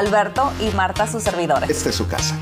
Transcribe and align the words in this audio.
Alberto 0.00 0.50
y 0.60 0.70
Marta, 0.74 1.06
sus 1.06 1.22
servidores. 1.22 1.68
Esta 1.68 1.90
es 1.90 1.94
su 1.94 2.08
casa. 2.08 2.34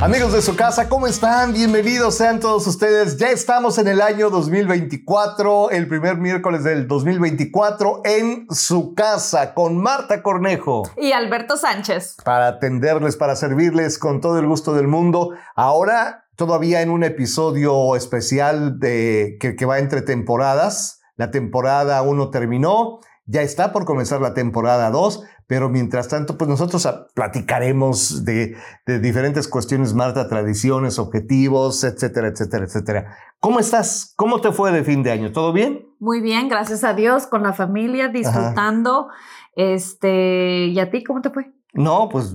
Amigos 0.00 0.32
de 0.32 0.40
su 0.40 0.56
casa, 0.56 0.88
¿cómo 0.88 1.06
están? 1.06 1.52
Bienvenidos 1.52 2.14
sean 2.14 2.40
todos 2.40 2.66
ustedes. 2.66 3.18
Ya 3.18 3.28
estamos 3.28 3.76
en 3.76 3.88
el 3.88 4.00
año 4.00 4.30
2024, 4.30 5.70
el 5.70 5.86
primer 5.86 6.16
miércoles 6.16 6.64
del 6.64 6.88
2024 6.88 8.00
en 8.06 8.46
su 8.48 8.94
casa 8.94 9.52
con 9.52 9.76
Marta 9.76 10.22
Cornejo. 10.22 10.84
Y 10.96 11.12
Alberto 11.12 11.58
Sánchez. 11.58 12.16
Para 12.24 12.48
atenderles, 12.48 13.16
para 13.16 13.36
servirles 13.36 13.98
con 13.98 14.22
todo 14.22 14.38
el 14.38 14.46
gusto 14.46 14.72
del 14.72 14.88
mundo. 14.88 15.34
Ahora 15.54 16.24
todavía 16.36 16.80
en 16.80 16.88
un 16.88 17.04
episodio 17.04 17.96
especial 17.96 18.80
de, 18.80 19.36
que, 19.38 19.56
que 19.56 19.66
va 19.66 19.78
entre 19.78 20.00
temporadas. 20.00 21.02
La 21.16 21.30
temporada 21.30 22.00
1 22.00 22.30
terminó, 22.30 23.00
ya 23.26 23.42
está 23.42 23.72
por 23.72 23.84
comenzar 23.84 24.20
la 24.20 24.34
temporada 24.34 24.90
2, 24.90 25.24
pero 25.46 25.68
mientras 25.68 26.08
tanto, 26.08 26.38
pues 26.38 26.48
nosotros 26.48 26.88
platicaremos 27.14 28.24
de, 28.24 28.56
de, 28.86 29.00
diferentes 29.00 29.48
cuestiones, 29.48 29.94
Marta, 29.94 30.28
tradiciones, 30.28 30.98
objetivos, 30.98 31.82
etcétera, 31.84 32.28
etcétera, 32.28 32.64
etcétera. 32.64 33.16
¿Cómo 33.40 33.58
estás? 33.58 34.12
¿Cómo 34.16 34.40
te 34.40 34.52
fue 34.52 34.72
de 34.72 34.84
fin 34.84 35.02
de 35.02 35.12
año? 35.12 35.32
¿Todo 35.32 35.52
bien? 35.52 35.86
Muy 35.98 36.20
bien, 36.20 36.48
gracias 36.48 36.84
a 36.84 36.94
Dios, 36.94 37.26
con 37.26 37.42
la 37.42 37.52
familia, 37.52 38.08
disfrutando. 38.08 39.08
Ajá. 39.10 39.18
Este, 39.56 40.66
¿y 40.66 40.78
a 40.78 40.90
ti 40.90 41.02
cómo 41.04 41.20
te 41.20 41.30
fue? 41.30 41.52
No, 41.72 42.08
pues 42.08 42.34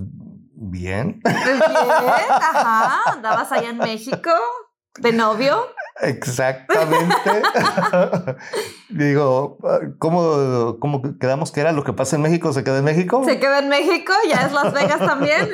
bien. 0.54 1.20
Pues 1.22 1.34
bien, 1.34 2.30
ajá. 2.30 3.12
Andabas 3.12 3.50
allá 3.52 3.70
en 3.70 3.78
México 3.78 4.30
de 4.98 5.12
novio. 5.12 5.66
Exactamente. 6.00 7.14
Digo, 8.90 9.58
¿cómo, 9.98 10.78
¿cómo 10.78 11.02
quedamos 11.18 11.52
que 11.52 11.60
era 11.60 11.72
lo 11.72 11.84
que 11.84 11.92
pasa 11.92 12.16
en 12.16 12.22
México? 12.22 12.52
¿Se 12.52 12.64
queda 12.64 12.78
en 12.78 12.84
México? 12.84 13.24
Se 13.24 13.38
queda 13.38 13.60
en 13.60 13.68
México, 13.68 14.12
ya 14.28 14.46
es 14.46 14.52
Las 14.52 14.72
Vegas 14.72 14.98
también. 14.98 15.48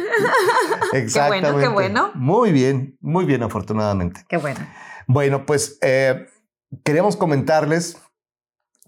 Exactamente. 0.92 1.48
Qué 1.48 1.52
bueno, 1.52 1.58
qué 1.58 1.68
bueno. 1.68 2.10
Muy 2.14 2.52
bien, 2.52 2.96
muy 3.00 3.24
bien, 3.24 3.42
afortunadamente. 3.42 4.24
Qué 4.28 4.36
bueno. 4.36 4.60
Bueno, 5.06 5.46
pues 5.46 5.78
eh, 5.80 6.26
queríamos 6.84 7.16
comentarles 7.16 7.98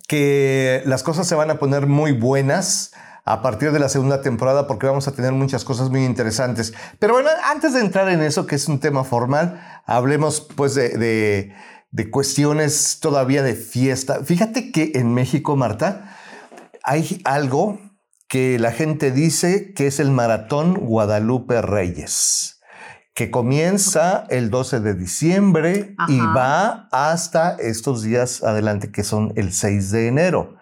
que 0.09 0.83
las 0.87 1.03
cosas 1.03 1.27
se 1.27 1.35
van 1.35 1.51
a 1.51 1.59
poner 1.59 1.87
muy 1.87 2.13
buenas 2.13 2.93
a 3.25 3.41
partir 3.41 3.73
de 3.73 3.79
la 3.79 3.89
segunda 3.89 4.21
temporada 4.21 4.67
porque 4.67 4.87
vamos 4.87 5.09
a 5.09 5.13
tener 5.13 5.33
muchas 5.33 5.65
cosas 5.65 5.91
muy 5.91 6.05
interesantes. 6.05 6.75
Pero 6.99 7.15
bueno, 7.15 7.31
antes 7.51 7.73
de 7.73 7.81
entrar 7.81 8.09
en 8.09 8.23
eso, 8.23 8.47
que 8.47 8.57
es 8.57 8.69
un 8.69 8.81
tema 8.81 9.05
formal, 9.05 9.61
hablemos 9.87 10.41
pues 10.41 10.75
de, 10.75 10.91
de, 10.91 11.55
de 11.91 12.11
cuestiones 12.11 12.99
todavía 13.01 13.43
de 13.43 13.55
fiesta. 13.55 14.21
Fíjate 14.25 14.73
que 14.73 14.93
en 14.95 15.15
México, 15.15 15.57
Marta, 15.57 16.17
hay 16.83 17.23
algo 17.25 17.79
que 18.29 18.59
la 18.59 18.73
gente 18.73 19.11
dice 19.11 19.73
que 19.75 19.87
es 19.87 20.01
el 20.01 20.11
Maratón 20.11 20.75
Guadalupe 20.75 21.63
Reyes, 21.63 22.61
que 23.15 23.31
comienza 23.31 24.27
el 24.29 24.51
12 24.51 24.81
de 24.81 24.95
diciembre 24.95 25.95
Ajá. 25.97 26.13
y 26.13 26.19
va 26.19 26.89
hasta 26.91 27.57
estos 27.57 28.03
días 28.03 28.43
adelante, 28.43 28.91
que 28.91 29.05
son 29.05 29.33
el 29.37 29.53
6 29.53 29.91
de 29.93 30.09
enero. 30.09 30.57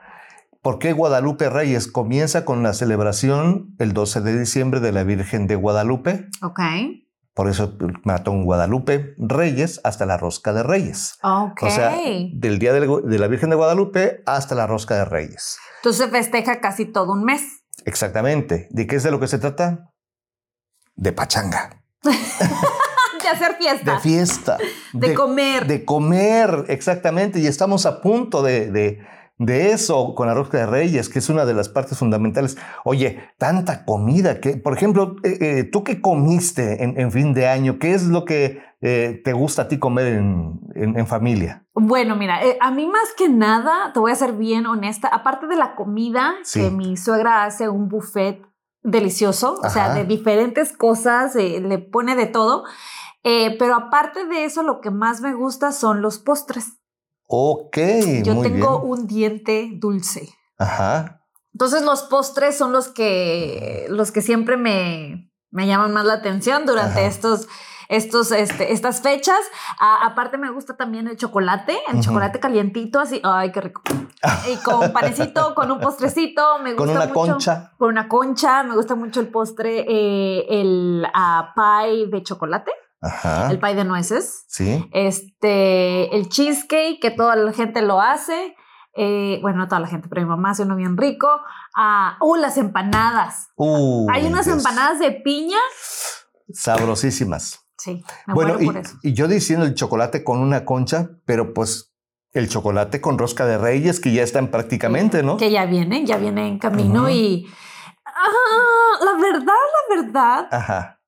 ¿Por 0.62 0.78
qué 0.78 0.92
Guadalupe 0.92 1.50
Reyes? 1.50 1.88
Comienza 1.88 2.44
con 2.44 2.62
la 2.62 2.72
celebración 2.72 3.74
el 3.80 3.92
12 3.92 4.20
de 4.20 4.38
diciembre 4.38 4.78
de 4.78 4.92
la 4.92 5.02
Virgen 5.02 5.48
de 5.48 5.56
Guadalupe. 5.56 6.28
Ok. 6.40 6.60
Por 7.34 7.48
eso 7.48 7.76
el 7.80 7.94
maratón 8.04 8.44
Guadalupe 8.44 9.14
Reyes 9.18 9.80
hasta 9.82 10.06
la 10.06 10.18
Rosca 10.18 10.52
de 10.52 10.62
Reyes. 10.62 11.18
Ok. 11.24 11.64
O 11.64 11.70
sea, 11.70 11.98
del 12.32 12.60
día 12.60 12.72
de 12.72 13.18
la 13.18 13.26
Virgen 13.26 13.50
de 13.50 13.56
Guadalupe 13.56 14.22
hasta 14.24 14.54
la 14.54 14.68
Rosca 14.68 14.94
de 14.94 15.04
Reyes. 15.04 15.58
Entonces 15.80 16.08
festeja 16.10 16.60
casi 16.60 16.84
todo 16.84 17.12
un 17.12 17.24
mes. 17.24 17.42
Exactamente. 17.84 18.68
¿De 18.70 18.86
qué 18.86 18.94
es 18.96 19.02
de 19.02 19.10
lo 19.10 19.18
que 19.18 19.26
se 19.26 19.40
trata? 19.40 19.90
De 20.94 21.10
pachanga. 21.10 21.82
de 22.02 23.28
hacer 23.28 23.56
fiesta. 23.58 23.94
De 23.94 23.98
fiesta. 23.98 24.58
De, 24.92 25.08
de, 25.08 25.14
comer. 25.14 25.66
De 25.66 25.84
comer, 25.84 26.66
exactamente. 26.68 27.40
Y 27.40 27.48
estamos 27.48 27.84
a 27.84 28.00
punto 28.00 28.44
de, 28.44 28.70
de 28.70 29.00
de 29.44 29.72
eso 29.72 30.14
con 30.14 30.28
la 30.28 30.34
rosca 30.34 30.58
de 30.58 30.66
reyes, 30.66 31.08
que 31.08 31.18
es 31.18 31.28
una 31.28 31.44
de 31.44 31.54
las 31.54 31.68
partes 31.68 31.98
fundamentales. 31.98 32.56
Oye, 32.84 33.20
tanta 33.38 33.84
comida 33.84 34.40
que, 34.40 34.56
por 34.56 34.76
ejemplo, 34.76 35.16
eh, 35.24 35.38
eh, 35.40 35.64
tú 35.64 35.82
qué 35.84 36.00
comiste 36.00 36.84
en, 36.84 36.98
en, 36.98 37.10
fin 37.10 37.34
de 37.34 37.48
año, 37.48 37.78
¿qué 37.78 37.94
es 37.94 38.04
lo 38.04 38.24
que 38.24 38.62
eh, 38.80 39.20
te 39.24 39.32
gusta 39.32 39.62
a 39.62 39.68
ti 39.68 39.78
comer 39.78 40.06
en, 40.06 40.60
en, 40.74 40.98
en 40.98 41.06
familia? 41.06 41.64
Bueno, 41.74 42.16
mira, 42.16 42.40
a 42.60 42.70
mí 42.70 42.86
más 42.86 43.12
que 43.16 43.28
nada, 43.28 43.92
te 43.92 44.00
voy 44.00 44.12
a 44.12 44.16
ser 44.16 44.34
bien 44.34 44.66
honesta, 44.66 45.08
aparte 45.08 45.46
de 45.46 45.56
la 45.56 45.74
comida, 45.74 46.34
sí. 46.44 46.60
que 46.60 46.70
mi 46.70 46.96
suegra 46.96 47.44
hace 47.44 47.68
un 47.68 47.88
buffet 47.88 48.42
delicioso, 48.82 49.56
Ajá. 49.58 49.68
o 49.68 49.70
sea, 49.70 49.94
de 49.94 50.04
diferentes 50.04 50.76
cosas, 50.76 51.34
le 51.34 51.78
pone 51.78 52.14
de 52.14 52.26
todo, 52.26 52.64
pero 53.22 53.74
aparte 53.74 54.26
de 54.26 54.44
eso, 54.44 54.62
lo 54.62 54.80
que 54.80 54.90
más 54.90 55.20
me 55.20 55.32
gusta 55.32 55.72
son 55.72 56.02
los 56.02 56.18
postres. 56.18 56.81
Ok. 57.34 57.78
Yo 58.24 58.34
muy 58.34 58.46
tengo 58.46 58.80
bien. 58.80 58.90
un 58.90 59.06
diente 59.06 59.70
dulce. 59.72 60.28
Ajá. 60.58 61.24
Entonces 61.54 61.80
los 61.82 62.02
postres 62.02 62.58
son 62.58 62.72
los 62.72 62.88
que, 62.88 63.86
los 63.88 64.12
que 64.12 64.20
siempre 64.20 64.58
me, 64.58 65.32
me 65.50 65.66
llaman 65.66 65.94
más 65.94 66.04
la 66.04 66.12
atención 66.12 66.66
durante 66.66 67.00
Ajá. 67.00 67.08
estos, 67.08 67.48
estos, 67.88 68.32
este, 68.32 68.74
estas 68.74 69.00
fechas. 69.00 69.40
A, 69.80 70.04
aparte 70.04 70.36
me 70.36 70.50
gusta 70.50 70.76
también 70.76 71.08
el 71.08 71.16
chocolate, 71.16 71.78
el 71.88 71.94
uh 71.94 71.98
-huh. 72.00 72.04
chocolate 72.04 72.38
calientito, 72.38 73.00
así, 73.00 73.18
ay, 73.24 73.50
qué 73.50 73.62
rico. 73.62 73.80
y 74.52 74.56
con 74.62 74.92
panecito, 74.92 75.54
con 75.54 75.70
un 75.70 75.80
postrecito, 75.80 76.58
me 76.58 76.74
gusta 76.74 76.84
Con 76.84 76.90
una 76.90 77.06
mucho, 77.06 77.32
concha. 77.32 77.72
Con 77.78 77.88
una 77.88 78.08
concha, 78.08 78.62
me 78.62 78.74
gusta 78.74 78.94
mucho 78.94 79.20
el 79.20 79.28
postre, 79.28 79.86
eh, 79.88 80.44
el 80.50 81.06
uh, 81.06 81.44
pie 81.54 82.08
de 82.08 82.22
chocolate. 82.22 82.72
Ajá. 83.02 83.50
el 83.50 83.58
pie 83.58 83.74
de 83.74 83.84
nueces, 83.84 84.44
sí. 84.46 84.88
este, 84.92 86.14
el 86.16 86.28
cheesecake, 86.28 87.00
que 87.00 87.10
toda 87.10 87.34
la 87.34 87.52
gente 87.52 87.82
lo 87.82 88.00
hace, 88.00 88.54
eh, 88.94 89.38
bueno, 89.42 89.58
no 89.58 89.68
toda 89.68 89.80
la 89.80 89.88
gente, 89.88 90.08
pero 90.08 90.22
mi 90.22 90.28
mamá 90.28 90.50
hace 90.50 90.62
uno 90.62 90.76
bien 90.76 90.96
rico, 90.96 91.28
uh, 91.76 92.24
uh 92.24 92.36
las 92.36 92.56
empanadas, 92.58 93.48
uh, 93.56 94.08
hay 94.10 94.26
unas 94.26 94.46
Dios. 94.46 94.58
empanadas 94.58 95.00
de 95.00 95.10
piña, 95.10 95.58
sabrosísimas. 96.52 97.66
Sí, 97.76 98.04
me 98.28 98.34
bueno, 98.34 98.60
y, 98.60 98.66
por 98.66 98.76
eso. 98.76 98.96
y 99.02 99.12
yo 99.12 99.26
diciendo 99.26 99.66
el 99.66 99.74
chocolate 99.74 100.22
con 100.22 100.38
una 100.38 100.64
concha, 100.64 101.10
pero 101.24 101.52
pues 101.52 101.92
el 102.32 102.48
chocolate 102.48 103.00
con 103.00 103.18
rosca 103.18 103.44
de 103.44 103.58
reyes 103.58 103.98
que 103.98 104.12
ya 104.12 104.22
están 104.22 104.48
prácticamente, 104.48 105.24
¿no? 105.24 105.36
Que 105.36 105.50
ya 105.50 105.66
viene, 105.66 106.04
ya 106.06 106.16
viene 106.16 106.46
en 106.46 106.58
camino 106.58 107.02
uh 107.02 107.06
-huh. 107.06 107.14
y 107.14 107.46
ah, 108.06 109.04
la 109.04 109.20
verdad, 109.20 109.46
la 109.46 109.96
verdad. 109.96 110.48
Ajá. 110.50 111.00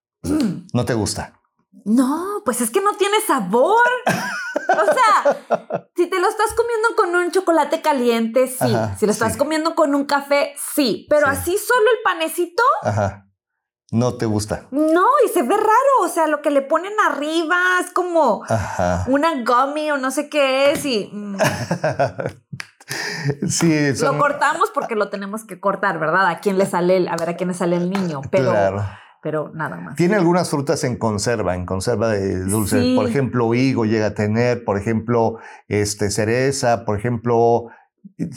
¿No 0.72 0.84
te 0.84 0.94
gusta? 0.94 1.40
No, 1.84 2.42
pues 2.44 2.60
es 2.60 2.70
que 2.70 2.80
no 2.80 2.94
tiene 2.94 3.16
sabor. 3.26 3.82
o 4.06 4.94
sea, 4.94 5.86
si 5.94 6.06
te 6.08 6.18
lo 6.18 6.28
estás 6.28 6.54
comiendo 6.56 6.88
con 6.96 7.14
un 7.14 7.30
chocolate 7.30 7.82
caliente, 7.82 8.48
sí. 8.48 8.74
Ajá, 8.74 8.96
si 8.98 9.06
lo 9.06 9.12
estás 9.12 9.32
sí. 9.32 9.38
comiendo 9.38 9.74
con 9.74 9.94
un 9.94 10.04
café, 10.06 10.54
sí. 10.74 11.06
Pero 11.10 11.26
Sí. 11.26 11.32
así 11.32 11.58
solo 11.58 11.90
el 11.90 12.02
panecito, 12.02 12.62
Ajá. 12.82 13.20
No 13.90 14.16
te 14.16 14.26
gusta. 14.26 14.66
no, 14.70 15.04
y 15.24 15.28
se 15.28 15.42
ve 15.42 15.56
raro. 15.56 15.70
O 16.02 16.08
sea, 16.08 16.26
lo 16.26 16.40
que 16.42 16.50
le 16.50 16.62
ponen 16.62 16.92
arriba 17.06 17.56
es 17.80 17.90
como 17.92 18.42
Ajá. 18.48 19.04
una 19.08 19.42
gummy 19.44 19.90
o 19.92 19.98
no 19.98 20.10
sé 20.10 20.28
qué 20.30 20.72
es 20.72 20.84
y 20.84 21.10
mm, 21.12 21.36
sí, 23.48 23.96
son- 23.96 24.14
lo 24.16 24.18
cortamos 24.18 24.70
porque 24.74 24.94
lo 24.96 25.10
tenemos 25.10 25.44
que 25.44 25.60
cortar, 25.60 25.98
¿verdad? 25.98 26.26
A 26.28 26.40
quién 26.40 26.58
le 26.58 26.66
sale 26.66 26.96
el, 26.96 27.08
a 27.08 27.16
ver 27.16 27.28
a 27.30 27.36
quién 27.36 27.48
le 27.50 27.54
sale 27.54 27.76
el 27.76 27.90
niño, 27.90 28.22
pero, 28.30 28.50
Claro. 28.50 28.84
Pero 29.24 29.50
nada 29.54 29.78
más. 29.78 29.96
Tiene 29.96 30.16
algunas 30.16 30.50
frutas 30.50 30.84
en 30.84 30.98
conserva, 30.98 31.54
en 31.54 31.64
conserva 31.64 32.10
de 32.10 32.44
dulce. 32.44 32.82
Sí. 32.82 32.94
Por 32.94 33.08
ejemplo, 33.08 33.54
higo 33.54 33.86
llega 33.86 34.08
a 34.08 34.14
tener, 34.14 34.64
por 34.64 34.76
ejemplo, 34.76 35.38
este, 35.66 36.10
cereza, 36.10 36.84
por 36.84 36.98
ejemplo, 36.98 37.68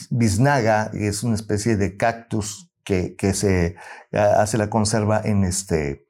biznaga, 0.09 0.89
que 0.91 1.09
es 1.09 1.23
una 1.23 1.35
especie 1.35 1.75
de 1.75 1.97
cactus 1.97 2.71
que, 2.85 3.17
que 3.17 3.33
se 3.33 3.75
ah, 4.13 4.35
hace 4.39 4.57
la 4.57 4.69
conserva 4.69 5.19
en 5.21 5.43
este 5.43 6.07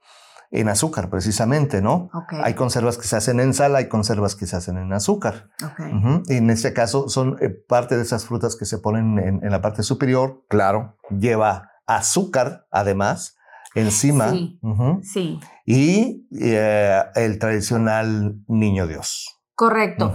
en 0.52 0.68
azúcar, 0.68 1.10
precisamente, 1.10 1.82
¿no? 1.82 2.08
Ok. 2.14 2.34
Hay 2.42 2.54
conservas 2.54 2.96
que 2.96 3.06
se 3.06 3.16
hacen 3.16 3.40
en 3.40 3.54
sal, 3.54 3.74
hay 3.74 3.88
conservas 3.88 4.36
que 4.36 4.46
se 4.46 4.56
hacen 4.56 4.78
en 4.78 4.92
azúcar. 4.92 5.50
Ok. 5.62 5.80
Ujú. 5.92 6.22
Y 6.28 6.36
en 6.36 6.50
este 6.50 6.72
caso 6.72 7.08
son 7.08 7.36
eh, 7.40 7.50
parte 7.50 7.96
de 7.96 8.02
esas 8.02 8.26
frutas 8.26 8.54
que 8.54 8.64
se 8.64 8.78
ponen 8.78 9.18
en, 9.18 9.44
en 9.44 9.50
la 9.50 9.60
parte 9.60 9.82
superior. 9.82 10.44
Claro, 10.48 10.96
lleva 11.10 11.72
azúcar, 11.84 12.68
además, 12.70 13.37
encima. 13.74 14.30
Sí. 14.30 14.58
Sí, 15.02 15.40
Y 15.66 16.26
eh, 16.40 17.02
el 17.14 17.38
tradicional 17.38 18.36
niño 18.48 18.86
Dios. 18.86 19.38
correcto. 19.54 20.12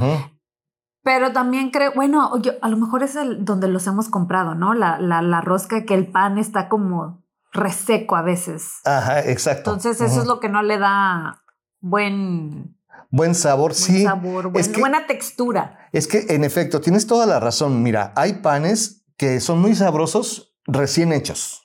Pero 1.05 1.33
también 1.33 1.69
creo, 1.69 1.91
bueno, 1.93 2.41
yo, 2.41 2.53
a 2.61 2.69
lo 2.69 2.77
mejor 2.77 3.03
es 3.03 3.15
el 3.17 3.43
donde 3.43 3.67
los 3.67 3.85
hemos 3.87 4.07
comprado, 4.07 4.55
¿no? 4.55 4.73
La, 4.73 4.99
la, 4.99 5.21
la 5.21 5.41
rosca 5.41 5.83
que 5.83 5.95
el 5.95 6.09
pan 6.11 6.37
está 6.37 6.69
como 6.69 7.25
reseco 7.51 8.15
a 8.15 8.21
veces. 8.21 8.69
Ajá, 8.85 9.19
exacto. 9.19 9.71
Entonces 9.71 9.99
eso 9.99 10.21
es 10.21 10.27
lo 10.27 10.39
que 10.39 10.47
no 10.47 10.63
le 10.63 10.77
da 10.77 11.43
buen, 11.81 12.77
Buen 13.11 13.35
sabor, 13.35 13.71
buen 13.71 13.75
sí. 13.75 14.03
sabor, 14.03 14.47
buen- 14.49 14.61
es 14.61 14.69
que- 14.69 14.79
buena 14.79 15.05
textura. 15.05 15.77
Es 15.91 16.07
que 16.07 16.25
en 16.29 16.43
efecto, 16.45 16.79
tienes 16.81 17.05
toda 17.05 17.25
la 17.27 17.39
razón. 17.39 17.83
Mira, 17.83 18.13
hay 18.15 18.35
panes 18.35 19.03
que 19.17 19.39
son 19.41 19.59
muy 19.61 19.75
sabrosos 19.75 20.55
recién 20.65 21.11
hechos. 21.11 21.62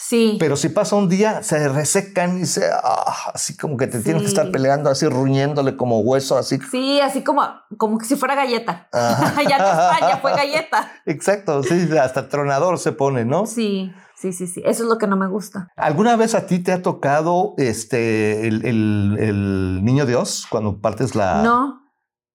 Sí. 0.00 0.36
Pero 0.38 0.54
si 0.56 0.68
pasa 0.68 0.94
un 0.94 1.08
día, 1.08 1.42
se 1.42 1.68
resecan 1.68 2.38
y 2.38 2.46
se. 2.46 2.70
ah, 2.72 3.32
así 3.34 3.56
como 3.56 3.76
que 3.76 3.88
te 3.88 3.98
tienes 3.98 4.22
que 4.22 4.28
estar 4.28 4.48
peleando, 4.52 4.90
así 4.90 5.06
ruñéndole 5.08 5.76
como 5.76 5.98
hueso, 6.00 6.38
así. 6.38 6.58
Sí, 6.70 7.00
así 7.00 7.24
como, 7.24 7.42
como 7.76 7.98
que 7.98 8.04
si 8.04 8.14
fuera 8.14 8.36
galleta. 8.36 8.88
Ya 9.48 9.58
no 9.58 9.64
es 9.68 9.98
pan, 9.98 10.08
ya 10.08 10.18
fue 10.18 10.32
galleta. 10.36 10.92
Exacto, 11.04 11.64
sí, 11.64 11.88
hasta 12.00 12.28
tronador 12.28 12.78
se 12.78 12.92
pone, 12.92 13.24
¿no? 13.24 13.44
Sí, 13.46 13.92
sí, 14.14 14.32
sí, 14.32 14.46
sí. 14.46 14.62
Eso 14.64 14.84
es 14.84 14.88
lo 14.88 14.98
que 14.98 15.08
no 15.08 15.16
me 15.16 15.26
gusta. 15.26 15.66
¿Alguna 15.76 16.14
vez 16.14 16.36
a 16.36 16.46
ti 16.46 16.60
te 16.60 16.70
ha 16.72 16.80
tocado 16.80 17.54
este 17.58 18.46
el, 18.46 18.64
el- 18.64 19.16
el 19.18 19.84
niño 19.84 20.06
Dios 20.06 20.46
cuando 20.48 20.80
partes 20.80 21.16
la, 21.16 21.42
No, 21.42 21.80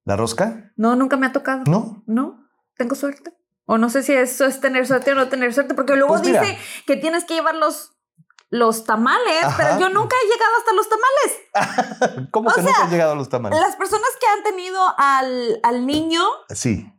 la 0.03 0.17
rosca? 0.17 0.71
no, 0.75 0.97
nunca 0.97 1.15
me 1.15 1.27
ha 1.27 1.31
tocado. 1.31 1.63
No. 1.65 2.03
No, 2.07 2.45
tengo 2.77 2.95
suerte. 2.95 3.31
O 3.65 3.77
no 3.77 3.89
sé 3.89 4.03
si 4.03 4.13
eso 4.13 4.45
es 4.45 4.59
tener 4.59 4.85
suerte 4.87 5.11
o 5.11 5.15
no 5.15 5.29
tener 5.29 5.53
suerte, 5.53 5.73
porque 5.73 5.95
luego 5.95 6.09
Pues 6.15 6.21
mira. 6.25 6.41
dice 6.41 6.57
que 6.85 6.97
tienes 6.97 7.23
que 7.25 7.35
llevar 7.35 7.55
los, 7.55 7.91
los 8.49 8.83
tamales, 8.83 9.43
Ajá. 9.43 9.55
pero 9.57 9.79
yo 9.79 9.89
nunca 9.89 10.15
he 10.21 10.27
llegado 10.27 10.51
hasta 10.59 10.73
los 10.73 10.89
tamales. 10.89 12.27
¿Cómo 12.31 12.49
O 12.49 12.53
que 12.53 12.61
sea, 12.61 12.71
nunca 12.71 12.83
has 12.85 12.91
llegado 12.91 13.11
a 13.13 13.15
los 13.15 13.29
tamales? 13.29 13.59
Las 13.59 13.75
personas 13.77 14.09
que 14.19 14.27
han 14.27 14.43
tenido 14.43 14.79
al, 14.97 15.59
al 15.63 15.85
niño, 15.85 16.21
Sí. 16.49 16.91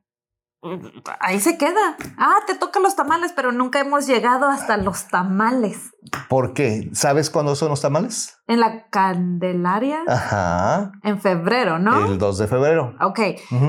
ahí 1.21 1.39
se 1.41 1.59
queda. 1.59 1.97
Ah, 2.17 2.37
te 2.47 2.55
tocan 2.55 2.83
los 2.83 2.97
tamales, 2.97 3.33
pero 3.37 3.53
nunca 3.53 3.81
hemos 3.81 4.07
llegado 4.07 4.49
hasta 4.49 4.79
los 4.79 5.09
tamales. 5.09 5.91
¿Por 6.31 6.55
qué? 6.55 6.89
¿Sabes 6.95 7.29
cuándo 7.29 7.55
son 7.57 7.69
los 7.69 7.83
tamales? 7.83 8.39
En 8.47 8.61
la 8.61 8.89
Candelaria, 8.89 10.01
Ajá. 10.07 10.93
en 11.03 11.21
febrero, 11.21 11.79
¿no? 11.79 12.07
El 12.07 12.17
2 12.19 12.39
de 12.39 12.47
febrero. 12.49 12.95
Ok, 13.03 13.21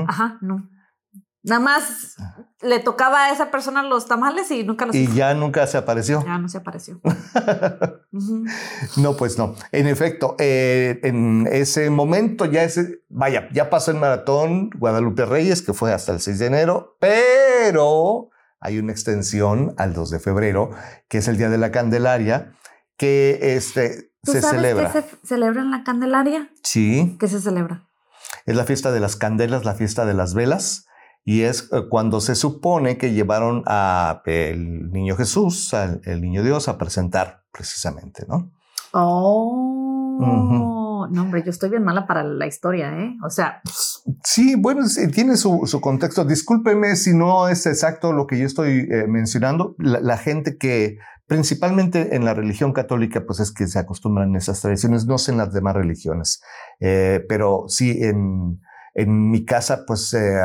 ajá, 0.08 0.38
no. 0.40 0.66
Nada 1.46 1.60
más 1.60 2.16
le 2.60 2.80
tocaba 2.80 3.24
a 3.26 3.30
esa 3.32 3.50
persona 3.50 3.82
los 3.82 4.06
tamales 4.06 4.50
y 4.50 4.64
nunca 4.64 4.84
los 4.86 4.94
Y 4.96 5.02
hizo. 5.04 5.14
ya 5.14 5.32
nunca 5.34 5.66
se 5.66 5.78
apareció. 5.78 6.22
Ya 6.24 6.38
no 6.38 6.48
se 6.48 6.58
apareció. 6.58 7.00
No, 8.96 9.16
pues 9.16 9.36
no. 9.38 9.54
En 9.72 9.86
efecto, 9.86 10.36
eh, 10.38 11.00
en 11.02 11.46
ese 11.50 11.90
momento 11.90 12.44
ya 12.46 12.62
ese, 12.64 13.02
vaya, 13.08 13.48
ya 13.52 13.68
pasó 13.70 13.90
el 13.90 13.98
maratón 13.98 14.70
Guadalupe 14.70 15.26
Reyes, 15.26 15.62
que 15.62 15.72
fue 15.74 15.92
hasta 15.92 16.12
el 16.12 16.20
6 16.20 16.38
de 16.38 16.46
enero, 16.46 16.96
pero 17.00 18.30
hay 18.60 18.78
una 18.78 18.92
extensión 18.92 19.74
al 19.76 19.92
2 19.92 20.10
de 20.10 20.18
febrero, 20.18 20.70
que 21.08 21.18
es 21.18 21.28
el 21.28 21.36
Día 21.36 21.50
de 21.50 21.58
la 21.58 21.70
Candelaria, 21.72 22.52
que 22.96 23.38
este, 23.56 24.12
¿Tú 24.22 24.32
se 24.32 24.40
sabes 24.40 24.60
celebra. 24.62 24.90
qué 24.92 25.02
se 25.02 25.26
celebra 25.26 25.60
en 25.60 25.70
la 25.70 25.84
Candelaria? 25.84 26.50
Sí, 26.62 27.16
¿Qué 27.20 27.28
se 27.28 27.40
celebra? 27.40 27.82
es 28.46 28.56
la 28.56 28.64
fiesta 28.64 28.92
de 28.92 29.00
las 29.00 29.16
candelas, 29.16 29.64
la 29.64 29.74
fiesta 29.74 30.06
de 30.06 30.14
las 30.14 30.32
velas. 30.34 30.85
Y 31.26 31.42
es 31.42 31.68
eh, 31.72 31.82
cuando 31.90 32.20
se 32.22 32.36
supone 32.36 32.96
que 32.96 33.12
llevaron 33.12 33.64
a 33.66 34.22
el 34.24 34.90
niño 34.92 35.16
Jesús, 35.16 35.74
al 35.74 36.00
el 36.04 36.22
niño 36.22 36.42
Dios, 36.42 36.68
a 36.68 36.78
presentar 36.78 37.42
precisamente, 37.52 38.24
¿no? 38.28 38.52
Oh, 38.92 40.18
no, 41.10 41.22
hombre, 41.22 41.42
yo 41.44 41.50
estoy 41.50 41.68
bien 41.68 41.82
mala 41.82 42.06
para 42.06 42.22
la 42.22 42.46
historia, 42.46 42.96
¿eh? 42.98 43.16
O 43.24 43.28
sea, 43.28 43.60
Sí, 44.22 44.54
bueno, 44.54 44.82
tiene 45.12 45.36
su, 45.36 45.62
su 45.66 45.80
contexto. 45.80 46.24
Discúlpeme 46.24 46.94
si 46.96 47.12
no 47.12 47.48
es 47.48 47.66
exacto 47.66 48.12
lo 48.12 48.26
que 48.26 48.38
yo 48.38 48.46
estoy 48.46 48.86
eh, 48.90 49.06
mencionando. 49.08 49.74
La, 49.78 50.00
la 50.00 50.16
gente 50.16 50.56
que 50.56 50.98
principalmente 51.26 52.14
en 52.14 52.24
la 52.24 52.34
religión 52.34 52.72
católica, 52.72 53.24
pues 53.26 53.40
es 53.40 53.52
que 53.52 53.66
se 53.66 53.80
acostumbran 53.80 54.34
a 54.34 54.38
esas 54.38 54.60
tradiciones, 54.60 55.06
no 55.06 55.18
sé 55.18 55.32
en 55.32 55.38
las 55.38 55.52
demás 55.52 55.74
religiones, 55.74 56.40
Eh, 56.78 57.24
pero 57.28 57.64
sí 57.68 57.98
en, 58.02 58.60
en 58.98 59.30
mi 59.30 59.44
casa, 59.44 59.84
pues 59.86 60.12
eh, 60.14 60.36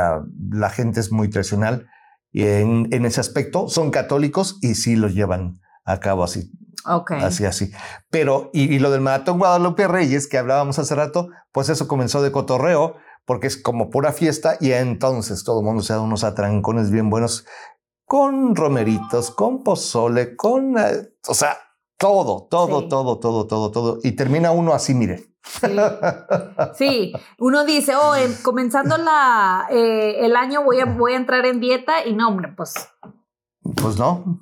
la 0.51 0.69
gente 0.69 0.99
es 0.99 1.11
muy 1.11 1.29
tradicional 1.29 1.87
y 2.31 2.43
en, 2.43 2.87
en 2.91 3.05
ese 3.05 3.19
aspecto 3.21 3.67
son 3.69 3.91
católicos 3.91 4.57
y 4.61 4.75
sí 4.75 4.95
lo 4.95 5.07
llevan 5.07 5.59
a 5.85 5.99
cabo 5.99 6.23
así. 6.23 6.51
ok. 6.85 7.11
Así, 7.13 7.45
así. 7.45 7.71
Pero, 8.09 8.49
y, 8.53 8.73
y 8.73 8.79
lo 8.79 8.91
del 8.91 9.01
Maratón 9.01 9.39
Guadalupe 9.39 9.87
Reyes, 9.87 10.27
que 10.27 10.37
hablábamos 10.37 10.77
hace 10.79 10.93
rato, 10.95 11.29
pues 11.51 11.69
eso 11.69 11.87
comenzó 11.87 12.21
de 12.21 12.31
cotorreo, 12.31 12.97
porque 13.25 13.47
es 13.47 13.55
como 13.57 13.89
pura 13.89 14.11
fiesta, 14.11 14.57
y 14.59 14.71
entonces 14.73 15.43
todo 15.43 15.59
el 15.61 15.65
mundo 15.65 15.81
se 15.81 15.93
da 15.93 16.01
unos 16.01 16.23
atrancones 16.23 16.91
bien 16.91 17.09
buenos, 17.09 17.45
con 18.05 18.55
romeritos, 18.55 19.31
con 19.31 19.63
pozole, 19.63 20.35
con, 20.35 20.77
eh, 20.77 21.09
o 21.27 21.33
sea, 21.33 21.57
todo, 21.97 22.47
todo, 22.49 22.81
Sí. 22.81 22.89
todo, 22.89 23.19
todo, 23.19 23.47
todo, 23.47 23.71
todo. 23.71 23.99
Y 24.03 24.11
termina 24.13 24.51
uno 24.51 24.73
así, 24.73 24.93
mire. 24.93 25.30
Sí. 25.43 25.67
Sí, 26.75 27.13
uno 27.39 27.65
dice, 27.65 27.95
oh, 27.95 28.15
en- 28.15 28.35
comenzando 28.43 28.97
la, 28.97 29.67
eh, 29.71 30.25
el 30.25 30.35
año 30.35 30.63
voy 30.63 30.79
a, 30.79 30.85
voy 30.85 31.13
a 31.13 31.17
entrar 31.17 31.45
en 31.45 31.59
dieta 31.59 32.05
y 32.05 32.13
no, 32.13 32.27
hombre, 32.29 32.53
pues 32.55 32.73
Pues 33.81 33.97
no. 33.97 34.39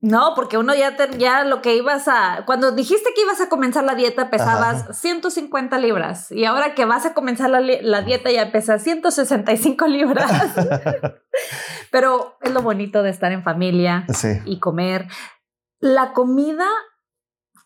no, 0.00 0.32
porque 0.34 0.56
uno 0.56 0.74
ya, 0.74 0.96
te- 0.96 1.18
ya 1.18 1.44
lo 1.44 1.60
que 1.62 1.74
ibas 1.76 2.06
a, 2.08 2.44
cuando 2.46 2.70
dijiste 2.72 3.10
que 3.14 3.22
ibas 3.22 3.40
a 3.40 3.48
comenzar 3.48 3.84
la 3.84 3.94
dieta 3.96 4.30
pesabas 4.30 4.82
Ajá. 4.84 4.92
150 4.92 5.78
libras 5.78 6.30
y 6.32 6.44
ahora 6.44 6.74
que 6.74 6.84
vas 6.84 7.04
a 7.06 7.12
comenzar 7.14 7.50
la, 7.50 7.60
la 7.60 8.02
dieta 8.02 8.30
ya 8.30 8.50
pesas 8.52 8.82
165 8.82 9.86
libras. 9.88 10.30
Pero 11.90 12.36
es 12.40 12.52
lo 12.52 12.62
bonito 12.62 13.02
de 13.02 13.10
estar 13.10 13.32
en 13.32 13.42
familia 13.42 14.06
Sí. 14.14 14.28
y 14.44 14.58
comer. 14.60 15.08
La 15.80 16.12
comida 16.12 16.66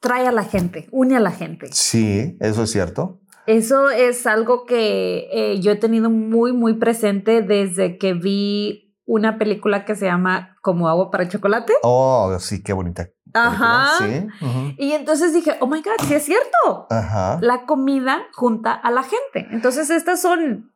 trae 0.05 0.27
a 0.29 0.33
la 0.33 0.45
gente, 0.45 0.87
une 0.93 1.17
a 1.17 1.21
la 1.21 1.31
gente. 1.33 1.67
Sí, 1.73 2.37
eso 2.41 2.63
es 2.65 2.71
cierto. 2.71 3.21
Eso 3.47 3.91
es 3.91 4.27
algo 4.27 4.65
que 4.67 5.29
eh, 5.33 5.61
yo 5.61 5.73
he 5.73 5.77
tenido 5.77 6.11
muy, 6.11 6.53
muy 6.53 6.75
presente 6.75 7.43
desde 7.43 7.99
que 7.99 8.13
vi 8.15 8.95
una 9.07 9.39
película 9.39 9.85
que 9.85 9.97
se 9.97 10.07
llama 10.07 10.57
Como 10.63 10.89
agua 10.89 11.11
para 11.11 11.27
chocolate. 11.29 11.73
Oh, 11.83 12.37
sí, 12.39 12.63
qué 12.63 12.73
bonita. 12.73 13.09
Ajá. 13.35 13.87
Sí. 13.99 14.27
ujú. 14.45 14.75
Y 14.79 14.93
entonces 14.93 15.33
dije, 15.33 15.57
oh 15.61 15.67
my 15.67 15.83
God, 15.83 16.07
sí 16.07 16.15
es 16.15 16.25
cierto. 16.25 16.87
Ajá. 16.91 17.39
La 17.43 17.67
comida 17.67 18.19
junta 18.35 18.73
a 18.73 18.91
la 18.91 19.03
gente. 19.03 19.49
Entonces 19.51 19.91
estas 19.91 20.21
son, 20.23 20.73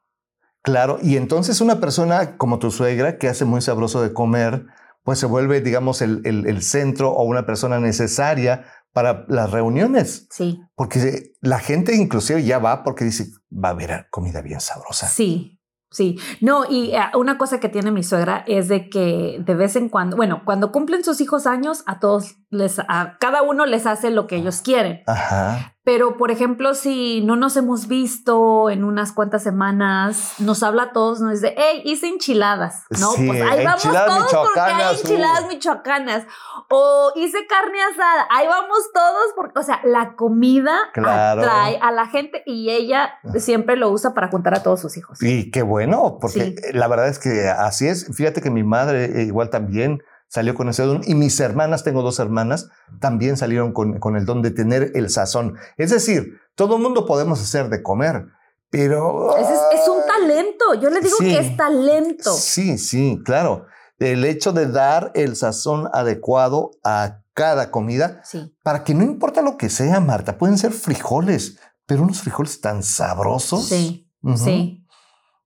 Claro, 0.62 0.98
y 1.02 1.16
entonces 1.16 1.60
una 1.60 1.80
persona 1.80 2.36
como 2.36 2.58
tu 2.58 2.70
suegra, 2.70 3.16
que 3.18 3.28
hace 3.28 3.44
muy 3.44 3.60
sabroso 3.60 4.02
de 4.02 4.12
comer, 4.12 4.66
pues 5.04 5.18
se 5.18 5.26
vuelve, 5.26 5.60
digamos, 5.62 6.02
el, 6.02 6.20
el- 6.24 6.46
el 6.46 6.60
centro 6.62 7.12
o 7.12 7.22
una 7.24 7.46
persona 7.46 7.78
necesaria 7.80 8.64
para 8.92 9.24
las 9.28 9.50
reuniones, 9.50 10.26
sí, 10.30 10.60
porque 10.74 11.32
la 11.40 11.58
gente 11.58 11.94
inclusive 11.94 12.42
ya 12.44 12.58
va 12.58 12.82
porque 12.82 13.04
dice, 13.04 13.26
va 13.52 13.68
a 13.68 13.72
haber 13.72 14.06
comida 14.10 14.40
bien 14.42 14.60
sabrosa. 14.60 15.08
sí, 15.08 15.60
sí. 15.90 16.18
No, 16.40 16.64
y 16.68 16.94
eh, 16.94 17.00
una 17.14 17.38
cosa 17.38 17.60
que 17.60 17.68
tiene 17.68 17.90
mi 17.90 18.02
suegra 18.02 18.44
es 18.46 18.68
de 18.68 18.90
que 18.90 19.40
de 19.44 19.54
vez 19.54 19.76
en 19.76 19.88
cuando, 19.88 20.16
bueno, 20.16 20.42
cuando 20.44 20.72
cumplen 20.72 21.04
sus 21.04 21.20
hijos 21.20 21.46
años, 21.46 21.82
a 21.86 21.98
todos 21.98 22.36
les, 22.50 22.78
a 22.78 23.16
cada 23.20 23.42
uno 23.42 23.66
les 23.66 23.86
hace 23.86 24.10
lo 24.10 24.26
que 24.26 24.36
ellos 24.36 24.60
quieren. 24.60 25.02
Ajá. 25.06 25.77
Pero, 25.88 26.18
por 26.18 26.30
ejemplo, 26.30 26.74
si 26.74 27.22
no 27.22 27.36
nos 27.36 27.56
hemos 27.56 27.88
visto 27.88 28.68
en 28.68 28.84
unas 28.84 29.12
cuantas 29.12 29.42
semanas, 29.42 30.34
nos 30.38 30.62
habla 30.62 30.82
a 30.82 30.92
todos, 30.92 31.22
nos 31.22 31.40
dice, 31.40 31.54
hey, 31.56 31.80
hice 31.82 32.08
enchiladas. 32.08 32.84
No, 33.00 33.12
Sí, 33.12 33.26
pues 33.26 33.40
ahí 33.40 33.64
vamos 33.64 33.82
todos 33.82 34.34
porque 34.34 34.60
hay 34.60 34.94
uh. 34.94 34.98
enchiladas 35.00 35.48
michoacanas. 35.48 36.26
O 36.68 37.12
hice 37.16 37.38
carne 37.48 37.78
asada. 37.90 38.28
Ahí 38.30 38.46
vamos 38.46 38.80
todos 38.92 39.32
porque, 39.34 39.58
o 39.58 39.62
sea, 39.62 39.80
la 39.82 40.14
comida 40.14 40.76
Claro. 40.92 41.40
atrae 41.40 41.78
a 41.80 41.90
la 41.90 42.06
gente 42.06 42.42
y 42.44 42.68
ella 42.68 43.14
siempre 43.38 43.76
lo 43.76 43.88
usa 43.90 44.12
para 44.12 44.28
juntar 44.28 44.54
a 44.54 44.62
todos 44.62 44.82
sus 44.82 44.94
hijos. 44.98 45.22
Y 45.22 45.50
qué 45.50 45.62
bueno, 45.62 46.18
porque 46.20 46.54
Sí. 46.54 46.72
la 46.74 46.86
verdad 46.88 47.08
es 47.08 47.18
que 47.18 47.48
así 47.48 47.88
es. 47.88 48.14
Fíjate 48.14 48.42
que 48.42 48.50
mi 48.50 48.62
madre 48.62 49.22
eh, 49.22 49.24
igual 49.24 49.48
también 49.48 50.02
salió 50.28 50.54
con 50.54 50.68
ese 50.68 50.82
don 50.84 51.00
y 51.06 51.14
mis 51.14 51.38
hermanas, 51.40 51.84
tengo 51.84 52.02
dos 52.02 52.18
hermanas, 52.18 52.68
también 53.00 53.36
salieron 53.36 53.72
con, 53.72 53.98
con 53.98 54.16
el 54.16 54.24
don 54.26 54.42
de 54.42 54.50
tener 54.50 54.92
el 54.94 55.10
sazón. 55.10 55.56
Es 55.76 55.90
decir, 55.90 56.38
todo 56.54 56.76
el 56.76 56.82
mundo 56.82 57.06
podemos 57.06 57.40
hacer 57.40 57.68
de 57.70 57.82
comer, 57.82 58.26
pero... 58.70 59.36
Es, 59.36 59.48
es 59.48 59.88
un 59.88 60.06
talento. 60.06 60.74
Yo 60.80 60.90
le 60.90 61.00
digo 61.00 61.16
Sí. 61.18 61.24
que 61.24 61.38
es 61.38 61.56
talento. 61.56 62.32
Sí, 62.34 62.78
sí, 62.78 63.20
claro. 63.24 63.66
El 63.98 64.24
hecho 64.24 64.52
de 64.52 64.66
dar 64.66 65.10
el 65.14 65.34
sazón 65.36 65.88
adecuado 65.92 66.72
a 66.84 67.22
cada 67.34 67.70
comida, 67.70 68.20
Sí. 68.24 68.54
para 68.62 68.84
que 68.84 68.94
no 68.94 69.04
importa 69.04 69.42
lo 69.42 69.56
que 69.56 69.70
sea, 69.70 70.00
Marta, 70.00 70.36
pueden 70.38 70.58
ser 70.58 70.72
frijoles, 70.72 71.58
pero 71.86 72.02
unos 72.02 72.20
frijoles 72.20 72.60
tan 72.60 72.82
sabrosos. 72.82 73.66
Sí. 73.68 74.10
Sí. 74.36 74.84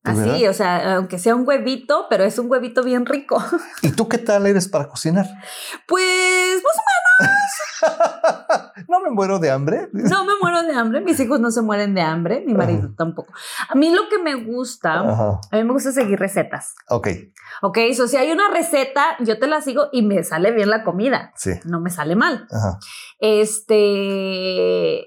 ¿De 0.05 0.11
Así, 0.11 0.21
verdad? 0.21 0.51
o 0.51 0.53
sea, 0.53 0.97
aunque 0.97 1.19
sea 1.21 1.37
un 1.37 1.47
huevito, 1.47 2.07
pero 2.11 2.25
es 2.25 2.37
un 2.39 2.51
huevito 2.51 2.83
bien 2.83 3.07
rico. 3.07 3.41
¿Y 3.83 3.93
tú 3.93 4.09
qué 4.09 4.19
tal 4.19 4.47
eres 4.47 4.69
para 4.69 4.89
cocinar? 4.89 5.27
Pues 5.87 6.61
más 6.63 6.75
no 8.89 9.01
me 9.01 9.11
muero 9.11 9.39
de 9.39 9.51
hambre. 9.51 9.85
o 9.85 9.89
menos, 9.93 10.11
no 10.11 10.25
me 10.25 10.33
muero 10.41 10.63
de 10.65 10.75
hambre. 10.75 11.01
Mis 11.03 11.21
hijos 11.21 11.39
no 11.41 11.51
se 11.53 11.63
mueren 11.63 11.95
de 11.95 12.01
hambre, 12.01 12.43
mi 12.45 12.53
marido 12.55 12.81
Ajá. 12.87 12.95
tampoco. 12.99 13.33
A 13.69 13.75
mí 13.77 13.95
lo 13.95 14.09
que 14.09 14.19
me 14.19 14.35
gusta, 14.35 15.01
Ajá. 15.01 15.41
a 15.51 15.57
mí 15.57 15.63
me 15.65 15.73
gusta 15.73 15.93
seguir 15.93 16.19
recetas. 16.19 16.75
Ok, 16.89 17.09
Ok, 17.61 17.79
so 17.95 18.09
si 18.09 18.17
hay 18.17 18.33
una 18.33 18.49
receta, 18.49 19.05
yo 19.21 19.39
te 19.39 19.47
la 19.47 19.61
sigo 19.61 19.89
y 19.93 20.03
me 20.03 20.25
sale 20.25 20.51
bien 20.53 20.71
la 20.71 20.83
comida. 20.85 21.33
sí. 21.37 21.53
No 21.65 21.81
me 21.81 21.91
sale 21.91 22.17
mal. 22.17 22.47
Ajá. 22.51 22.79
Este. 23.19 25.05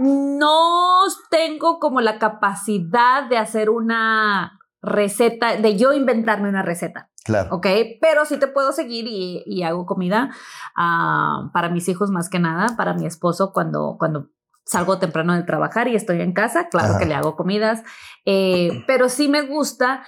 No 0.00 1.00
tengo 1.30 1.78
como 1.78 2.00
la 2.00 2.18
capacidad 2.18 3.28
de 3.28 3.38
hacer 3.38 3.70
una 3.70 4.58
receta, 4.82 5.56
de 5.56 5.76
yo 5.76 5.92
inventarme 5.92 6.48
una 6.48 6.62
receta. 6.62 7.10
Claro. 7.24 7.54
¿ok? 7.54 7.66
Pero 8.00 8.24
sí 8.24 8.38
te 8.38 8.46
puedo 8.46 8.72
seguir 8.72 9.06
y, 9.06 9.42
y 9.44 9.62
hago 9.62 9.84
comida 9.84 10.30
ah, 10.74 11.50
para 11.52 11.68
mis 11.68 11.86
hijos 11.88 12.10
más 12.10 12.30
que 12.30 12.38
nada, 12.38 12.76
para 12.76 12.94
mi 12.94 13.04
esposo 13.04 13.52
cuando, 13.52 13.96
cuando 13.98 14.30
salgo 14.64 14.98
temprano 14.98 15.34
de 15.34 15.42
trabajar 15.42 15.88
y 15.88 15.96
estoy 15.96 16.20
en 16.22 16.32
casa, 16.32 16.68
claro 16.68 16.90
Ajá. 16.90 16.98
que 16.98 17.06
le 17.06 17.14
hago 17.14 17.36
comidas, 17.36 17.82
eh, 18.24 18.84
pero 18.86 19.08
sí 19.08 19.28
me 19.28 19.42
gusta 19.42 20.02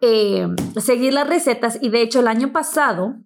eh, 0.00 0.48
seguir 0.76 1.14
las 1.14 1.28
recetas 1.28 1.78
y 1.80 1.88
de 1.88 2.02
hecho 2.02 2.20
el 2.20 2.28
año 2.28 2.52
pasado, 2.52 3.16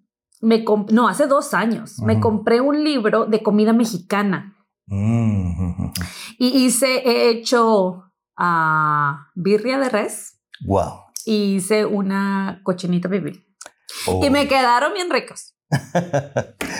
me 0.41 0.63
no, 0.91 1.07
hace 1.07 1.27
dos 1.27 1.53
años, 1.53 1.99
me 1.99 2.19
compré 2.19 2.61
un 2.61 2.83
libro 2.83 3.25
de 3.25 3.43
comida 3.43 3.73
mexicana 3.73 4.56
Mm, 4.87 5.91
y 6.39 6.65
hice, 6.65 7.01
he 7.05 7.29
hecho 7.29 8.03
ah, 8.37 9.27
birria 9.35 9.77
de 9.79 9.89
res 9.89 10.39
Wow. 10.65 11.01
y 11.25 11.55
hice 11.55 11.85
una 11.85 12.61
cochinita 12.63 13.09
pibil. 13.09 13.45
Oh. 14.07 14.25
Y 14.25 14.29
me 14.29 14.47
quedaron 14.47 14.93
bien 14.93 15.09
ricos. 15.09 15.55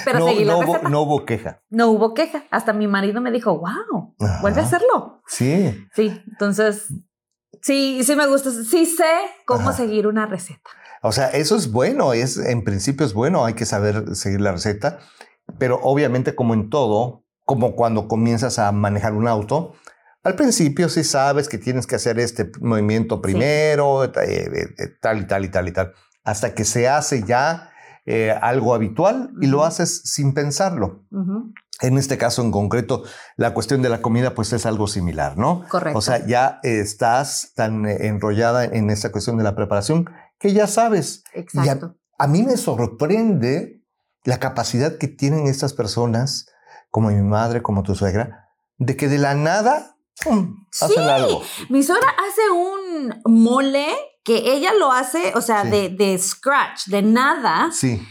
Pero 0.06 0.20
no, 0.20 0.28
seguí 0.28 0.46
la 0.46 0.54
no 0.54 0.60
hubo, 0.60 0.90
no 0.90 1.02
hubo 1.02 1.26
queja. 1.26 1.62
No 1.70 1.90
hubo 1.90 2.14
queja. 2.14 2.46
Hasta 2.52 2.72
mi 2.74 2.88
marido 2.88 3.20
me 3.20 3.32
dijo, 3.32 3.60
wow, 3.60 4.16
vuelve 4.42 4.62
a 4.62 4.64
hacerlo. 4.64 5.22
Sí. 5.28 5.76
Sí, 5.94 6.22
entonces, 6.32 6.88
sí, 7.62 8.02
sí 8.04 8.16
me 8.16 8.28
gusta. 8.28 8.52
Sí 8.52 8.86
sé 8.86 9.04
cómo 9.46 9.70
Ajá. 9.70 9.74
seguir 9.74 10.08
una 10.08 10.26
receta. 10.26 10.70
O 11.02 11.12
sea, 11.12 11.28
eso 11.30 11.56
es 11.56 11.72
bueno, 11.72 12.14
es 12.14 12.38
en 12.38 12.64
principio 12.64 13.06
es 13.06 13.14
bueno, 13.14 13.46
hay 13.46 13.54
que 13.54 13.66
saber 13.66 14.16
seguir 14.16 14.42
la 14.42 14.54
receta, 14.54 15.00
pero 15.60 15.80
obviamente 15.84 16.34
como 16.34 16.54
en 16.54 16.70
todo, 16.70 17.24
como 17.48 17.77
cuando 17.77 18.10
comienzas 18.10 18.60
a 18.60 18.74
manejar 18.74 19.13
un 19.13 19.25
auto, 19.25 19.74
al 20.22 20.36
principio 20.36 20.89
sí 20.89 21.06
sabes 21.06 21.48
que 21.48 21.58
tienes 21.58 21.88
que 21.88 21.96
hacer 21.96 22.20
este 22.20 22.51
movimiento 22.60 23.22
primero, 23.22 24.04
eh, 24.04 24.12
eh, 24.18 24.68
eh, 24.77 24.88
tal 25.01 25.22
y 25.22 25.27
tal 25.27 25.46
y 25.46 25.50
tal 25.50 25.68
y 25.70 25.72
tal, 25.72 25.94
hasta 26.25 26.54
que 26.54 26.66
se 26.66 26.89
hace 26.89 27.24
ya 27.24 27.70
eh, 28.06 28.32
algo 28.42 28.75
habitual 28.75 29.32
y 29.39 29.48
lo 29.48 29.63
haces 29.63 30.01
sin 30.04 30.34
pensarlo. 30.34 31.06
En 31.80 31.98
este 31.98 32.18
caso 32.18 32.42
en 32.42 32.51
concreto, 32.51 33.04
la 33.38 33.54
cuestión 33.54 33.82
de 33.82 33.88
la 33.88 34.01
comida 34.01 34.36
pues 34.36 34.51
es 34.51 34.66
algo 34.66 34.88
similar, 34.88 35.38
¿no? 35.38 35.63
Correcto. 35.70 35.98
O 35.98 36.01
sea, 36.01 36.25
ya 36.25 36.60
estás 36.63 37.54
tan 37.56 37.86
enrollada 37.86 38.66
en 38.66 38.89
esta 38.89 39.10
cuestión 39.10 39.38
de 39.38 39.46
la 39.46 39.56
preparación 39.56 40.10
que 40.38 40.51
ya 40.51 40.68
sabes. 40.68 41.24
Exacto. 41.34 41.96
A 42.18 42.27
mí 42.27 42.44
me 42.44 42.58
sorprende 42.58 43.86
la 44.25 44.38
capacidad 44.38 44.98
que 44.98 45.08
tienen 45.08 45.48
estas 45.48 45.72
personas, 45.72 46.50
como 46.89 47.10
mi 47.10 47.22
madre, 47.22 47.62
como 47.62 47.84
tu 47.84 47.96
suegra, 47.96 48.50
de 48.77 48.96
que 48.98 49.08
de 49.08 49.17
la 49.17 49.34
nada 49.36 49.96
¡pum! 50.24 50.65
hacen 50.72 51.03
Sí. 51.03 51.10
algo. 51.10 51.41
Mi 51.70 51.84
suegra 51.84 52.08
hace 52.10 52.50
un 52.50 53.22
mole 53.44 53.88
que 54.24 54.53
ella 54.53 54.74
lo 54.74 54.91
hace, 54.91 55.34
o 55.36 55.41
sea, 55.41 55.63
Sí. 55.63 55.70
de, 55.70 55.89
de 55.89 56.17
scratch, 56.17 56.88
de 56.88 57.01
nada. 57.01 57.70
Sí, 57.72 58.01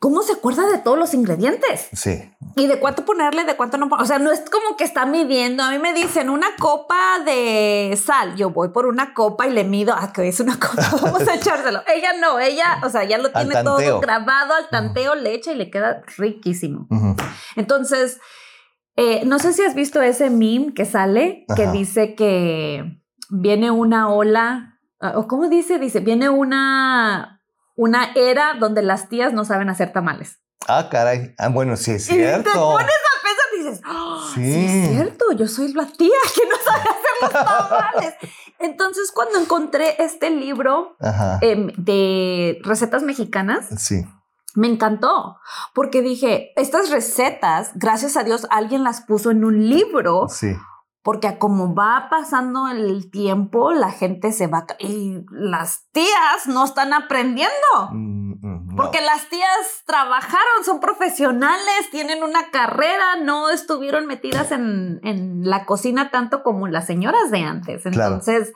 ¿Cómo 0.00 0.22
se 0.22 0.34
acuerda 0.34 0.66
de 0.66 0.76
todos 0.78 0.98
los 0.98 1.14
ingredientes? 1.14 1.88
sí. 1.94 2.30
Y 2.56 2.66
de 2.68 2.78
cuánto 2.78 3.04
ponerle, 3.04 3.44
de 3.44 3.56
cuánto 3.56 3.78
no 3.78 3.88
ponerle. 3.88 4.04
O 4.04 4.06
sea, 4.06 4.18
no 4.18 4.30
es 4.30 4.48
como 4.48 4.76
que 4.76 4.84
está 4.84 5.06
midiendo. 5.06 5.62
A 5.64 5.70
mí 5.70 5.78
me 5.78 5.92
dicen 5.92 6.30
una 6.30 6.46
copa 6.58 7.18
de 7.24 7.98
sal. 8.02 8.36
Yo 8.36 8.50
voy 8.50 8.68
por 8.68 8.86
una 8.86 9.12
copa 9.12 9.46
y 9.46 9.50
le 9.50 9.64
mido. 9.64 9.92
Ah, 9.96 10.12
que 10.12 10.28
es 10.28 10.38
una 10.38 10.58
copa. 10.58 10.82
Vamos 11.02 11.26
a 11.26 11.34
echárselo. 11.36 11.82
Ella 11.92 12.10
no, 12.20 12.38
ella, 12.38 12.80
o 12.84 12.88
sea, 12.90 13.04
ya 13.04 13.18
lo 13.18 13.32
tiene 13.32 13.62
todo 13.64 14.00
grabado 14.00 14.54
al 14.54 14.68
tanteo, 14.70 15.14
le 15.16 15.34
echa 15.34 15.52
y 15.52 15.56
le 15.56 15.70
queda 15.70 16.02
riquísimo. 16.16 16.86
Entonces, 17.56 18.20
eh, 18.96 19.24
no 19.26 19.38
sé 19.40 19.52
si 19.52 19.62
has 19.62 19.74
visto 19.74 20.00
ese 20.00 20.30
meme 20.30 20.74
que 20.74 20.84
sale 20.84 21.44
que 21.56 21.64
Ajá. 21.64 21.72
dice 21.72 22.14
que 22.14 23.00
viene 23.30 23.72
una 23.72 24.10
ola. 24.10 24.78
ah, 25.00 25.14
¿O 25.16 25.26
cómo 25.26 25.48
dice? 25.48 25.80
Dice, 25.80 25.98
viene 25.98 26.28
una, 26.28 27.42
una 27.74 28.12
era 28.14 28.54
donde 28.60 28.82
las 28.82 29.08
tías 29.08 29.32
no 29.32 29.44
saben 29.44 29.68
hacer 29.70 29.92
tamales. 29.92 30.40
Ah, 30.68 30.88
caray. 30.90 31.34
Ah, 31.38 31.48
bueno, 31.48 31.76
sí 31.76 31.90
es 31.92 32.06
Y 32.06 32.10
te 32.10 32.14
cierto. 32.16 32.50
pones 32.52 32.86
a 32.88 33.22
pensar 33.22 33.46
y 33.54 33.58
dices, 33.62 33.80
"Ah, 33.84 34.30
sí. 34.34 34.52
Sí. 34.52 34.66
es 34.66 34.90
cierto, 34.90 35.24
yo 35.36 35.46
soy 35.48 35.72
la 35.72 35.86
tía 35.86 36.10
que 36.34 36.42
no 36.48 36.56
sabe 36.64 36.80
hacer 36.80 37.22
los 37.22 37.32
tamales. 37.32 38.14
Entonces, 38.60 39.10
cuando 39.12 39.38
encontré 39.38 40.02
este 40.02 40.30
libro 40.30 40.96
em, 41.40 41.68
de 41.76 42.58
recetas 42.62 43.02
mexicanas, 43.02 43.66
Sí. 43.76 44.06
me 44.54 44.68
encantó, 44.68 45.36
porque 45.74 46.00
dije, 46.02 46.52
estas 46.56 46.90
recetas, 46.90 47.72
gracias 47.74 48.16
a 48.16 48.22
Dios, 48.24 48.46
alguien 48.50 48.84
las 48.84 49.00
puso 49.02 49.30
en 49.30 49.44
un 49.44 49.68
libro, 49.68 50.28
Sí. 50.28 50.56
Porque 51.04 51.36
como 51.36 51.74
va 51.74 52.06
pasando 52.08 52.66
el 52.68 53.10
tiempo, 53.10 53.72
la 53.72 53.90
gente 53.90 54.32
se 54.32 54.46
va... 54.46 54.66
Y 54.78 55.22
las 55.30 55.84
tías 55.92 56.46
no 56.46 56.64
están 56.64 56.94
aprendiendo. 56.94 57.52
Mm, 57.90 58.32
mm, 58.40 58.66
no. 58.68 58.76
Porque 58.76 59.02
las 59.02 59.28
tías 59.28 59.84
trabajaron, 59.84 60.64
son 60.64 60.80
profesionales, 60.80 61.90
tienen 61.90 62.24
una 62.24 62.50
carrera, 62.50 63.16
no 63.22 63.50
estuvieron 63.50 64.06
metidas 64.06 64.50
en, 64.50 65.00
en 65.02 65.46
la 65.46 65.66
cocina 65.66 66.10
tanto 66.10 66.42
como 66.42 66.68
las 66.68 66.86
señoras 66.86 67.30
de 67.30 67.40
antes. 67.40 67.82
Claro. 67.82 68.14
Entonces 68.14 68.54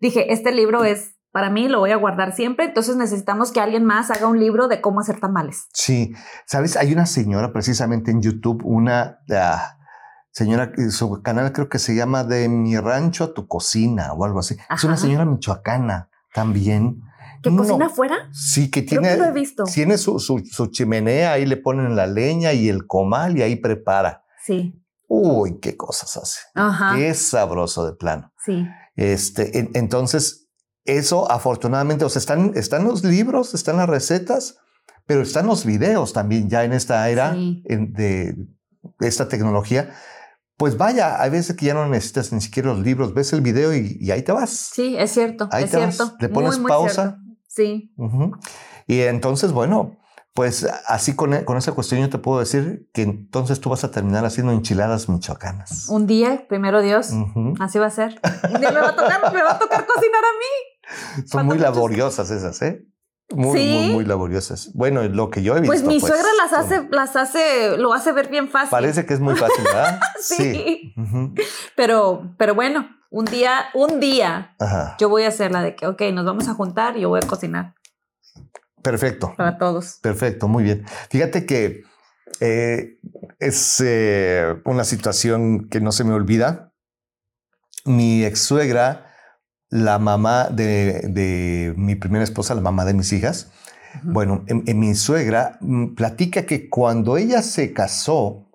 dije, 0.00 0.32
este 0.32 0.50
libro 0.50 0.84
es 0.84 1.16
para 1.30 1.50
mí, 1.50 1.68
lo 1.68 1.80
voy 1.80 1.90
a 1.90 1.96
guardar 1.96 2.34
siempre. 2.34 2.64
Entonces 2.64 2.96
necesitamos 2.96 3.52
que 3.52 3.60
alguien 3.60 3.84
más 3.84 4.10
haga 4.10 4.28
un 4.28 4.40
libro 4.40 4.66
de 4.66 4.80
cómo 4.80 5.00
hacer 5.00 5.20
tamales. 5.20 5.68
Sí, 5.74 6.14
sabes, 6.46 6.78
hay 6.78 6.90
una 6.94 7.04
señora 7.04 7.52
precisamente 7.52 8.10
en 8.10 8.22
YouTube, 8.22 8.62
una 8.64 9.18
ah, 9.30 9.76
señora, 10.32 10.72
que 10.72 10.90
su 10.90 11.22
canal 11.22 11.52
creo 11.52 11.68
que 11.68 11.78
se 11.78 11.94
llama 11.94 12.24
De 12.24 12.48
mi 12.48 12.76
rancho 12.76 13.24
a 13.24 13.34
tu 13.34 13.46
cocina 13.46 14.12
o 14.14 14.24
algo 14.24 14.40
así. 14.40 14.56
Es 14.74 14.82
una 14.84 14.96
señora 14.96 15.24
michoacana 15.24 16.08
también. 16.34 17.00
¿Que 17.42 17.50
No, 17.50 17.58
cocina 17.58 17.86
afuera? 17.86 18.16
Sí, 18.32 18.70
que 18.70 18.84
Creo 18.86 19.00
tiene, 19.00 19.14
que 19.16 19.20
lo 19.20 19.28
he 19.28 19.32
visto. 19.32 19.64
tiene 19.64 19.98
su, 19.98 20.18
su, 20.18 20.42
su 20.44 20.66
chimenea, 20.68 21.32
ahí 21.32 21.44
le 21.46 21.56
ponen 21.56 21.94
la 21.96 22.06
leña 22.06 22.52
y 22.52 22.68
el 22.68 22.86
comal 22.86 23.36
y 23.36 23.42
ahí 23.42 23.56
prepara. 23.56 24.24
Sí. 24.44 24.80
Uy, 25.08 25.58
qué 25.60 25.76
cosas 25.76 26.16
hace. 26.16 26.40
Ajá. 26.54 26.94
Qué 26.96 27.12
sabroso 27.14 27.84
de 27.84 27.92
plano. 27.94 28.32
Sí. 28.44 28.66
Este, 28.96 29.58
en- 29.58 29.70
entonces, 29.74 30.48
eso 30.84 31.30
afortunadamente, 31.30 32.04
o 32.04 32.08
sea, 32.08 32.20
están, 32.20 32.52
están 32.54 32.84
los 32.84 33.04
libros, 33.04 33.54
están 33.54 33.76
las 33.76 33.88
recetas, 33.88 34.56
pero 35.04 35.20
están 35.22 35.46
los 35.46 35.64
videos 35.66 36.12
también 36.12 36.48
ya 36.48 36.64
en 36.64 36.72
esta 36.72 37.08
era 37.10 37.34
Sí. 37.34 37.62
en- 37.66 37.92
de 37.92 38.36
esta 39.00 39.28
tecnología. 39.28 39.90
Pues 40.62 40.76
vaya, 40.76 41.20
hay 41.20 41.28
veces 41.28 41.56
que 41.56 41.66
ya 41.66 41.74
no 41.74 41.88
necesitas 41.88 42.32
ni 42.32 42.40
siquiera 42.40 42.68
los 42.68 42.78
libros, 42.78 43.14
ves 43.14 43.32
el 43.32 43.40
video 43.40 43.74
y, 43.74 43.98
y 44.00 44.12
ahí 44.12 44.22
te 44.22 44.30
vas. 44.30 44.50
Sí, 44.50 44.94
es 44.96 45.10
cierto. 45.10 45.48
Ahí 45.50 45.64
es 45.64 45.72
te 45.72 45.76
vas, 45.76 45.96
cierto. 45.96 46.14
le 46.20 46.28
pones 46.28 46.52
muy, 46.52 46.60
muy 46.60 46.68
pausa. 46.68 47.02
cierto. 47.02 47.18
Sí. 47.48 47.92
Y 48.86 49.00
entonces, 49.00 49.50
bueno, 49.50 49.96
pues 50.34 50.64
así 50.86 51.16
con, 51.16 51.36
con 51.42 51.56
esa 51.56 51.72
cuestión 51.72 52.00
yo 52.00 52.10
te 52.10 52.18
puedo 52.18 52.38
decir 52.38 52.88
que 52.92 53.02
entonces 53.02 53.58
tú 53.58 53.70
vas 53.70 53.82
a 53.82 53.90
terminar 53.90 54.24
haciendo 54.24 54.52
enchiladas 54.52 55.08
michoacanas. 55.08 55.88
Un 55.88 56.06
día, 56.06 56.46
primero 56.48 56.80
Dios. 56.80 57.10
Así 57.58 57.80
va 57.80 57.86
a 57.86 57.90
ser. 57.90 58.20
Un 58.54 58.60
día 58.60 58.70
me 58.70 58.80
va 58.82 58.90
a 58.90 58.94
tocar, 58.94 59.32
me 59.34 59.42
va 59.42 59.54
a 59.54 59.58
tocar 59.58 59.84
cocinar 59.84 60.22
a 60.22 61.18
mí. 61.18 61.26
Son 61.26 61.44
muy 61.44 61.58
laboriosas 61.58 62.30
esas, 62.30 62.62
¿eh? 62.62 62.86
Muy, 63.34 63.58
¿Sí? 63.58 63.68
muy, 63.70 63.88
muy 63.94 64.04
laboriosas. 64.04 64.70
Bueno, 64.74 65.02
lo 65.04 65.30
que 65.30 65.42
yo 65.42 65.56
he 65.56 65.60
visto. 65.60 65.72
Pues 65.72 65.84
mi 65.84 66.00
suegra 66.00 66.28
las 66.38 66.52
hace, 66.52 66.88
las 66.90 67.16
hace, 67.16 67.76
lo 67.78 67.92
hace 67.92 68.12
ver 68.12 68.28
bien 68.28 68.48
fácil. 68.48 68.70
Parece 68.70 69.06
que 69.06 69.14
es 69.14 69.20
muy 69.20 69.34
fácil, 69.36 69.64
¿verdad? 69.64 70.00
Sí. 70.20 70.94
Pero, 71.74 72.34
pero 72.38 72.54
bueno, 72.54 72.88
un 73.10 73.24
día, 73.24 73.66
un 73.74 73.98
día 74.00 74.54
Ajá. 74.58 74.96
yo 74.98 75.08
voy 75.08 75.24
a 75.24 75.28
hacer 75.28 75.50
la 75.50 75.62
de 75.62 75.74
que, 75.74 75.86
ok, 75.86 76.00
nos 76.12 76.24
vamos 76.24 76.48
a 76.48 76.54
juntar 76.54 76.96
y 76.96 77.00
yo 77.00 77.08
voy 77.08 77.20
a 77.22 77.26
cocinar 77.26 77.74
Perfecto. 78.82 79.34
para 79.36 79.58
todos. 79.58 79.98
Perfecto, 80.00 80.48
muy 80.48 80.64
bien. 80.64 80.84
Fíjate 81.10 81.44
que 81.44 81.82
eh, 82.40 82.98
es 83.38 83.82
eh, 83.84 84.54
una 84.64 84.84
situación 84.84 85.68
que 85.68 85.80
no 85.80 85.92
se 85.92 86.04
me 86.04 86.14
olvida. 86.14 86.72
Mi 87.84 88.24
ex 88.24 88.40
suegra, 88.40 89.11
la 89.72 89.98
mamá 89.98 90.48
de, 90.50 91.00
de 91.08 91.72
mi 91.78 91.94
primera 91.94 92.22
esposa, 92.22 92.54
la 92.54 92.60
mamá 92.60 92.84
de 92.84 92.92
mis 92.92 93.10
hijas, 93.14 93.50
bueno, 94.02 94.44
en, 94.46 94.64
en 94.66 94.78
mi 94.78 94.94
suegra 94.94 95.56
mm, 95.60 95.94
platica 95.94 96.44
que 96.44 96.68
cuando 96.68 97.16
ella 97.16 97.40
se 97.40 97.72
casó, 97.72 98.50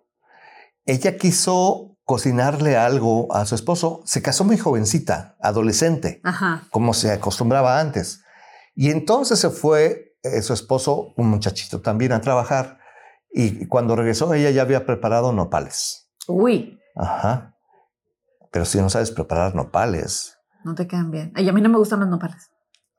ella 0.86 1.18
quiso 1.18 1.98
cocinarle 2.04 2.78
algo 2.78 3.34
a 3.34 3.48
su 3.48 3.56
esposo. 3.56 4.02
Se 4.06 4.22
casó 4.22 4.44
muy 4.44 4.60
jovencita, 4.60 5.36
adolescente 5.42 6.22
Ajá. 6.24 6.68
como 6.70 6.94
se 6.94 7.12
acostumbraba 7.12 7.80
antes. 7.80 8.24
Y 8.76 8.92
entonces 8.92 9.40
se 9.40 9.50
fue 9.50 10.16
eh, 10.22 10.44
su 10.44 10.54
esposo, 10.54 11.14
un 11.18 11.30
muchachito 11.30 11.82
también, 11.82 12.12
a 12.12 12.22
trabajar. 12.22 12.78
Y 13.32 13.66
cuando 13.66 13.96
regresó, 13.96 14.32
ella 14.36 14.52
ya 14.52 14.62
había 14.62 14.86
preparado 14.86 15.34
nopales. 15.34 16.12
Uy, 16.28 16.80
Ajá. 16.96 17.56
Pero 18.52 18.66
si 18.66 18.78
no 18.78 18.90
sabes 18.92 19.10
preparar 19.10 19.56
nopales, 19.56 20.37
no 20.68 20.76
te 20.76 20.88
quedan 20.88 21.10
bien. 21.10 21.32
Ay, 21.36 21.50
a 21.50 21.54
mí 21.54 21.62
no 21.62 21.70
me 21.70 21.78
gustan 21.78 22.00
los 22.02 22.10
nopales. 22.10 22.52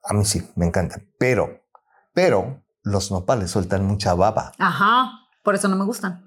a 0.04 0.14
mí 0.14 0.24
sí, 0.24 0.50
me 0.56 0.66
encantan. 0.66 1.08
Pero, 1.18 1.48
pero 2.14 2.64
los 2.82 3.10
nopales 3.12 3.50
sueltan 3.50 3.84
mucha 3.84 4.14
baba. 4.14 4.52
Ajá. 4.58 5.10
Por 5.44 5.54
eso 5.54 5.68
no 5.68 5.76
me 5.76 5.84
gustan. 5.84 6.24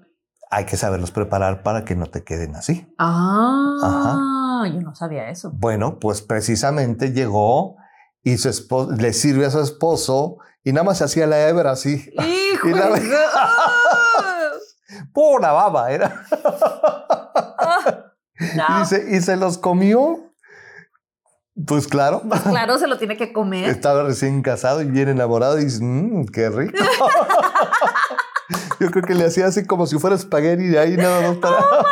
Hay 0.50 0.64
que 0.66 0.76
saberlos 0.76 1.10
preparar 1.10 1.62
para 1.62 1.84
que 1.84 1.96
no 1.96 2.06
te 2.06 2.24
queden 2.24 2.56
así. 2.56 2.86
Ah, 2.98 4.64
yo 4.72 4.80
no 4.80 4.94
sabía 4.94 5.28
eso. 5.30 5.50
Bueno, 5.54 5.98
pues 5.98 6.22
precisamente 6.22 7.12
llegó 7.12 7.76
y 8.22 8.36
su 8.38 8.48
esposo 8.48 8.92
le 8.92 9.12
sirve 9.12 9.46
a 9.46 9.50
su 9.50 9.60
esposo 9.60 10.36
Y 10.64 10.72
nada 10.72 10.84
más 10.84 10.98
se 10.98 11.04
hacía 11.04 11.26
la 11.26 11.48
hebra 11.48 11.72
así. 11.72 12.08
¡Hijo! 12.18 12.68
Y 12.68 12.72
la- 12.72 12.88
de- 12.90 13.16
¡Ah! 13.34 14.50
Pura 15.12 15.52
baba 15.52 15.90
era. 15.90 16.24
No, 18.56 18.82
Y, 18.82 18.84
se, 18.86 19.16
y 19.16 19.20
se 19.20 19.36
los 19.36 19.58
comió. 19.58 20.21
Pues 21.66 21.86
claro. 21.86 22.22
claro, 22.50 22.78
se 22.78 22.86
lo 22.86 22.98
tiene 22.98 23.16
que 23.16 23.32
comer. 23.32 23.68
Estaba 23.68 24.04
recién 24.04 24.42
casado 24.42 24.80
y 24.82 24.86
bien 24.86 25.08
enamorado 25.08 25.58
y 25.60 25.64
dice, 25.64 25.82
"Mm, 25.84 26.26
qué 26.26 26.48
rico. 26.48 26.78
Yo 28.80 28.90
creo 28.90 29.04
que 29.04 29.14
le 29.14 29.26
hacía 29.26 29.46
así 29.46 29.64
como 29.66 29.86
si 29.86 29.98
fuera 29.98 30.16
espagueti 30.16 30.64
y 30.72 30.76
ahí 30.76 30.96
nada 30.96 31.28
más 31.28 31.36
para... 31.38 31.58
Oh 31.58 31.84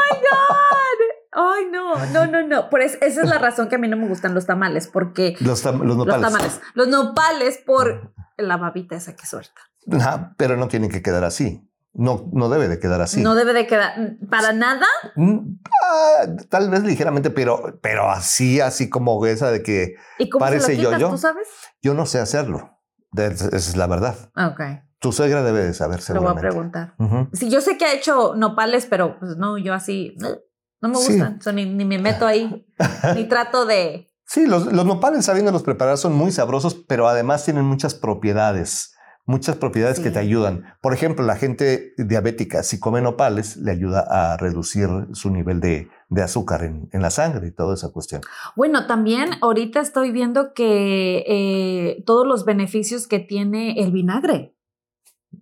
Ay, 1.33 1.67
no, 1.71 1.95
no, 2.07 2.27
no, 2.27 2.47
no. 2.47 2.71
Por 2.71 2.83
es- 2.83 2.99
esa 3.01 3.23
es 3.23 3.29
la 3.29 3.39
razón 3.39 3.69
que 3.69 3.77
a 3.77 3.79
mí 3.79 3.87
no 3.87 3.97
me 3.97 4.09
gustan 4.09 4.35
los 4.35 4.47
tamales, 4.47 4.89
porque 4.89 5.37
Los, 5.41 5.65
tam- 5.65 5.83
los 5.85 5.97
tamales, 6.21 6.61
los 6.75 6.89
nopales 6.89 7.59
por 7.65 8.13
la 8.37 8.57
babita 8.57 8.97
esa 8.97 9.15
que 9.15 9.27
suelta. 9.27 9.61
Ajá, 9.93 10.35
pero 10.37 10.57
no 10.57 10.67
tienen 10.69 10.91
que 10.91 11.03
quedar 11.03 11.23
así. 11.25 11.70
No, 11.93 12.31
no 12.33 12.49
debe 12.49 12.69
de 12.69 12.79
quedar 12.79 13.01
así. 13.01 13.21
No 13.21 13.35
debe 13.35 13.53
de 13.53 13.67
quedar 13.67 14.17
para 14.31 14.53
nada. 14.53 14.87
Mm, 15.17 15.57
ah, 15.85 16.27
tal 16.49 16.71
vez 16.71 16.83
ligeramente, 16.85 17.31
pero, 17.31 17.79
pero 17.83 18.09
así, 18.11 18.61
así 18.61 18.89
como 18.89 19.25
esa 19.27 19.51
de 19.51 19.63
que 19.63 19.97
¿Y 20.19 20.29
cómo 20.31 20.45
Parece 20.45 20.67
se 20.67 20.75
lo 20.75 20.79
quitas? 20.79 20.93
yo-yo. 21.01 21.11
¿Tú 21.11 21.19
sabes? 21.19 21.49
yo 21.83 21.95
no 21.95 22.07
sé 22.07 22.21
hacerlo. 22.21 22.79
Esa 23.17 23.49
es 23.57 23.77
la 23.77 23.89
verdad. 23.89 24.15
Ah, 24.37 24.49
Ok, 24.49 24.61
Tu 25.01 25.11
suegra 25.13 25.43
debe 25.43 25.61
de 25.65 25.75
saber 25.75 26.01
lo 26.15 26.21
voy 26.23 26.31
a 26.31 26.35
preguntar. 26.37 26.95
Sí, 27.33 27.51
yo 27.51 27.61
sé 27.61 27.77
que 27.77 27.85
ha 27.87 27.93
hecho 27.93 28.35
nopales, 28.37 28.87
pero 28.87 29.19
pues 29.19 29.37
no, 29.37 29.59
yo 29.59 29.75
así 29.75 30.17
eh, 30.25 30.39
no 30.81 30.91
me 30.91 30.97
Sí. 30.97 31.13
gustan. 31.15 31.43
So, 31.43 31.53
ni, 31.53 31.65
ni 31.67 31.85
me 31.85 31.99
meto 31.99 32.25
ahí, 32.27 32.67
ni 33.17 33.25
trato 33.25 33.67
de. 33.67 34.07
Sí, 34.27 34.47
los, 34.47 34.73
los 34.73 34.87
nopales 34.87 35.25
sabiéndolos 35.25 35.65
preparar 35.65 35.99
son 35.99 36.13
muy 36.15 36.31
sabrosos, 36.31 36.75
pero 36.87 37.09
además 37.09 37.45
tienen 37.45 37.65
muchas 37.65 37.95
propiedades, 37.97 38.95
muchas 39.31 39.57
propiedades 39.57 39.97
Sí. 39.99 40.03
que 40.03 40.11
te 40.11 40.19
ayudan. 40.19 40.65
Por 40.81 40.93
ejemplo, 40.93 41.25
la 41.25 41.37
gente 41.37 41.95
diabética, 41.97 42.63
si 42.63 42.79
come 42.81 43.01
nopales, 43.01 43.57
le 43.57 43.71
ayuda 43.73 44.01
a 44.09 44.37
reducir 44.37 44.89
su 45.13 45.31
nivel 45.31 45.61
de, 45.61 45.89
de 46.09 46.23
azúcar 46.23 46.65
en, 46.65 46.89
en 46.93 47.01
la 47.03 47.11
sangre 47.11 47.49
y 47.49 47.51
toda 47.53 47.75
esa 47.75 47.91
cuestión. 47.93 48.21
Bueno, 48.57 48.87
también 48.87 49.31
ahorita 49.41 49.81
estoy 49.81 50.11
viendo 50.11 50.53
que 50.53 51.25
eh, 51.27 52.03
todos 52.07 52.27
los 52.27 52.45
beneficios 52.45 53.07
que 53.07 53.19
tiene 53.21 53.81
el 53.81 53.93
vinagre. 53.93 54.55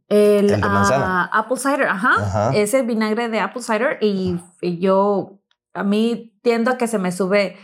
El, 0.08 0.50
El 0.50 0.60
de 0.60 0.68
manzana. 0.68 1.24
ah, 1.24 1.38
apple 1.40 1.56
cider, 1.56 1.82
ajá, 1.88 2.12
Ajá. 2.18 2.50
Ese 2.56 2.82
vinagre 2.82 3.28
de 3.28 3.40
apple 3.40 3.62
cider 3.62 3.98
y, 4.00 4.38
y 4.60 4.78
yo, 4.78 5.40
a 5.74 5.82
mí 5.82 6.38
tiendo 6.42 6.70
a 6.70 6.78
que 6.78 6.86
se 6.86 6.98
me 6.98 7.12
sube 7.12 7.56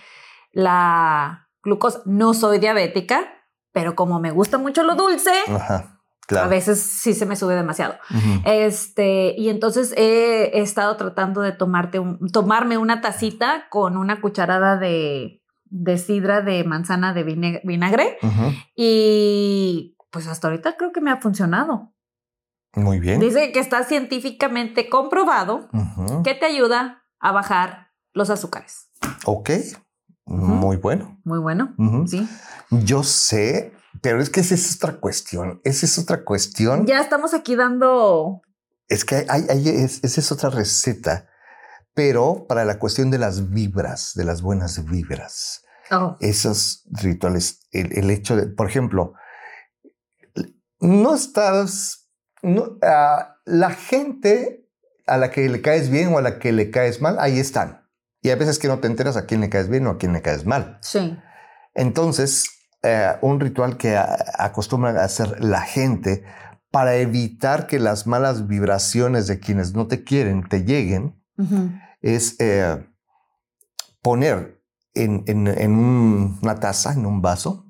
la 0.52 1.49
glucosa. 1.62 2.02
No 2.07 2.35
soy 2.35 2.59
diabética, 2.59 3.21
pero 3.73 3.95
como 3.95 4.21
me 4.21 4.31
gusta 4.31 4.59
mucho 4.59 4.83
lo 4.83 4.95
dulce, 4.95 5.31
Ajá, 5.49 6.00
claro. 6.26 6.47
a 6.47 6.49
veces 6.49 6.81
sí 6.81 7.14
se 7.14 7.26
me 7.26 7.37
sube 7.37 7.54
demasiado. 7.54 7.95
Este, 8.45 9.35
y 9.37 9.49
entonces 9.49 9.93
he, 9.97 10.50
he 10.54 10.61
estado 10.62 10.97
tratando 10.97 11.40
de 11.40 11.52
tomarte 11.52 11.99
un- 11.99 12.19
tomarme 12.31 12.78
una 12.78 13.00
tacita 13.00 13.66
con 13.71 13.97
una 13.97 14.21
cucharada 14.21 14.76
de, 14.76 15.43
de 15.64 15.99
sidra 15.99 16.40
de 16.43 16.64
manzana 16.64 17.12
de 17.14 17.61
vinagre 17.64 18.19
y 18.76 19.97
pues 20.11 20.26
hasta 20.28 20.49
ahorita 20.49 20.76
creo 20.76 20.93
que 20.93 21.00
me 21.00 21.11
ha 21.11 21.21
funcionado. 21.21 21.93
Muy 22.76 22.99
bien. 23.00 23.21
Dice 23.21 23.52
que 23.52 23.61
está 23.61 23.85
científicamente 23.85 24.88
comprobado 24.88 25.69
que 26.25 26.35
te 26.35 26.47
ayuda 26.47 27.04
a 27.21 27.33
bajar 27.33 27.88
los 28.12 28.31
azúcares. 28.31 28.90
Ok, 29.26 29.50
muy 30.26 30.76
bueno. 30.76 31.21
Muy 31.25 31.38
bueno. 31.38 31.75
Sí. 32.07 32.28
Yo 32.71 33.02
sé, 33.02 33.73
pero 34.02 34.20
es 34.20 34.30
que 34.30 34.40
esa 34.40 34.54
es 34.54 34.76
otra 34.76 34.98
cuestión. 35.00 35.60
Esa 35.64 35.86
es 35.86 35.98
otra 35.98 36.25
cuestión. 36.25 36.86
Ya 36.86 37.00
estamos 37.00 37.34
aquí 37.34 37.56
dando. 37.56 38.42
Es 38.88 39.04
que 39.04 39.26
hay, 39.28 39.47
hay- 39.49 39.69
es- 39.69 40.02
esa 40.04 40.21
es 40.21 40.30
otra 40.32 40.50
receta, 40.50 41.28
pero 41.95 42.47
para 42.49 42.64
la 42.64 42.78
cuestión 42.78 43.10
de 43.10 43.19
las 43.19 43.50
vibras, 43.50 44.12
de 44.14 44.25
las 44.25 44.42
buenas 44.42 44.84
vibras, 44.84 45.60
Oh, 45.90 46.16
esos 46.21 46.82
rituales, 46.90 47.60
el, 47.71 47.97
el 47.99 48.10
hecho 48.10 48.36
de, 48.36 48.47
por 48.47 48.69
ejemplo, 48.69 49.12
no 50.80 51.14
estás, 51.14 52.08
no, 52.42 52.78
ah, 52.82 53.36
la 53.45 53.71
gente 53.71 54.69
a 55.06 55.19
la 55.19 55.30
que 55.30 55.49
le 55.49 55.60
caes 55.60 55.90
bien 55.90 56.12
o 56.14 56.19
a 56.19 56.23
la 56.23 56.38
que 56.38 56.52
le 56.52 56.71
caes 56.71 57.00
mal, 57.00 57.16
ahí 57.21 57.38
están. 57.38 57.86
Y 58.23 58.30
hay 58.30 58.38
veces 58.38 58.58
que 58.58 58.69
no 58.69 58.80
te 58.80 58.86
enteras 58.86 59.16
a 59.19 59.26
quién 59.26 59.42
le 59.42 59.50
caes 59.50 59.69
bien 59.69 59.86
o 59.86 59.90
a 59.90 59.99
quién 59.99 60.12
le 60.14 60.23
caes 60.23 60.47
mal. 60.47 60.78
sí. 60.82 61.19
Entonces, 61.76 62.47
eh, 62.84 63.16
un 63.23 63.40
ritual 63.40 63.76
que 63.76 63.97
acostumbran 63.97 64.97
a 64.97 65.04
hacer 65.04 65.42
la 65.42 65.62
gente 65.62 66.25
para 66.70 66.97
evitar 66.97 67.66
que 67.66 67.78
las 67.78 68.06
malas 68.06 68.47
vibraciones 68.47 69.26
de 69.26 69.40
quienes 69.40 69.75
no 69.75 69.86
te 69.86 70.04
quieren 70.04 70.49
te 70.49 70.64
lleguen 70.64 71.20
es 72.00 72.36
eh, 72.40 72.86
poner 74.02 74.60
en, 74.94 75.25
en- 75.26 75.47
en 75.49 75.73
un- 75.73 76.38
una 76.42 76.54
taza, 76.60 76.92
en 76.92 77.06
un 77.06 77.20
vaso, 77.23 77.66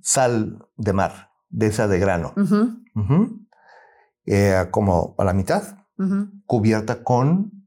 sal 0.00 0.66
de 0.76 0.92
mar, 0.92 1.30
de 1.50 1.66
esa 1.66 1.88
de 1.88 1.98
grano. 1.98 2.32
Eh, 4.26 4.66
como 4.70 5.14
a 5.18 5.24
la 5.24 5.32
mitad, 5.32 5.62
cubierta 6.46 7.02
con 7.02 7.66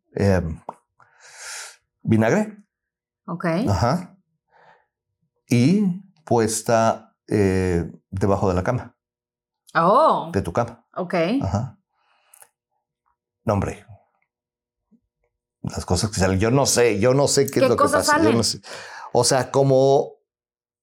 vinagre. 2.04 2.58
Ok. 3.28 3.46
Ajá. 3.68 4.18
Y 5.50 6.02
puesta 6.26 7.16
eh, 7.28 7.90
debajo 8.10 8.50
de 8.50 8.56
la 8.56 8.64
cama, 8.64 8.96
Oh, 9.74 10.30
de 10.34 10.42
tu 10.42 10.52
cama. 10.54 10.86
ok. 10.96 11.14
Ajá. 11.42 11.78
No, 13.44 13.54
hombre. 13.54 13.86
Las 15.62 15.86
cosas 15.86 16.10
que 16.12 16.20
salen. 16.20 16.40
Yo 16.40 16.52
no 16.52 16.66
sé, 16.66 17.00
yo 17.00 17.14
no 17.14 17.28
sé 17.28 17.46
qué, 17.48 17.54
¿Qué 17.60 17.60
es 17.66 17.70
lo 17.70 17.76
que 17.78 17.84
pasa. 17.84 17.98
yo 18.00 18.04
salen? 18.04 18.38
no 18.38 18.44
sé. 18.44 18.62
O 19.14 19.24
sea, 19.24 19.52
como 19.52 20.14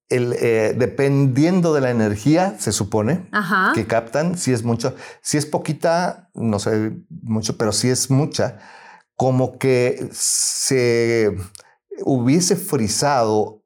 el, 0.08 0.32
eh, 0.34 0.74
dependiendo 0.76 1.72
de 1.72 1.80
la 1.80 1.90
energía, 1.90 2.56
se 2.58 2.72
supone 2.72 3.28
Ajá. 3.32 3.72
que 3.74 3.86
captan, 3.86 4.36
si 4.36 4.52
es 4.52 4.62
mucho, 4.64 4.94
si 5.22 5.38
es 5.38 5.46
poquita, 5.46 6.30
no 6.34 6.58
sé 6.58 6.92
mucho, 7.08 7.56
pero 7.56 7.72
si 7.72 7.88
es 7.88 8.10
mucha, 8.10 8.58
como 9.16 9.58
que 9.58 10.08
se 10.12 11.34
hubiese 12.04 12.56
frizado 12.56 13.61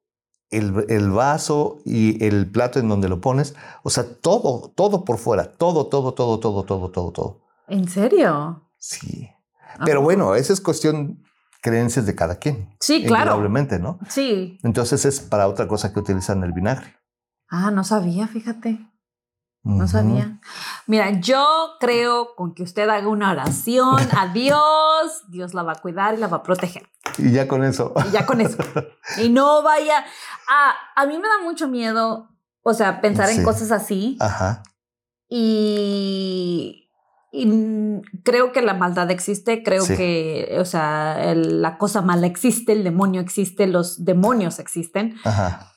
el, 0.49 0.85
el 0.89 1.11
vaso 1.11 1.79
y 1.85 2.23
el 2.25 2.49
plato 2.49 2.79
en 2.79 2.87
donde 2.89 3.09
lo 3.09 3.19
pones, 3.21 3.55
o 3.83 3.89
sea, 3.89 4.05
todo, 4.21 4.71
todo 4.75 5.03
por 5.05 5.17
fuera, 5.17 5.51
todo, 5.57 5.87
todo, 5.87 6.13
todo, 6.13 6.39
todo, 6.39 6.63
todo, 6.63 6.89
todo, 6.91 7.11
todo. 7.11 7.41
¿En 7.67 7.87
serio? 7.89 8.63
Sí. 8.77 9.29
Pero 9.85 9.99
Ah. 9.99 10.03
bueno, 10.03 10.35
esa 10.35 10.53
es 10.53 10.61
cuestión 10.61 11.23
creencias 11.61 12.05
de 12.05 12.15
cada 12.15 12.35
quien. 12.37 12.69
Sí, 12.79 13.03
claro. 13.05 13.31
Indudablemente, 13.31 13.79
¿no? 13.79 13.99
Sí. 14.09 14.57
Entonces 14.63 15.03
es 15.05 15.19
para 15.19 15.47
otra 15.47 15.67
cosa 15.67 15.91
que 15.93 15.99
utilizan 15.99 16.43
el 16.43 16.53
vinagre. 16.53 16.95
Ah, 17.49 17.71
no 17.71 17.83
sabía, 17.83 18.27
fíjate. 18.27 18.79
No 19.63 19.85
sabía. 19.85 20.39
Mira, 20.85 21.19
yo 21.19 21.45
creo 21.81 22.35
con 22.35 22.53
que 22.53 22.63
usted 22.63 22.87
haga 22.87 23.07
una 23.09 23.31
oración 23.31 23.97
a 24.17 24.27
Dios, 24.31 25.23
Dios 25.27 25.53
la 25.53 25.63
va 25.63 25.73
a 25.73 25.81
cuidar 25.81 26.13
y 26.13 26.17
la 26.17 26.27
va 26.27 26.37
a 26.37 26.43
proteger. 26.43 26.87
Y 27.17 27.31
ya 27.31 27.47
con 27.49 27.63
eso. 27.65 27.93
Y 28.07 28.11
ya 28.11 28.25
con 28.25 28.39
eso. 28.39 28.57
Y 29.21 29.29
no 29.29 29.63
vaya. 29.63 30.05
Ah, 30.47 30.73
a 30.95 31.05
mí 31.05 31.17
me 31.17 31.27
da 31.27 31.43
mucho 31.43 31.67
miedo, 31.67 32.29
o 32.63 32.73
sea, 32.73 33.01
pensar 33.01 33.27
Sí. 33.29 33.37
en 33.39 33.43
cosas 33.43 33.71
así. 33.71 34.17
Ajá. 34.19 34.63
Y, 35.29 36.89
y, 37.31 38.01
creo 38.23 38.51
que 38.53 38.61
la 38.61 38.73
maldad 38.73 39.11
existe, 39.11 39.61
creo 39.63 39.83
Sí. 39.83 39.95
que, 39.97 40.57
o 40.59 40.65
sea, 40.65 41.31
el- 41.31 41.61
la 41.61 41.77
cosa 41.77 42.01
mala 42.01 42.27
existe, 42.27 42.71
el 42.71 42.83
demonio 42.83 43.19
existe, 43.21 43.67
los 43.67 44.05
demonios 44.05 44.59
existen, 44.59 45.15
Ajá. 45.25 45.73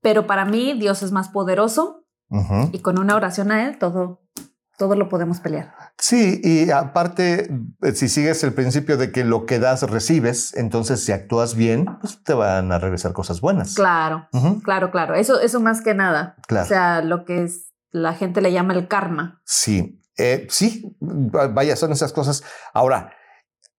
pero 0.00 0.26
para 0.26 0.44
mí 0.44 0.72
Dios 0.74 1.02
es 1.02 1.12
más 1.12 1.28
poderoso 1.28 1.98
y 2.72 2.78
con 2.78 2.98
una 2.98 3.14
oración 3.14 3.52
a 3.52 3.68
Él 3.68 3.78
todo, 3.78 4.22
todo 4.78 4.96
lo 4.96 5.10
podemos 5.10 5.40
pelear. 5.40 5.74
Sí, 5.98 6.40
y 6.42 6.70
aparte, 6.70 7.48
eh, 7.82 7.92
si 7.92 8.08
sigues 8.08 8.42
el 8.42 8.52
principio 8.54 8.96
de 8.96 9.12
que 9.12 9.24
lo 9.24 9.46
que 9.46 9.58
das 9.60 9.82
recibes, 9.82 10.52
entonces 10.56 11.04
si 11.04 11.12
actúas 11.12 11.54
bien, 11.54 11.86
pues 12.00 12.22
te 12.24 12.34
van 12.34 12.72
a 12.72 12.78
regresar 12.78 13.12
cosas 13.12 13.40
buenas. 13.40 13.74
Claro, 13.74 14.26
claro, 14.64 14.90
claro. 14.90 15.14
Eso, 15.14 15.40
eso 15.40 15.60
más 15.60 15.80
que 15.82 15.94
nada. 15.94 16.34
Claro. 16.48 16.64
O 16.64 16.68
sea, 16.68 17.02
lo 17.02 17.24
que 17.24 17.44
es, 17.44 17.66
la 17.92 18.14
gente 18.14 18.40
le 18.40 18.50
llama 18.52 18.74
el 18.74 18.88
karma. 18.88 19.40
Sí, 19.44 20.02
eh, 20.16 20.46
sí, 20.50 20.96
va- 21.00 21.48
vaya, 21.48 21.76
son 21.76 21.92
esas 21.92 22.12
cosas. 22.12 22.42
Ahora, 22.74 23.12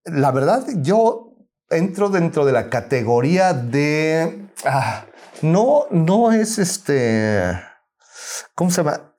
la 0.06 0.32
verdad, 0.32 0.64
yo 0.78 1.36
entro 1.70 2.10
dentro 2.10 2.46
de 2.46 2.52
la 2.54 2.70
categoría 2.70 3.54
de... 3.54 4.48
ah, 4.66 5.06
no, 5.42 5.86
no 5.92 6.32
es 6.32 6.58
este... 6.58 7.60
¿Cómo 8.56 8.72
se 8.72 8.84
llama? 8.84 9.13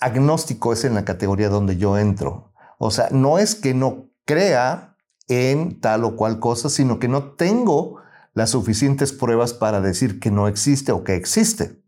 Agnóstico 0.00 0.72
es 0.72 0.84
en 0.84 0.94
la 0.94 1.04
categoría 1.04 1.48
donde 1.48 1.76
yo 1.76 1.98
entro. 1.98 2.52
O 2.78 2.90
sea, 2.90 3.08
no 3.10 3.38
es 3.38 3.54
que 3.54 3.74
no 3.74 4.10
crea 4.24 4.96
en 5.28 5.80
tal 5.80 6.04
o 6.04 6.16
cual 6.16 6.38
cosa, 6.40 6.68
sino 6.68 6.98
que 6.98 7.08
no 7.08 7.32
tengo 7.32 8.00
las 8.34 8.50
suficientes 8.50 9.12
pruebas 9.12 9.54
para 9.54 9.80
decir 9.80 10.20
que 10.20 10.30
no 10.30 10.46
existe 10.46 10.92
o 10.92 11.04
que 11.04 11.14
existe. 11.14 11.82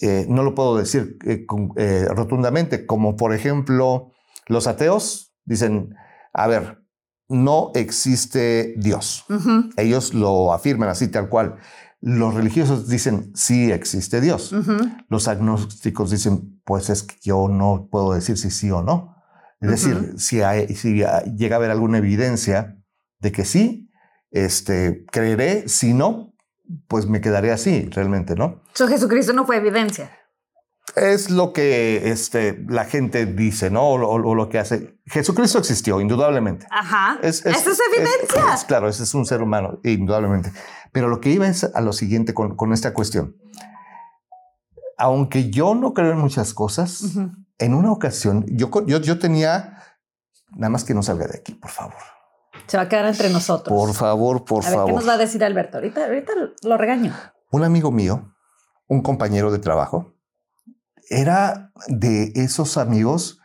eh, 0.00 0.26
no 0.28 0.42
lo 0.42 0.54
puedo 0.54 0.76
decir 0.76 1.18
eh, 1.24 1.46
eh, 1.76 2.06
rotundamente, 2.10 2.84
como 2.84 3.16
por 3.16 3.32
ejemplo 3.32 4.12
los 4.46 4.66
ateos 4.66 5.32
dicen, 5.46 5.96
a 6.34 6.46
ver, 6.46 6.86
no 7.28 7.72
existe 7.74 8.74
Dios. 8.76 9.24
Ellos 9.76 10.14
lo 10.14 10.52
afirman 10.52 10.90
así 10.90 11.08
tal 11.08 11.28
cual. 11.28 11.56
Los 12.00 12.34
religiosos 12.34 12.88
dicen, 12.88 13.32
sí 13.34 13.72
existe 13.72 14.20
Dios. 14.20 14.54
Los 15.08 15.28
agnósticos 15.28 16.10
dicen, 16.10 16.60
pues 16.64 16.90
es 16.90 17.02
que 17.02 17.16
yo 17.22 17.48
no 17.48 17.88
puedo 17.90 18.12
decir 18.12 18.36
si 18.36 18.50
sí 18.50 18.70
o 18.70 18.82
no. 18.82 19.16
Es 19.60 19.70
decir, 19.70 20.14
si, 20.18 20.40
si 20.74 20.94
llega 21.36 21.56
a 21.56 21.58
haber 21.58 21.70
alguna 21.70 21.98
evidencia 21.98 22.78
de 23.20 23.32
que 23.32 23.44
sí, 23.44 23.90
este, 24.30 25.04
creeré, 25.10 25.68
si 25.68 25.94
no, 25.94 26.34
pues 26.88 27.06
me 27.06 27.20
quedaré 27.20 27.52
así, 27.52 27.88
realmente, 27.90 28.34
¿no? 28.34 28.62
So, 28.74 28.86
Jesucristo 28.86 29.32
no 29.32 29.46
fue 29.46 29.56
evidencia. 29.56 30.10
Es 30.96 31.28
lo 31.28 31.52
que 31.52 32.10
este, 32.10 32.64
la 32.68 32.86
gente 32.86 33.26
dice, 33.26 33.68
¿no? 33.68 33.86
O, 33.86 34.34
lo 34.34 34.48
que 34.48 34.58
hace. 34.58 34.98
Jesucristo 35.04 35.58
existió, 35.58 36.00
indudablemente. 36.00 36.66
Ajá. 36.70 37.18
Esa 37.22 37.50
es 37.50 37.78
evidencia. 37.92 38.66
claro, 38.66 38.88
ese 38.88 39.02
es 39.02 39.12
un 39.12 39.26
ser 39.26 39.42
humano, 39.42 39.78
indudablemente. 39.84 40.50
Pero 40.92 41.08
lo 41.08 41.20
que 41.20 41.28
iba 41.28 41.46
es 41.46 41.64
a 41.64 41.82
lo 41.82 41.92
siguiente 41.92 42.32
con, 42.32 42.56
con 42.56 42.72
esta 42.72 42.94
cuestión. 42.94 43.36
Aunque 44.96 45.50
yo 45.50 45.74
no 45.74 45.92
creo 45.92 46.12
en 46.12 46.18
muchas 46.18 46.54
cosas, 46.54 47.04
en 47.58 47.74
una 47.74 47.92
ocasión, 47.92 48.46
yo, 48.48 48.70
yo, 48.86 48.98
yo 48.98 49.18
tenía, 49.18 49.82
nada 50.52 50.70
más 50.70 50.84
que 50.84 50.94
no 50.94 51.02
salga 51.02 51.26
de 51.26 51.36
aquí, 51.36 51.52
por 51.52 51.70
favor. 51.70 52.00
Se 52.66 52.78
va 52.78 52.84
a 52.84 52.88
quedar 52.88 53.04
entre 53.04 53.28
nosotros. 53.28 53.68
Por 53.68 53.94
favor, 53.94 54.46
por 54.46 54.64
a 54.64 54.70
ver, 54.70 54.86
¿Qué 54.86 54.92
nos 54.92 55.06
va 55.06 55.12
a 55.12 55.18
decir 55.18 55.44
Alberto? 55.44 55.76
Ahorita, 55.76 56.06
ahorita 56.06 56.32
lo 56.62 56.78
regaño. 56.78 57.14
Un 57.50 57.64
amigo 57.64 57.92
mío, 57.92 58.34
un 58.88 59.02
compañero 59.02 59.52
de 59.52 59.58
trabajo, 59.58 60.15
era 61.08 61.72
de 61.88 62.32
esos 62.34 62.76
amigos, 62.76 63.40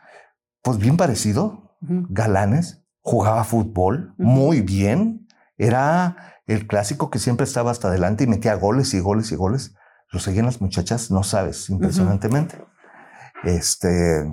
pues 0.62 0.78
bien 0.78 0.96
parecido, 0.96 1.76
galanes, 1.80 2.84
jugaba 3.00 3.44
fútbol 3.44 4.14
muy 4.16 4.60
bien, 4.60 5.26
era 5.56 6.40
el 6.46 6.66
clásico 6.66 7.10
que 7.10 7.18
siempre 7.18 7.44
estaba 7.44 7.70
hasta 7.70 7.88
adelante 7.88 8.24
y 8.24 8.26
metía 8.26 8.54
goles 8.54 8.94
y 8.94 9.00
goles 9.00 9.32
y 9.32 9.36
goles. 9.36 9.74
Lo 10.10 10.20
seguían 10.20 10.46
las 10.46 10.60
muchachas, 10.60 11.10
no 11.10 11.22
sabes, 11.22 11.70
impresionantemente. 11.70 12.62
Este, 13.44 14.24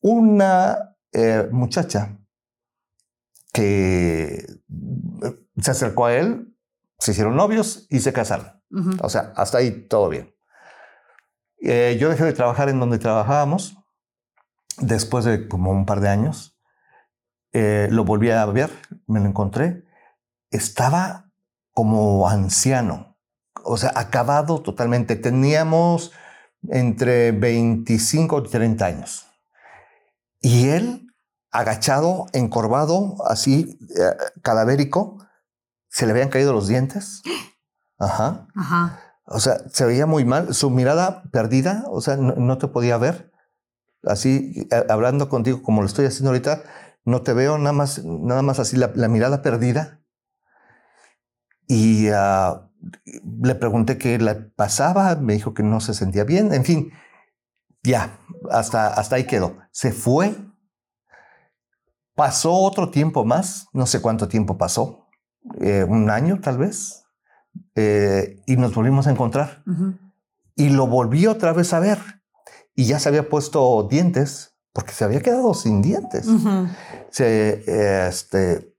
una 0.00 0.96
eh, 1.12 1.48
muchacha 1.50 2.18
que 3.52 4.34
eh, 4.34 5.46
se 5.56 5.70
acercó 5.70 6.06
a 6.06 6.14
él, 6.14 6.54
se 6.98 7.12
hicieron 7.12 7.36
novios 7.36 7.86
y 7.90 8.00
se 8.00 8.12
casaron. 8.12 8.52
O 9.00 9.08
sea, 9.08 9.32
hasta 9.34 9.58
ahí 9.58 9.86
todo 9.88 10.08
bien. 10.10 10.34
Eh, 11.60 11.96
yo 12.00 12.08
dejé 12.08 12.24
de 12.24 12.32
trabajar 12.32 12.68
en 12.68 12.78
donde 12.78 12.98
trabajábamos 12.98 13.76
después 14.78 15.24
de 15.24 15.48
como 15.48 15.70
un 15.70 15.86
par 15.86 16.00
de 16.00 16.08
años. 16.08 16.56
Eh, 17.52 17.88
lo 17.90 18.04
volví 18.04 18.30
a 18.30 18.44
ver, 18.46 18.70
me 19.06 19.20
lo 19.20 19.26
encontré. 19.26 19.84
Estaba 20.50 21.30
como 21.72 22.28
anciano, 22.28 23.16
o 23.64 23.76
sea, 23.76 23.92
acabado 23.94 24.62
totalmente. 24.62 25.16
Teníamos 25.16 26.12
entre 26.68 27.32
25 27.32 28.40
y 28.40 28.48
30 28.48 28.86
años. 28.86 29.26
Y 30.40 30.68
él 30.68 31.06
agachado, 31.50 32.26
encorvado, 32.32 33.16
así, 33.26 33.78
eh, 33.96 34.16
cadavérico, 34.42 35.18
se 35.88 36.06
le 36.06 36.12
habían 36.12 36.28
caído 36.28 36.52
los 36.52 36.68
dientes. 36.68 37.22
Ajá. 37.98 38.46
Ajá. 38.54 39.07
O 39.30 39.40
sea, 39.40 39.58
se 39.70 39.84
veía 39.84 40.06
muy 40.06 40.24
mal, 40.24 40.54
su 40.54 40.70
mirada 40.70 41.22
perdida, 41.30 41.84
o 41.88 42.00
sea, 42.00 42.16
no, 42.16 42.58
te 42.58 42.68
podía 42.68 42.96
ver. 42.96 43.32
Así, 44.02 44.66
eh, 44.70 44.84
hablando 44.88 45.28
contigo 45.28 45.62
como 45.62 45.82
lo 45.82 45.86
estoy 45.86 46.06
haciendo 46.06 46.30
ahorita, 46.30 46.62
no 47.04 47.22
te 47.22 47.32
veo 47.32 47.58
nada 47.58 47.72
más, 47.72 48.04
nada 48.04 48.42
más 48.42 48.58
así, 48.58 48.76
la, 48.76 48.88
mirada 49.08 49.42
perdida. 49.42 50.00
Y 51.66 52.08
ah, 52.08 52.70
le 53.42 53.54
pregunté 53.54 53.98
qué 53.98 54.18
le 54.18 54.34
pasaba, 54.34 55.14
me 55.16 55.34
dijo 55.34 55.52
que 55.52 55.62
no 55.62 55.80
se 55.80 55.94
sentía 55.94 56.24
bien, 56.24 56.54
en 56.54 56.64
fin, 56.64 56.92
ya, 57.82 58.18
hasta, 58.50 58.88
hasta 58.88 59.16
ahí 59.16 59.24
quedó. 59.26 59.58
Se 59.72 59.92
fue 59.92 60.34
Pasó 62.18 62.52
otro 62.52 62.90
tiempo 62.90 63.24
más, 63.24 63.68
no 63.72 63.86
sé 63.86 64.02
cuánto 64.02 64.26
tiempo 64.26 64.58
pasó, 64.58 65.06
eh, 65.60 65.84
un 65.84 66.10
año 66.10 66.40
tal 66.40 66.58
vez, 66.58 66.97
eh, 67.80 68.42
y 68.46 68.56
nos 68.56 68.74
volvimos 68.74 69.06
a 69.06 69.10
encontrar. 69.10 69.62
Y 70.56 70.70
lo 70.70 70.86
volví 70.86 71.26
otra 71.26 71.52
vez 71.52 71.72
a 71.72 71.80
ver. 71.80 71.98
Y 72.74 72.86
ya 72.86 72.98
se 72.98 73.08
había 73.08 73.28
puesto 73.28 73.86
dientes, 73.88 74.56
porque 74.72 74.92
se 74.92 75.04
había 75.04 75.20
quedado 75.20 75.54
sin 75.54 75.82
dientes. 75.82 76.26
Se, 77.10 78.06
este, 78.08 78.74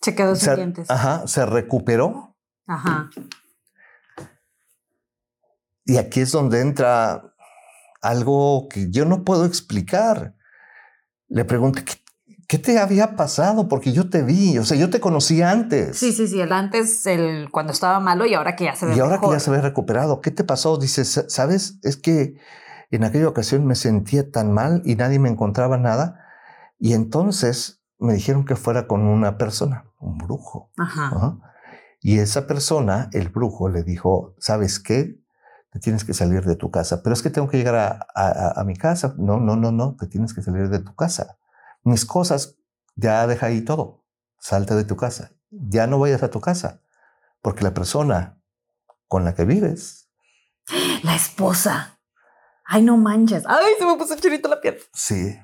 se 0.00 0.14
quedó 0.14 0.36
sin 0.36 0.54
dientes. 0.54 0.90
Ajá, 0.90 1.26
se 1.26 1.44
recuperó. 1.44 2.36
Ajá. 2.66 3.10
Y 5.84 5.96
aquí 5.96 6.20
es 6.20 6.32
donde 6.32 6.60
entra 6.60 7.34
algo 8.02 8.68
que 8.68 8.90
yo 8.90 9.04
no 9.04 9.24
puedo 9.24 9.44
explicar 9.44 10.36
le 11.28 11.44
pregunté, 11.44 11.84
¿qué, 11.84 11.94
te 12.46 12.78
había 12.78 13.16
pasado? 13.16 13.68
Porque 13.68 13.92
yo 13.92 14.08
te 14.08 14.22
vi, 14.22 14.58
o 14.58 14.64
sea, 14.64 14.76
yo 14.76 14.88
te 14.90 15.00
conocí 15.00 15.42
antes. 15.42 15.98
Sí, 15.98 16.12
sí, 16.12 16.28
sí, 16.28 16.40
el 16.40 16.52
antes, 16.52 17.04
el 17.06 17.50
cuando 17.50 17.72
estaba 17.72 18.00
malo 18.00 18.26
y 18.26 18.34
ahora 18.34 18.56
que 18.56 18.64
ya 18.64 18.76
se 18.76 18.86
ve 18.86 18.96
Y 18.96 19.00
ahora 19.00 19.20
que 19.20 19.28
ya 19.28 19.40
se 19.40 19.50
ve 19.50 19.60
recuperado, 19.60 20.20
¿qué 20.20 20.30
te 20.30 20.44
pasó? 20.44 20.78
Dice, 20.78 21.04
¿sabes? 21.04 21.78
Es 21.82 21.96
que 21.96 22.36
en 22.90 23.04
aquella 23.04 23.28
ocasión 23.28 23.66
me 23.66 23.74
sentía 23.74 24.30
tan 24.30 24.52
mal 24.52 24.82
y 24.84 24.94
nadie 24.94 25.18
me 25.18 25.28
encontraba 25.28 25.76
nada. 25.76 26.20
Y 26.78 26.92
entonces 26.92 27.82
me 27.98 28.14
dijeron 28.14 28.44
que 28.44 28.56
fuera 28.56 28.86
con 28.86 29.02
una 29.02 29.38
persona, 29.38 29.86
un 29.98 30.18
brujo. 30.18 30.70
Ajá. 30.76 31.38
Y 32.00 32.18
esa 32.18 32.46
persona, 32.46 33.10
el 33.12 33.30
brujo, 33.30 33.68
le 33.68 33.82
dijo, 33.82 34.34
¿sabes 34.38 34.78
qué? 34.78 35.18
te 35.76 35.80
tienes 35.80 36.04
que 36.04 36.14
salir 36.14 36.42
de 36.44 36.56
tu 36.56 36.70
casa. 36.70 37.02
Pero 37.02 37.12
es 37.12 37.20
que 37.20 37.28
tengo 37.28 37.48
que 37.48 37.58
llegar 37.58 38.00
a, 38.14 38.64
mi 38.64 38.76
casa. 38.76 39.14
No, 39.18 39.40
no, 39.40 39.56
no, 39.56 39.72
no, 39.72 39.94
te 39.96 40.06
tienes 40.06 40.32
que 40.32 40.40
salir 40.40 40.70
de 40.70 40.78
tu 40.78 40.94
casa. 40.94 41.36
Mis 41.86 42.04
cosas, 42.04 42.58
ya 42.96 43.28
deja 43.28 43.46
ahí 43.46 43.60
todo. 43.60 44.04
Salte 44.40 44.74
de 44.74 44.82
tu 44.82 44.96
casa. 44.96 45.30
Ya 45.50 45.86
no 45.86 46.00
vayas 46.00 46.24
a 46.24 46.30
tu 46.30 46.40
casa. 46.40 46.82
Porque 47.42 47.62
la 47.62 47.74
persona 47.74 48.42
con 49.06 49.24
la 49.24 49.36
que 49.36 49.44
vives. 49.44 50.10
La 51.04 51.14
esposa. 51.14 52.00
Ay, 52.64 52.82
no 52.82 52.96
manches. 52.96 53.44
Ay, 53.46 53.74
se 53.78 53.86
me 53.86 53.96
puso 53.96 54.16
chirito 54.16 54.48
la 54.48 54.60
piel. 54.60 54.78
Sí. 54.92 55.38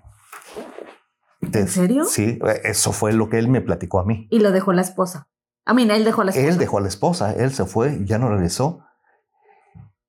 ¿En 1.40 1.68
serio? 1.68 2.06
Sí, 2.06 2.40
eso 2.64 2.92
fue 2.92 3.12
lo 3.12 3.28
que 3.28 3.38
él 3.38 3.46
me 3.46 3.60
platicó 3.60 4.00
a 4.00 4.04
mí. 4.04 4.26
Y 4.28 4.40
lo 4.40 4.50
dejó 4.50 4.72
la 4.72 4.82
esposa. 4.82 5.28
A 5.64 5.74
mí, 5.74 5.88
él 5.88 6.04
dejó 6.04 6.22
a 6.22 6.24
la 6.24 6.30
esposa. 6.32 6.48
Él 6.48 6.58
dejó 6.58 6.78
a 6.78 6.80
la 6.80 6.88
esposa, 6.88 7.32
él 7.34 7.54
se 7.54 7.66
fue, 7.66 8.04
ya 8.04 8.18
no 8.18 8.28
regresó. 8.30 8.84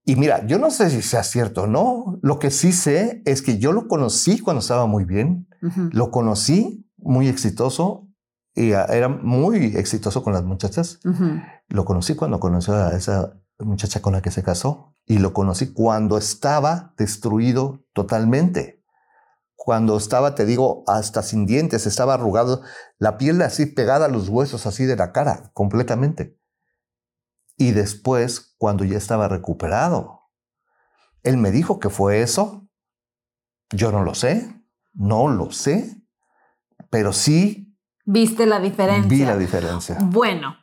Y 0.04 0.15
mira, 0.15 0.43
yo 0.48 0.58
no 0.58 0.72
sé 0.72 0.89
si 0.89 1.04
sea 1.04 1.22
cierto 1.22 1.63
o 1.63 1.67
no. 1.67 2.17
Lo 2.24 2.39
que 2.39 2.50
sí 2.50 2.72
sé 2.72 3.22
es 3.26 3.43
que 3.43 3.60
yo 3.60 3.72
lo 3.72 3.88
conocí 3.88 4.39
cuando 4.39 4.62
estaba 4.62 4.88
muy 4.88 5.06
bien. 5.06 5.48
Lo 5.91 6.12
conocí 6.12 6.89
muy 6.97 7.28
exitoso 7.28 8.10
y 8.54 8.71
era 8.71 9.08
muy 9.08 9.78
exitoso 9.78 10.23
con 10.23 10.34
las 10.34 10.43
muchachas. 10.43 10.99
Lo 11.69 11.86
conocí 11.86 12.15
cuando 12.15 12.39
conoció 12.39 12.76
a 12.76 12.91
esa 12.91 13.39
muchacha 13.60 14.02
con 14.02 14.13
la 14.13 14.21
que 14.21 14.32
se 14.32 14.43
casó 14.43 14.93
y 15.06 15.19
lo 15.19 15.34
conocí 15.34 15.71
cuando 15.73 16.17
estaba 16.17 16.93
destruido 16.97 17.86
totalmente. 17.93 18.84
Cuando 19.56 19.95
estaba, 19.95 20.36
te 20.36 20.45
digo, 20.45 20.84
hasta 20.88 21.23
sin 21.23 21.45
dientes, 21.45 21.88
estaba 21.88 22.15
arrugado, 22.15 22.62
la 22.97 23.17
piel 23.17 23.41
así 23.41 23.65
pegada 23.65 24.08
a 24.08 24.10
los 24.10 24.28
huesos, 24.28 24.65
así 24.65 24.84
de 24.84 24.97
la 24.97 25.13
cara, 25.13 25.52
completamente. 25.54 26.38
Y 27.56 27.71
después, 27.71 28.56
cuando 28.58 28.84
ya 28.84 28.97
estaba 28.97 29.30
recuperado, 29.30 30.23
él 31.21 31.38
me 31.38 31.52
dijo 31.52 31.80
que 31.80 31.89
fue 31.89 32.21
eso. 32.21 32.67
Yo 33.69 33.93
no 33.93 34.04
lo 34.04 34.15
sé, 34.15 34.62
no 34.93 35.27
lo 35.27 35.51
sé, 35.51 36.01
pero 36.89 37.13
sí. 37.13 37.75
¿Viste 38.06 38.45
la 38.45 38.60
diferencia? 38.60 39.10
Vi 39.10 39.25
la 39.25 39.38
diferencia. 39.38 39.97
Bueno, 40.01 40.56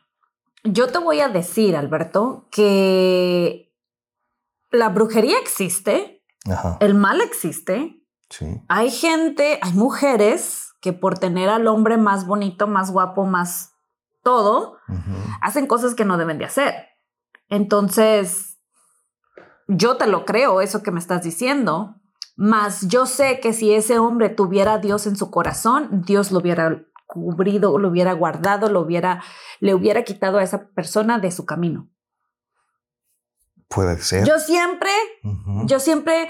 yo 0.63 0.87
te 0.87 0.99
voy 0.99 1.21
a 1.21 1.29
decir, 1.29 1.75
Alberto, 1.75 2.47
que 2.51 3.73
la 4.71 4.89
brujería 4.89 5.37
existe, 5.39 6.23
el 6.79 6.93
mal 6.93 7.21
existe. 7.21 8.03
Sí. 8.29 8.61
Hay 8.69 8.89
gente, 8.91 9.59
hay 9.61 9.73
mujeres 9.73 10.73
que 10.81 10.93
por 10.93 11.19
tener 11.19 11.49
al 11.49 11.67
hombre 11.67 11.97
más 11.97 12.25
bonito, 12.25 12.67
más 12.67 12.91
guapo, 12.91 13.25
más 13.25 13.73
todo, 14.23 14.77
hacen 15.41 15.67
cosas 15.67 15.95
que 15.95 16.05
no 16.05 16.17
deben 16.17 16.37
de 16.37 16.45
hacer. 16.45 16.73
Entonces, 17.49 18.59
yo 19.67 19.97
te 19.97 20.07
lo 20.07 20.25
creo, 20.25 20.61
eso 20.61 20.83
que 20.83 20.91
me 20.91 20.99
estás 20.99 21.23
diciendo, 21.23 22.00
mas 22.43 22.87
yo 22.87 23.05
sé 23.05 23.39
que 23.39 23.53
si 23.53 23.71
ese 23.71 23.99
hombre 23.99 24.29
tuviera 24.29 24.73
a 24.73 24.77
Dios 24.79 25.05
en 25.05 25.15
su 25.15 25.29
corazón, 25.29 26.01
Dios 26.07 26.31
lo 26.31 26.39
hubiera 26.39 26.83
cubrido, 27.05 27.77
lo 27.77 27.89
hubiera 27.89 28.13
guardado, 28.13 28.67
lo 28.67 28.79
hubiera, 28.79 29.21
le 29.59 29.75
hubiera 29.75 30.03
quitado 30.03 30.39
a 30.39 30.43
esa 30.43 30.69
persona 30.69 31.19
de 31.19 31.29
su 31.29 31.45
camino. 31.45 31.87
Puede 33.67 33.95
ser. 33.99 34.25
Yo 34.25 34.39
siempre, 34.39 34.89
yo 35.67 35.79
siempre, 35.79 36.29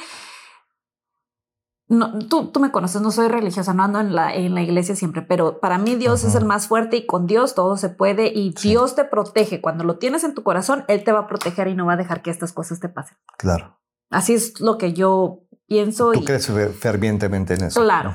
no, 1.88 2.20
tú, 2.28 2.52
tú 2.52 2.60
me 2.60 2.74
conoces, 2.74 3.02
no 3.02 3.12
soy 3.12 3.30
religiosa, 3.30 3.74
no 3.74 3.84
ando 3.84 4.02
en 4.02 4.14
la, 4.14 4.36
en 4.36 4.54
la 4.54 4.64
iglesia 4.64 4.98
siempre, 4.98 5.22
pero 5.22 5.62
para 5.62 5.78
mí 5.78 5.96
Dios 5.96 6.26
es 6.26 6.36
el 6.36 6.44
más 6.44 6.68
fuerte 6.68 6.98
y 6.98 7.06
con 7.06 7.26
Dios 7.26 7.56
todo 7.56 7.78
se 7.78 7.88
puede 7.88 8.28
y 8.28 8.54
Sí. 8.58 8.72
Dios 8.72 8.96
te 8.96 9.06
protege. 9.06 9.62
Cuando 9.62 9.86
lo 9.86 9.98
tienes 9.98 10.26
en 10.26 10.36
tu 10.36 10.44
corazón, 10.44 10.84
Él 10.90 11.06
te 11.06 11.14
va 11.14 11.20
a 11.20 11.28
proteger 11.28 11.70
y 11.70 11.76
no 11.76 11.86
va 11.86 11.94
a 11.94 11.98
dejar 11.98 12.22
que 12.22 12.32
estas 12.32 12.52
cosas 12.52 12.82
te 12.82 12.90
pasen. 12.90 13.16
Claro. 13.38 13.78
Así 14.10 14.34
es 14.34 14.60
lo 14.60 14.78
que 14.78 14.92
yo 14.92 15.46
pienso. 15.72 16.12
Tú 16.12 16.20
Y, 16.20 16.26
crees 16.26 16.50
fer- 16.50 16.74
fervientemente 16.74 17.54
en 17.54 17.64
eso. 17.64 17.82
Claro. 17.82 18.14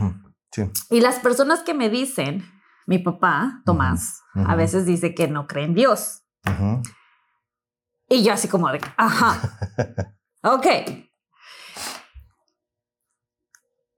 Sí. 0.52 0.62
y 0.90 1.00
las 1.00 1.18
personas 1.20 1.60
que 1.60 1.72
me 1.74 1.88
dicen, 1.90 2.44
mi 2.86 2.98
papá, 2.98 3.62
Tomás, 3.64 4.20
a 4.34 4.54
veces 4.56 4.84
dice 4.86 5.14
que 5.14 5.26
no 5.28 5.46
cree 5.46 5.64
en 5.64 5.74
Dios. 5.74 6.22
Y 8.08 8.22
yo 8.22 8.32
así 8.34 8.46
como 8.48 8.70
de, 8.70 8.80
ajá, 8.96 9.58
ok. 10.42 10.66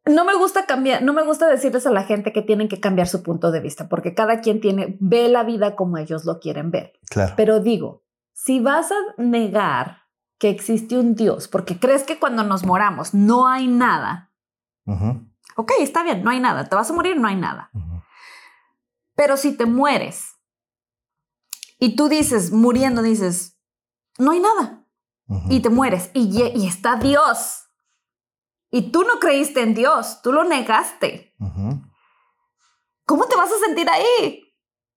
No 0.06 0.24
me 0.24 0.34
gusta 0.36 0.64
cambiar, 0.66 1.02
no 1.02 1.12
me 1.12 1.22
gusta 1.24 1.48
decirles 1.48 1.86
a 1.86 1.90
la 1.90 2.04
gente 2.04 2.32
que 2.32 2.40
tienen 2.42 2.68
que 2.68 2.80
cambiar 2.80 3.08
su 3.08 3.22
punto 3.22 3.50
de 3.50 3.60
vista, 3.60 3.88
porque 3.88 4.14
cada 4.14 4.40
quien 4.40 4.60
tiene, 4.60 4.96
ve 5.00 5.28
la 5.28 5.42
vida 5.44 5.76
como 5.76 5.98
ellos 5.98 6.24
lo 6.24 6.38
quieren 6.40 6.70
ver. 6.70 6.92
Claro. 7.10 7.34
Pero 7.36 7.60
digo, 7.60 8.04
si 8.32 8.58
vas 8.60 8.90
a 8.90 8.96
negar 9.22 9.98
que 10.38 10.50
existe 10.50 10.96
un 10.96 11.14
Dios, 11.14 11.48
porque 11.48 11.78
crees 11.78 12.04
que 12.04 12.18
cuando 12.18 12.44
nos 12.44 12.64
moramos 12.64 13.12
no 13.14 13.48
hay 13.48 13.66
nada, 13.66 14.32
Ujú. 14.86 15.26
ok, 15.56 15.72
está 15.80 16.02
bien, 16.02 16.22
no 16.22 16.30
hay 16.30 16.40
nada, 16.40 16.64
te 16.68 16.76
vas 16.76 16.90
a 16.90 16.92
morir, 16.94 17.16
no 17.16 17.28
hay 17.28 17.36
nada. 17.36 17.70
Pero 19.14 19.36
si 19.36 19.56
te 19.56 19.66
mueres 19.66 20.36
y 21.78 21.96
tú 21.96 22.08
dices, 22.08 22.52
muriendo, 22.52 23.02
dices, 23.02 23.58
no 24.18 24.30
hay 24.30 24.40
nada, 24.40 24.84
y 25.50 25.60
te 25.60 25.68
mueres 25.68 26.10
y, 26.14 26.42
y 26.54 26.66
está 26.66 26.96
Dios. 26.96 27.64
Y 28.70 28.92
tú 28.92 29.02
no 29.04 29.18
creíste 29.18 29.62
en 29.62 29.74
Dios, 29.74 30.20
tú 30.22 30.32
lo 30.32 30.44
negaste. 30.44 31.34
¿Cómo 33.06 33.26
te 33.26 33.36
vas 33.36 33.50
a 33.50 33.58
sentir 33.66 33.88
ahí? 33.90 34.44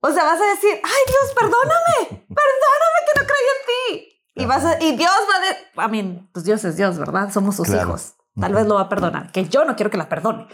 O 0.01 0.11
sea, 0.11 0.23
vas 0.23 0.39
a 0.41 0.45
decir, 0.45 0.79
ay 0.83 1.01
Dios, 1.07 1.33
perdóname, 1.35 2.25
perdóname 2.27 2.97
que 3.07 3.19
no 3.19 3.27
creí 3.27 3.47
en 3.55 3.65
ti. 3.67 4.10
Y, 4.35 4.45
vas 4.45 4.63
a- 4.65 4.81
y 4.81 4.95
Dios 4.95 5.11
va 5.11 5.35
a... 5.37 5.39
De 5.41 5.57
a 5.83 5.87
mí, 5.87 6.29
pues 6.33 6.45
Dios 6.45 6.63
es 6.63 6.77
Dios, 6.77 6.97
¿verdad? 6.97 7.31
Somos 7.31 7.55
sus 7.55 7.67
Claro. 7.67 7.89
hijos. 7.89 8.13
Tal 8.39 8.53
vez 8.53 8.65
lo 8.65 8.75
va 8.75 8.81
a 8.83 8.89
perdonar, 8.89 9.29
que 9.33 9.49
yo 9.49 9.65
no 9.65 9.75
quiero 9.75 9.91
que 9.91 9.97
la 9.97 10.07
perdone. 10.07 10.47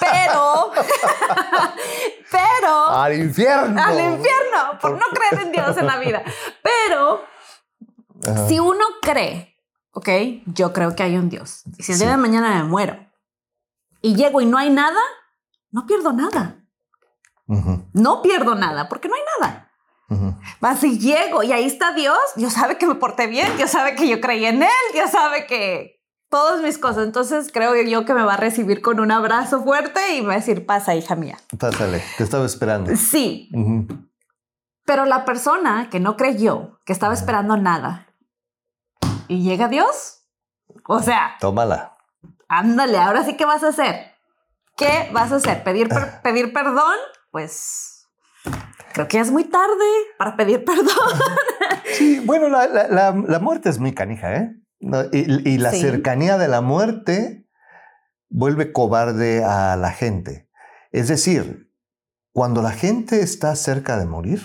Pero, 0.00 0.72
pero, 2.30 2.88
Al 2.90 3.14
infierno. 3.14 3.80
al 3.80 3.92
infierno, 4.00 4.78
por 4.80 4.92
no 4.92 5.06
creer 5.12 5.46
en 5.46 5.52
Dios 5.52 5.76
en 5.76 5.86
la 5.86 5.98
vida. 5.98 6.22
Pero 6.62 7.22
Ajá. 8.26 8.48
si 8.48 8.58
uno 8.58 8.84
cree, 9.00 9.56
ok, 9.92 10.08
yo 10.46 10.72
creo 10.72 10.96
que 10.96 11.04
hay 11.04 11.16
un 11.16 11.28
Dios. 11.28 11.62
Y 11.78 11.82
si 11.84 11.92
el 11.92 11.98
día 12.00 12.10
de 12.10 12.16
mañana 12.16 12.56
me 12.56 12.64
muero 12.64 12.96
y 14.00 14.16
llego 14.16 14.40
y 14.40 14.46
no 14.46 14.58
hay 14.58 14.70
nada, 14.70 15.00
no 15.70 15.86
pierdo 15.86 16.12
nada. 16.12 16.56
No 17.92 18.22
pierdo 18.22 18.54
nada 18.54 18.88
porque 18.88 19.08
no 19.08 19.14
hay 19.14 19.22
nada. 19.40 19.70
Ujú. 20.12 20.34
Más 20.60 20.80
si 20.80 20.98
llego 20.98 21.42
y 21.42 21.52
ahí 21.52 21.64
está 21.64 21.92
Dios, 21.92 22.18
Dios 22.36 22.52
sabe 22.52 22.78
que 22.78 22.86
me 22.86 22.94
porté 22.96 23.26
bien, 23.26 23.56
Dios 23.56 23.70
sabe 23.70 23.94
que 23.94 24.08
yo 24.08 24.20
creí 24.20 24.44
en 24.44 24.62
Él, 24.62 24.68
Dios 24.92 25.10
sabe 25.10 25.46
que 25.46 26.00
todas 26.30 26.62
mis 26.62 26.78
cosas. 26.78 27.04
Entonces 27.04 27.50
creo 27.52 27.74
yo 27.82 28.04
que 28.04 28.14
me 28.14 28.22
va 28.22 28.34
a 28.34 28.36
recibir 28.38 28.80
con 28.82 29.00
un 29.00 29.10
abrazo 29.10 29.62
fuerte 29.62 30.14
y 30.16 30.20
me 30.22 30.28
va 30.28 30.32
a 30.34 30.36
decir, 30.36 30.64
pasa, 30.66 30.94
hija 30.94 31.14
mía. 31.14 31.38
Pásale, 31.58 32.02
te 32.16 32.24
estaba 32.24 32.46
esperando. 32.46 32.94
Sí, 32.96 33.50
pero 34.84 35.04
la 35.04 35.24
persona 35.24 35.88
que 35.90 36.00
no 36.00 36.16
creyó, 36.16 36.80
que 36.84 36.92
estaba 36.92 37.14
esperando 37.14 37.56
nada, 37.56 38.08
y 39.28 39.42
llega 39.42 39.68
Dios, 39.68 40.22
o 40.86 41.00
sea, 41.00 41.36
Tómala. 41.40 41.96
Ándale, 42.48 42.98
ahora 42.98 43.24
sí, 43.24 43.36
¿qué 43.36 43.44
vas 43.46 43.62
a 43.62 43.68
hacer? 43.68 44.12
¿Qué 44.76 45.08
vas 45.12 45.32
a 45.32 45.36
hacer? 45.36 45.62
¿Pedir, 45.64 45.88
per- 45.88 46.20
pedir 46.22 46.52
perdón? 46.52 46.96
Pues 47.30 47.91
creo 48.92 49.08
que 49.08 49.16
ya 49.16 49.22
es 49.22 49.30
muy 49.30 49.44
tarde 49.44 49.84
para 50.18 50.36
pedir 50.36 50.64
perdón. 50.64 50.88
Sí, 51.94 52.20
bueno, 52.24 52.48
la, 52.48 52.66
la- 52.66 52.88
la- 52.88 53.12
la 53.26 53.38
muerte 53.38 53.68
es 53.68 53.78
muy 53.78 53.92
canija, 53.94 54.34
¿eh? 54.36 54.56
No, 54.80 55.02
y, 55.12 55.48
y 55.48 55.58
la 55.58 55.70
Sí. 55.70 55.80
cercanía 55.80 56.38
de 56.38 56.48
la 56.48 56.60
muerte 56.60 57.46
vuelve 58.28 58.72
cobarde 58.72 59.44
a 59.44 59.76
la 59.76 59.92
gente. 59.92 60.48
Es 60.90 61.08
decir, 61.08 61.70
cuando 62.32 62.62
la 62.62 62.72
gente 62.72 63.20
está 63.20 63.54
cerca 63.56 63.96
de 63.98 64.06
morir, 64.06 64.40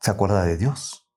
se 0.00 0.10
acuerda 0.10 0.44
de 0.44 0.56
Dios. 0.56 1.08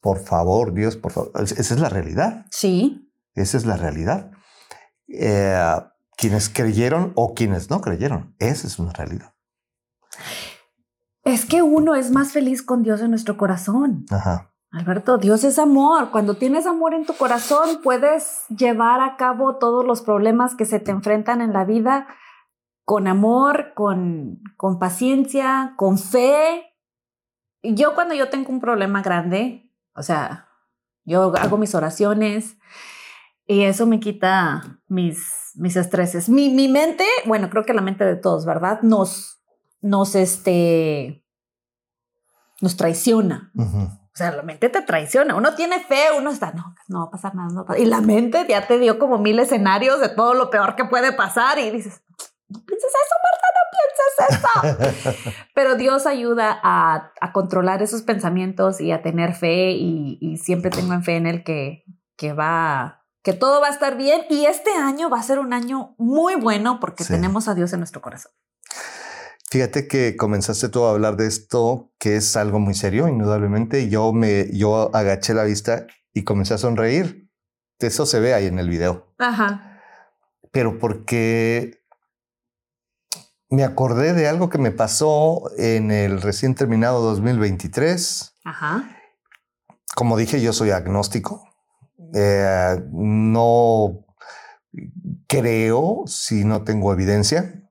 Por 0.00 0.20
favor, 0.24 0.72
Dios, 0.72 0.96
por 0.96 1.12
favor. 1.12 1.32
Es- 1.42 1.52
Esa 1.52 1.74
es 1.74 1.80
la 1.80 1.88
realidad. 1.88 2.46
Sí, 2.50 3.10
Esa 3.34 3.56
es 3.56 3.66
la 3.66 3.76
realidad. 3.76 4.30
Eh, 5.08 5.74
quienes 6.16 6.48
creyeron 6.48 7.12
o 7.14 7.34
quienes 7.34 7.70
no 7.70 7.80
creyeron, 7.80 8.34
esa 8.38 8.66
es 8.66 8.78
una 8.78 8.92
realidad. 8.92 9.34
Es 11.28 11.46
que 11.46 11.62
uno 11.62 11.94
es 11.94 12.10
más 12.10 12.32
feliz 12.32 12.62
con 12.62 12.82
Dios 12.82 13.00
en 13.00 13.10
nuestro 13.10 13.36
corazón. 13.36 14.06
Ajá. 14.10 14.52
Alberto, 14.70 15.16
Dios 15.16 15.44
es 15.44 15.58
amor. 15.58 16.10
Cuando 16.10 16.34
tienes 16.34 16.66
amor 16.66 16.92
en 16.92 17.06
tu 17.06 17.14
corazón, 17.14 17.80
puedes 17.82 18.44
llevar 18.48 19.00
a 19.00 19.16
cabo 19.16 19.56
todos 19.56 19.84
los 19.84 20.02
problemas 20.02 20.54
que 20.54 20.66
se 20.66 20.78
te 20.78 20.90
enfrentan 20.90 21.40
en 21.40 21.52
la 21.52 21.64
vida 21.64 22.06
con 22.84 23.06
amor, 23.06 23.72
con, 23.74 24.40
con 24.56 24.78
paciencia, 24.78 25.74
con 25.76 25.98
fe. 25.98 26.74
Yo 27.62 27.94
cuando 27.94 28.14
yo 28.14 28.28
tengo 28.28 28.50
un 28.50 28.60
problema 28.60 29.02
grande, 29.02 29.70
o 29.94 30.02
sea, 30.02 30.48
yo 31.04 31.34
hago 31.36 31.56
mis 31.56 31.74
oraciones 31.74 32.58
y 33.46 33.62
eso 33.62 33.86
me 33.86 34.00
quita 34.00 34.80
mis, 34.86 35.52
mis 35.54 35.76
estreses. 35.76 36.28
Mi, 36.28 36.50
mi 36.50 36.68
mente, 36.68 37.04
bueno, 37.26 37.48
creo 37.50 37.64
que 37.64 37.74
la 37.74 37.82
mente 37.82 38.04
de 38.04 38.16
todos, 38.16 38.44
¿verdad? 38.44 38.80
Nos, 38.82 39.37
nos, 39.80 40.14
este, 40.14 41.24
nos 42.60 42.76
traiciona. 42.76 43.52
O 43.56 44.18
sea, 44.18 44.32
la 44.32 44.42
mente 44.42 44.68
te 44.68 44.82
traiciona. 44.82 45.36
Uno 45.36 45.54
tiene 45.54 45.78
fe, 45.80 46.06
uno 46.16 46.30
está, 46.30 46.52
no, 46.52 46.74
no 46.88 47.00
va 47.00 47.04
a 47.06 47.10
pasar 47.10 47.34
nada. 47.34 47.48
no 47.50 47.54
va 47.56 47.60
a 47.62 47.66
pasar". 47.66 47.82
Y 47.82 47.86
la 47.86 48.00
mente 48.00 48.44
ya 48.48 48.66
te 48.66 48.78
dio 48.78 48.98
como 48.98 49.18
mil 49.18 49.38
escenarios 49.38 50.00
de 50.00 50.08
todo 50.08 50.34
lo 50.34 50.50
peor 50.50 50.74
que 50.74 50.84
puede 50.84 51.12
pasar 51.12 51.58
y 51.60 51.70
dices, 51.70 52.02
no 52.48 52.60
pienses 52.64 52.90
eso, 52.90 53.14
Marta, 53.24 53.46
no 53.54 54.74
pienses 54.74 55.14
eso. 55.22 55.30
Pero 55.54 55.76
Dios 55.76 56.06
ayuda 56.06 56.58
a, 56.62 57.12
a 57.20 57.32
controlar 57.32 57.82
esos 57.82 58.02
pensamientos 58.02 58.80
y 58.80 58.90
a 58.90 59.02
tener 59.02 59.34
fe 59.34 59.70
y, 59.72 60.18
y 60.20 60.38
siempre 60.38 60.70
tengo 60.70 60.94
en 60.94 61.04
fe 61.04 61.16
en 61.16 61.26
Él 61.26 61.44
que, 61.44 61.84
que 62.16 62.32
va, 62.32 63.04
que 63.22 63.34
todo 63.34 63.60
va 63.60 63.68
a 63.68 63.70
estar 63.70 63.96
bien. 63.96 64.22
Y 64.30 64.46
este 64.46 64.72
año 64.72 65.10
va 65.10 65.20
a 65.20 65.22
ser 65.22 65.38
un 65.38 65.52
año 65.52 65.94
muy 65.98 66.34
bueno 66.34 66.80
porque 66.80 67.04
Sí. 67.04 67.12
tenemos 67.12 67.46
a 67.46 67.54
Dios 67.54 67.72
en 67.72 67.78
nuestro 67.80 68.00
corazón. 68.02 68.32
Fíjate 69.50 69.88
que 69.88 70.16
comenzaste 70.16 70.68
tú 70.68 70.84
a 70.84 70.90
hablar 70.90 71.16
de 71.16 71.26
esto, 71.26 71.90
que 71.98 72.16
es 72.16 72.36
algo 72.36 72.58
muy 72.58 72.74
serio, 72.74 73.08
indudablemente. 73.08 73.88
Yo 73.88 74.12
me, 74.12 74.50
yo 74.52 74.94
agaché 74.94 75.32
la 75.32 75.44
vista 75.44 75.86
y 76.12 76.24
comencé 76.24 76.54
a 76.54 76.58
sonreír. 76.58 77.30
Eso 77.78 78.04
se 78.04 78.20
ve 78.20 78.34
ahí 78.34 78.46
en 78.46 78.58
el 78.58 78.68
video. 78.68 79.14
Ajá. 79.18 79.80
Pero 80.52 80.78
porque 80.78 81.82
me 83.48 83.64
acordé 83.64 84.12
de 84.12 84.28
algo 84.28 84.50
que 84.50 84.58
me 84.58 84.70
pasó 84.70 85.50
en 85.56 85.90
el 85.90 86.20
recién 86.20 86.54
terminado 86.54 87.00
2023. 87.00 88.34
Ajá. 88.44 88.96
Como 89.94 90.18
dije, 90.18 90.42
yo 90.42 90.52
soy 90.52 90.72
agnóstico. 90.72 91.48
Eh, 92.14 92.82
no 92.92 94.04
creo 95.26 96.04
si 96.06 96.44
no 96.44 96.64
tengo 96.64 96.92
evidencia. 96.92 97.67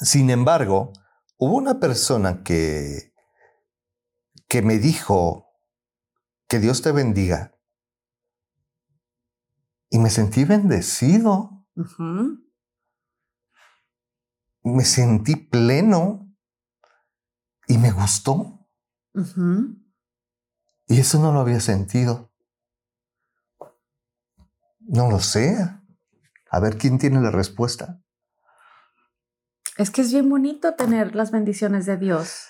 Sin 0.00 0.30
embargo, 0.30 0.92
hubo 1.38 1.56
una 1.56 1.80
persona 1.80 2.42
que, 2.44 3.12
que 4.48 4.62
me 4.62 4.78
dijo 4.78 5.46
que 6.46 6.60
Dios 6.60 6.82
te 6.82 6.92
bendiga. 6.92 7.54
Y 9.90 9.98
me 9.98 10.10
sentí 10.10 10.44
bendecido, 10.44 11.66
me 14.62 14.84
sentí 14.84 15.34
pleno 15.36 16.34
y 17.66 17.78
me 17.78 17.90
gustó. 17.90 18.66
Y 20.86 21.00
eso 21.00 21.18
no 21.18 21.32
lo 21.32 21.40
había 21.40 21.60
sentido. 21.60 22.30
No 24.80 25.10
lo 25.10 25.20
sé. 25.20 25.56
A 26.50 26.60
ver 26.60 26.78
quién 26.78 26.98
tiene 26.98 27.20
la 27.20 27.30
respuesta. 27.30 28.00
Es 29.78 29.92
que 29.92 30.00
es 30.00 30.12
bien 30.12 30.28
bonito 30.28 30.74
tener 30.74 31.14
las 31.14 31.30
bendiciones 31.30 31.86
de 31.86 31.96
Dios. 31.96 32.48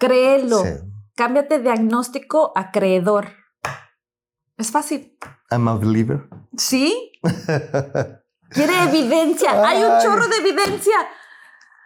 Créelo. 0.00 0.64
Sí. 0.64 0.70
Cámbiate 1.14 1.58
de 1.58 1.70
agnóstico 1.70 2.52
a 2.56 2.70
creedor. 2.72 3.28
Es 4.56 4.72
fácil. 4.72 5.16
I'm 5.50 5.68
a 5.68 5.74
believer. 5.74 6.26
¿Sí? 6.56 7.12
Quiere 8.48 8.82
evidencia. 8.84 9.50
Hay 9.68 9.82
un 9.82 10.00
chorro 10.02 10.26
de 10.26 10.36
evidencia. 10.36 10.96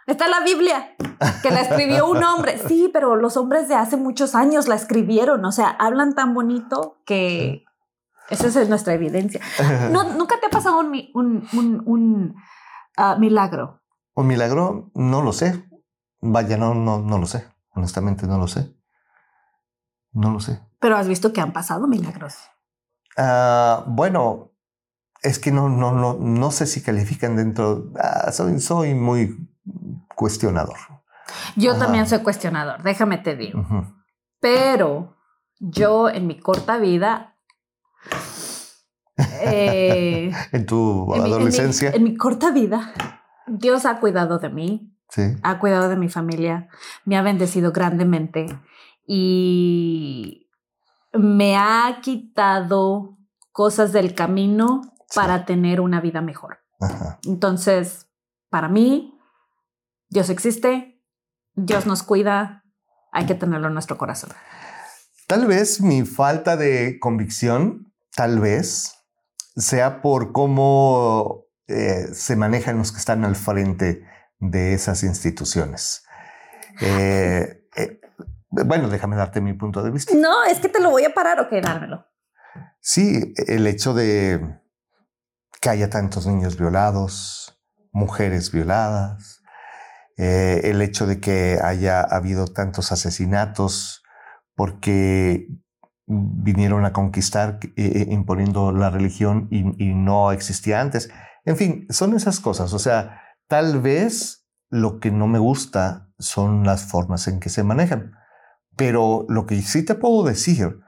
Está 0.07 0.29
la 0.29 0.39
Biblia, 0.39 0.95
que 1.43 1.51
la 1.51 1.61
escribió 1.61 2.07
un 2.07 2.23
hombre. 2.23 2.57
Sí, 2.67 2.89
pero 2.91 3.17
los 3.17 3.35
hombres 3.35 3.67
de 3.67 3.75
hace 3.75 3.97
muchos 3.97 4.33
años 4.33 4.67
la 4.69 4.75
escribieron. 4.75 5.43
O 5.43 5.51
sea, 5.51 5.69
hablan 5.69 6.15
tan 6.15 6.33
bonito 6.33 7.01
que 7.05 7.65
esa 8.29 8.47
es 8.47 8.69
nuestra 8.69 8.93
evidencia. 8.93 9.41
No, 9.91 10.13
¿Nunca 10.13 10.39
te 10.39 10.47
ha 10.47 10.49
pasado 10.49 10.79
un, 10.79 10.95
un, 11.13 11.47
un, 11.53 11.83
un 11.85 12.35
ah, 12.99 13.15
milagro? 13.17 13.81
Un 14.15 14.27
milagro, 14.27 14.91
no 14.93 15.21
lo 15.21 15.33
sé. 15.33 15.65
Vaya, 16.21 16.57
no, 16.57 16.73
no, 16.73 16.99
no 16.99 17.17
lo 17.17 17.25
sé. 17.25 17.47
Honestamente, 17.73 18.27
no 18.27 18.37
lo 18.37 18.47
sé. 18.47 18.75
No 20.11 20.31
lo 20.31 20.39
sé. 20.39 20.59
Pero 20.79 20.97
has 20.97 21.07
visto 21.07 21.31
que 21.31 21.41
han 21.41 21.53
pasado 21.53 21.87
milagros. 21.87 22.35
Ah, 23.17 23.83
bueno, 23.87 24.51
es 25.21 25.39
que 25.39 25.51
no, 25.51 25.69
no, 25.69 25.91
no, 25.91 26.15
no 26.15 26.51
sé 26.51 26.65
si 26.65 26.81
califican 26.81 27.35
dentro. 27.35 27.91
Ah, 27.99 28.31
soy, 28.31 28.59
soy 28.59 28.93
muy 28.93 29.49
cuestionador. 30.15 30.77
Yo 31.55 31.77
también 31.77 32.07
soy 32.07 32.19
cuestionador, 32.19 32.81
déjame 32.83 33.17
te 33.17 33.35
digo. 33.35 33.63
Pero 34.39 35.15
yo 35.59 36.09
en 36.09 36.27
mi 36.27 36.39
corta 36.39 36.77
vida. 36.77 37.35
Eh, 39.41 40.31
en 40.51 40.65
tu 40.65 41.13
adolescencia. 41.13 41.91
En 41.91 42.03
mi, 42.03 42.15
corta 42.15 42.51
vida, 42.51 42.93
Dios 43.47 43.85
ha 43.85 43.99
cuidado 43.99 44.39
de 44.39 44.49
mí. 44.49 44.95
Sí. 45.09 45.23
Ha 45.41 45.59
cuidado 45.59 45.89
de 45.89 45.95
mi 45.95 46.09
familia. 46.09 46.67
Me 47.05 47.17
ha 47.17 47.21
bendecido 47.21 47.71
grandemente. 47.71 48.47
Y 49.07 50.49
me 51.13 51.57
ha 51.57 51.99
quitado 52.01 53.17
cosas 53.51 53.91
del 53.91 54.13
camino 54.13 54.81
para 55.15 55.45
tener 55.45 55.81
una 55.81 56.01
vida 56.01 56.21
mejor. 56.21 56.59
Entonces, 57.25 58.07
para 58.49 58.69
mí, 58.69 59.19
Dios 60.09 60.29
existe, 60.29 61.01
Dios 61.55 61.85
nos 61.85 62.03
cuida, 62.03 62.63
hay 63.11 63.25
que 63.25 63.35
tenerlo 63.35 63.67
en 63.67 63.73
nuestro 63.73 63.97
corazón. 63.97 64.31
Tal 65.27 65.45
vez 65.45 65.81
mi 65.81 66.05
falta 66.05 66.57
de 66.57 66.99
convicción, 66.99 67.93
tal 68.15 68.39
vez, 68.39 68.98
sea 69.55 70.01
por 70.01 70.31
cómo 70.31 71.45
eh, 71.67 72.07
se 72.13 72.35
manejan 72.35 72.77
los 72.77 72.91
que 72.91 72.99
están 72.99 73.25
al 73.25 73.35
frente 73.35 74.05
de 74.39 74.73
esas 74.73 75.03
instituciones. 75.03 76.03
Eh, 76.81 77.67
eh, 77.75 78.01
bueno, 78.49 78.89
déjame 78.89 79.15
darte 79.15 79.41
mi 79.41 79.53
punto 79.53 79.83
de 79.83 79.91
vista. 79.91 80.13
No, 80.15 80.43
es 80.45 80.59
que 80.59 80.69
te 80.69 80.79
lo 80.79 80.89
voy 80.89 81.05
a 81.05 81.13
parar 81.13 81.39
o 81.39 81.49
quedármelo. 81.49 82.05
Sí, 82.79 83.33
el 83.47 83.67
hecho 83.67 83.93
de 83.93 84.59
que 85.61 85.69
haya 85.69 85.89
tantos 85.89 86.25
niños 86.25 86.57
violados, 86.57 87.59
mujeres 87.91 88.51
violadas, 88.51 89.41
eh, 90.17 90.61
el 90.65 90.81
hecho 90.81 91.05
de 91.07 91.19
que 91.19 91.59
haya 91.63 92.01
habido 92.01 92.47
tantos 92.47 92.91
asesinatos 92.91 94.03
porque 94.55 95.47
vinieron 96.09 96.85
a 96.85 96.91
conquistar 96.91 97.59
eh, 97.63 97.69
eh, 97.77 98.07
imponiendo 98.09 98.71
la 98.71 98.89
religión 98.89 99.47
y, 99.51 99.63
no 99.93 100.31
existía 100.31 100.81
antes. 100.81 101.09
En 101.45 101.55
fin, 101.55 101.85
son 101.89 102.15
esas 102.15 102.39
cosas. 102.39 102.73
O 102.73 102.79
sea, 102.79 103.21
tal 103.47 103.79
vez 103.79 104.47
lo 104.69 104.99
que 104.99 105.11
no 105.11 105.27
me 105.27 105.39
gusta 105.39 106.09
son 106.17 106.65
las 106.65 106.85
formas 106.85 107.27
en 107.27 107.39
que 107.39 107.49
se 107.49 107.63
manejan. 107.63 108.13
Pero 108.75 109.25
lo 109.29 109.45
que 109.45 109.61
sí 109.61 109.85
te 109.85 109.95
puedo 109.95 110.23
decir 110.23 110.79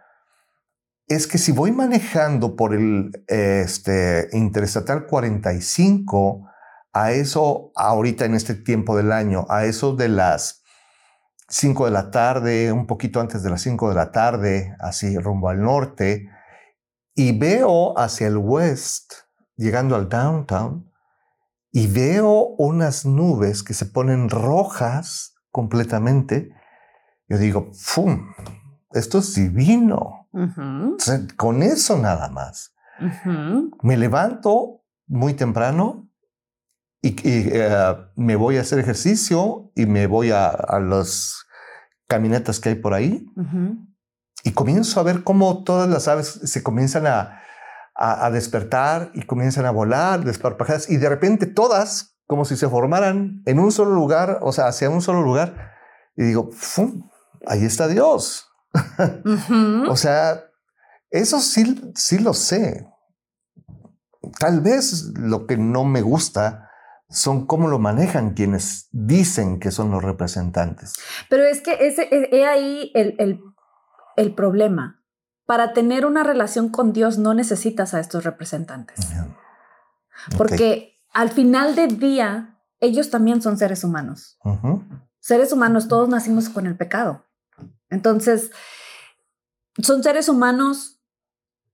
es 1.08 1.28
que 1.28 1.38
si 1.38 1.52
voy 1.52 1.72
manejando 1.72 2.56
por 2.56 2.74
el 2.74 3.12
este, 3.28 4.30
Interestatal 4.34 5.06
45, 5.06 6.48
a 6.94 7.12
eso, 7.12 7.72
ahorita 7.76 8.26
en 8.26 8.34
este 8.34 8.56
tiempo 8.56 8.98
del 8.98 9.12
año, 9.12 9.46
a 9.50 9.66
eso 9.66 9.96
de 9.96 10.10
las 10.10 10.61
5 11.52 11.86
de 11.86 11.92
la 11.92 12.12
tarde, 12.12 12.72
un 12.72 12.88
poquito 12.88 13.20
antes 13.20 13.44
de 13.44 13.50
las 13.50 13.62
5 13.62 13.90
de 13.90 13.96
la 13.96 14.12
tarde, 14.12 14.76
así 14.80 15.18
rumbo 15.18 15.50
al 15.50 15.62
norte, 15.62 16.30
y 17.14 17.38
veo 17.38 17.98
hacia 18.00 18.28
el 18.28 18.38
west, 18.38 19.14
llegando 19.58 19.96
al 19.98 20.08
downtown, 20.08 20.90
y 21.72 21.88
veo 21.88 22.56
unas 22.58 23.06
nubes 23.06 23.64
que 23.64 23.74
se 23.74 23.86
ponen 23.86 24.30
rojas 24.30 25.36
completamente, 25.52 26.54
yo 27.28 27.38
digo, 27.38 27.70
¡fum! 27.74 28.32
Esto 28.92 29.20
es 29.20 29.36
divino 29.36 30.30
con 31.38 31.64
eso 31.64 31.98
nada 31.98 32.30
más. 32.30 32.74
Me 33.82 33.98
levanto 33.98 34.84
muy 35.08 35.34
temprano 35.34 36.11
y, 37.02 37.16
eh, 37.24 37.98
me 38.16 38.36
voy 38.36 38.58
a 38.58 38.62
hacer 38.62 38.80
ejercicio 38.80 39.72
y 39.76 39.86
me 39.86 40.08
voy 40.08 40.32
a, 40.32 40.56
las 40.80 41.46
caminatas 42.08 42.60
que 42.60 42.70
hay 42.70 42.76
por 42.76 42.94
ahí 42.94 43.26
y 44.44 44.52
comienzo 44.52 45.00
a 45.00 45.04
ver 45.04 45.24
cómo 45.24 45.64
todas 45.64 45.90
las 45.90 46.08
aves 46.08 46.40
se 46.44 46.62
comienzan 46.62 47.08
a, 47.08 47.42
a, 47.96 48.30
despertar 48.32 49.12
y 49.14 49.24
comienzan 49.24 49.66
a 49.66 49.72
volar 49.72 50.24
desparpajadas 50.24 50.90
y 50.90 50.98
de 50.98 51.10
repente 51.10 51.46
todas 51.46 52.18
como 52.28 52.46
si 52.46 52.58
se 52.58 52.70
formaran 52.70 53.42
en 53.46 53.60
un 53.60 53.72
solo 53.72 53.92
lugar, 53.92 54.40
o 54.42 54.52
sea, 54.52 54.68
hacia 54.68 54.90
un 54.90 55.02
solo 55.02 55.22
lugar. 55.22 55.72
Y 56.16 56.24
digo, 56.24 56.50
ahí 57.46 57.66
está 57.66 57.88
Dios 57.88 58.52
o 59.90 59.96
sea, 59.96 60.46
eso 61.10 61.40
sí, 61.40 61.92
sí 61.96 62.20
lo 62.20 62.34
sé. 62.34 62.88
Tal 64.40 64.62
vez 64.62 65.12
lo 65.16 65.46
que 65.46 65.58
no 65.58 65.84
me 65.84 66.02
gusta 66.02 66.70
son 67.12 67.46
cómo 67.46 67.68
lo 67.68 67.78
manejan 67.78 68.34
quienes 68.34 68.88
dicen 68.92 69.60
que 69.60 69.72
son 69.72 69.92
los 69.92 70.04
representantes. 70.04 70.94
Pero 71.30 71.44
es 71.44 71.62
que 71.62 71.88
ese 71.88 72.08
es 72.12 72.48
ahí 72.48 72.92
el, 72.96 73.44
el, 74.16 74.34
problema. 74.34 75.04
Para 75.46 75.74
tener 75.74 76.06
una 76.06 76.24
relación 76.24 76.70
con 76.70 76.94
Dios 76.94 77.18
no 77.18 77.34
necesitas 77.34 77.94
a 77.94 78.00
estos 78.00 78.24
representantes. 78.24 79.06
Porque 80.38 81.00
al 81.12 81.30
final 81.30 81.76
del 81.76 82.00
día, 82.00 82.60
ellos 82.80 83.10
también 83.10 83.42
son 83.42 83.58
seres 83.58 83.84
humanos. 83.84 84.40
Seres 85.20 85.52
humanos, 85.52 85.88
todos 85.88 86.08
nacimos 86.08 86.50
con 86.50 86.66
el 86.66 86.78
pecado. 86.78 87.26
Entonces, 87.90 88.52
son 89.82 90.02
seres 90.04 90.30
humanos 90.30 91.02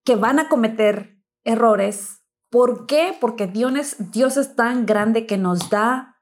que 0.04 0.16
van 0.16 0.40
a 0.40 0.50
cometer 0.50 1.22
errores. 1.44 2.17
¿Por 2.50 2.86
qué? 2.86 3.16
Porque 3.20 3.48
Dios 3.48 3.74
es, 3.76 4.12
Dios 4.12 4.38
es 4.38 4.56
tan 4.56 4.86
grande 4.86 5.26
que 5.26 5.38
nos 5.38 5.70
da 5.70 6.18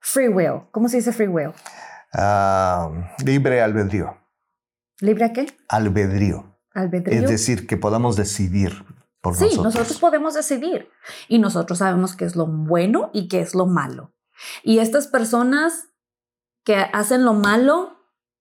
free 0.00 0.28
will. 0.28 0.62
¿Cómo 0.70 0.88
se 0.88 0.98
dice 0.98 1.12
free 1.12 1.28
will? 1.28 1.52
Ah, 2.12 2.90
libre 3.24 3.60
albedrío. 3.62 4.16
¿Libre 5.00 5.24
a 5.24 5.32
qué? 5.32 5.46
Albedrío. 5.68 6.56
Albedrío. 6.72 7.20
Es 7.20 7.28
decir, 7.28 7.66
que 7.66 7.76
podamos 7.76 8.16
decidir 8.16 8.84
por 9.20 9.36
sí, 9.36 9.44
nosotros. 9.44 9.74
nosotros 9.74 9.98
podemos 9.98 10.34
decidir. 10.34 10.88
Y 11.28 11.38
nosotros 11.38 11.78
sabemos 11.78 12.14
qué 12.14 12.24
es 12.24 12.36
lo 12.36 12.46
bueno 12.46 13.10
y 13.12 13.28
qué 13.28 13.40
es 13.40 13.54
lo 13.54 13.66
malo. 13.66 14.12
Y 14.62 14.78
estas 14.78 15.06
personas 15.06 15.88
que 16.64 16.76
hacen 16.76 17.24
lo 17.24 17.34
malo 17.34 17.94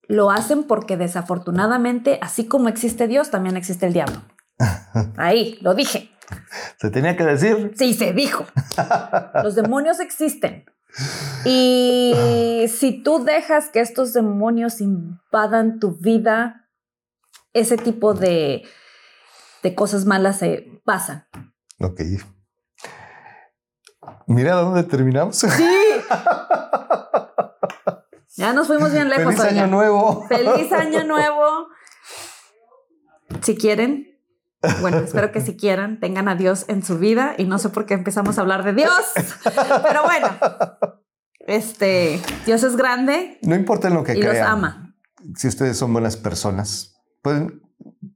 lo 0.08 0.32
hacen 0.32 0.64
porque 0.64 0.98
desafortunadamente, 0.98 2.20
así 2.22 2.46
como 2.48 2.70
existe 2.70 3.08
Dios, 3.08 3.32
también 3.32 3.58
existe 3.58 3.86
el 3.88 3.94
diablo. 3.94 4.22
Ahí, 5.18 5.58
lo 5.62 5.74
dije. 5.74 6.13
¿Se 6.78 6.90
tenía 6.90 7.16
que 7.16 7.24
decir? 7.24 7.74
Sí, 7.76 7.94
se 7.94 8.14
dijo. 8.14 8.46
Los 9.44 9.56
demonios 9.56 10.00
existen. 10.00 10.66
Y 11.46 12.66
si 12.68 13.02
tú 13.02 13.24
dejas 13.24 13.70
que 13.70 13.80
estos 13.80 14.14
demonios 14.14 14.80
invadan 14.80 15.80
tu 15.80 15.98
vida, 15.98 16.70
ese 17.54 17.78
tipo 17.78 18.14
de, 18.14 18.64
de 19.64 19.76
cosas 19.76 20.06
malas 20.06 20.40
se 20.40 20.82
pasan. 20.86 21.28
Ok. 21.80 22.02
Mira 24.28 24.56
dónde 24.56 24.84
terminamos. 24.84 25.38
Sí. 25.38 25.50
Ya 28.36 28.54
nos 28.54 28.68
fuimos 28.68 28.92
bien 28.92 29.10
lejos. 29.10 29.36
Feliz 29.36 29.52
año 29.52 29.68
nuevo. 29.68 30.28
Feliz 30.28 30.72
año 30.72 31.04
nuevo. 31.04 31.68
Si 33.42 33.56
quieren, 33.56 34.13
bueno, 34.82 34.98
espero 34.98 35.32
que 35.32 35.42
si 35.42 35.56
quieran, 35.58 36.00
tengan 36.00 36.28
a 36.28 36.36
Dios 36.36 36.66
en 36.68 36.84
su 36.84 37.00
vida 37.00 37.36
y 37.38 37.46
no 37.46 37.60
sé 37.60 37.70
por 37.70 37.86
qué 37.86 37.94
empezamos 37.94 38.38
a 38.38 38.42
hablar 38.42 38.64
de 38.64 38.74
Dios, 38.74 39.02
pero 39.84 40.04
bueno, 40.04 40.30
este, 41.40 42.22
Dios 42.46 42.64
es 42.64 42.76
grande. 42.76 43.40
No 43.42 43.56
importa 43.56 43.88
en 43.88 43.96
lo 43.96 44.04
que 44.04 44.18
y 44.18 44.22
los 44.22 44.38
ama. 44.38 44.96
Si 45.36 45.48
ustedes 45.48 45.78
son 45.78 45.94
buenas 45.94 46.18
personas, 46.18 46.96
pueden 47.22 47.63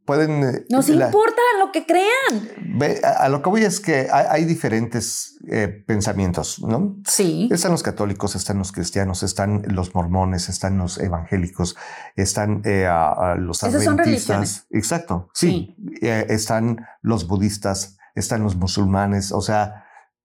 pueden... 0.07 0.43
Eh, 0.43 0.65
Nos 0.71 0.89
importa 0.89 1.41
lo 1.59 1.71
que 1.71 1.85
crean. 1.85 3.03
a, 3.03 3.29
lo 3.29 3.43
que 3.43 3.49
voy 3.49 3.63
es 3.63 3.79
que 3.79 4.07
hay, 4.11 4.45
diferentes 4.45 5.37
eh, 5.47 5.67
pensamientos, 5.67 6.59
¿no? 6.63 6.97
Sí. 7.05 7.49
Están 7.51 7.71
los 7.71 7.83
católicos, 7.83 8.35
están 8.35 8.57
los 8.57 8.71
cristianos, 8.71 9.21
están 9.21 9.63
los 9.67 9.93
mormones, 9.93 10.49
están 10.49 10.77
los 10.79 10.97
evangélicos, 10.97 11.75
están 12.15 12.61
eh, 12.65 12.89
los 13.37 13.61
Esas 13.61 13.87
adventistas. 13.87 14.65
Exacto, 14.71 15.29
sí. 15.33 15.75
están 16.01 16.87
los 17.01 17.27
budistas, 17.27 17.97
están 18.15 18.41
los 18.41 18.55
musulmanes, 18.55 19.31
o 19.31 19.41
sea, 19.41 19.83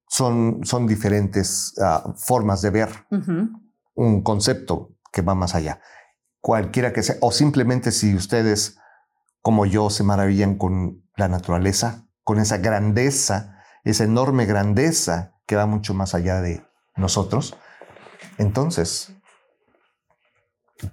son, 0.09 0.61
son 0.63 0.87
diferentes 0.87 1.75
ah, 1.83 2.15
formas 2.17 2.63
de 2.63 2.71
ver. 2.71 2.89
un 3.95 4.23
concepto 4.23 4.97
que 5.13 5.23
va 5.23 5.35
más 5.35 5.55
allá. 5.55 5.81
Cualquiera 6.41 6.93
que 6.93 7.03
sea, 7.03 7.17
o 7.21 7.33
simplemente 7.33 7.93
si 7.93 8.15
ustedes, 8.15 8.79
como 9.43 9.67
yo, 9.67 9.91
se 9.91 10.05
maravillan 10.05 10.57
con 10.57 11.05
la 11.17 11.29
naturaleza, 11.29 12.07
con 12.25 12.39
esa 12.39 12.59
grandeza, 12.59 13.59
esa 13.85 14.05
enorme 14.05 14.47
grandeza 14.47 15.35
que 15.47 15.57
va 15.57 15.67
mucho 15.67 15.93
más 15.93 16.15
allá 16.15 16.41
de 16.41 16.65
nosotros, 16.97 17.57
entonces, 18.39 19.13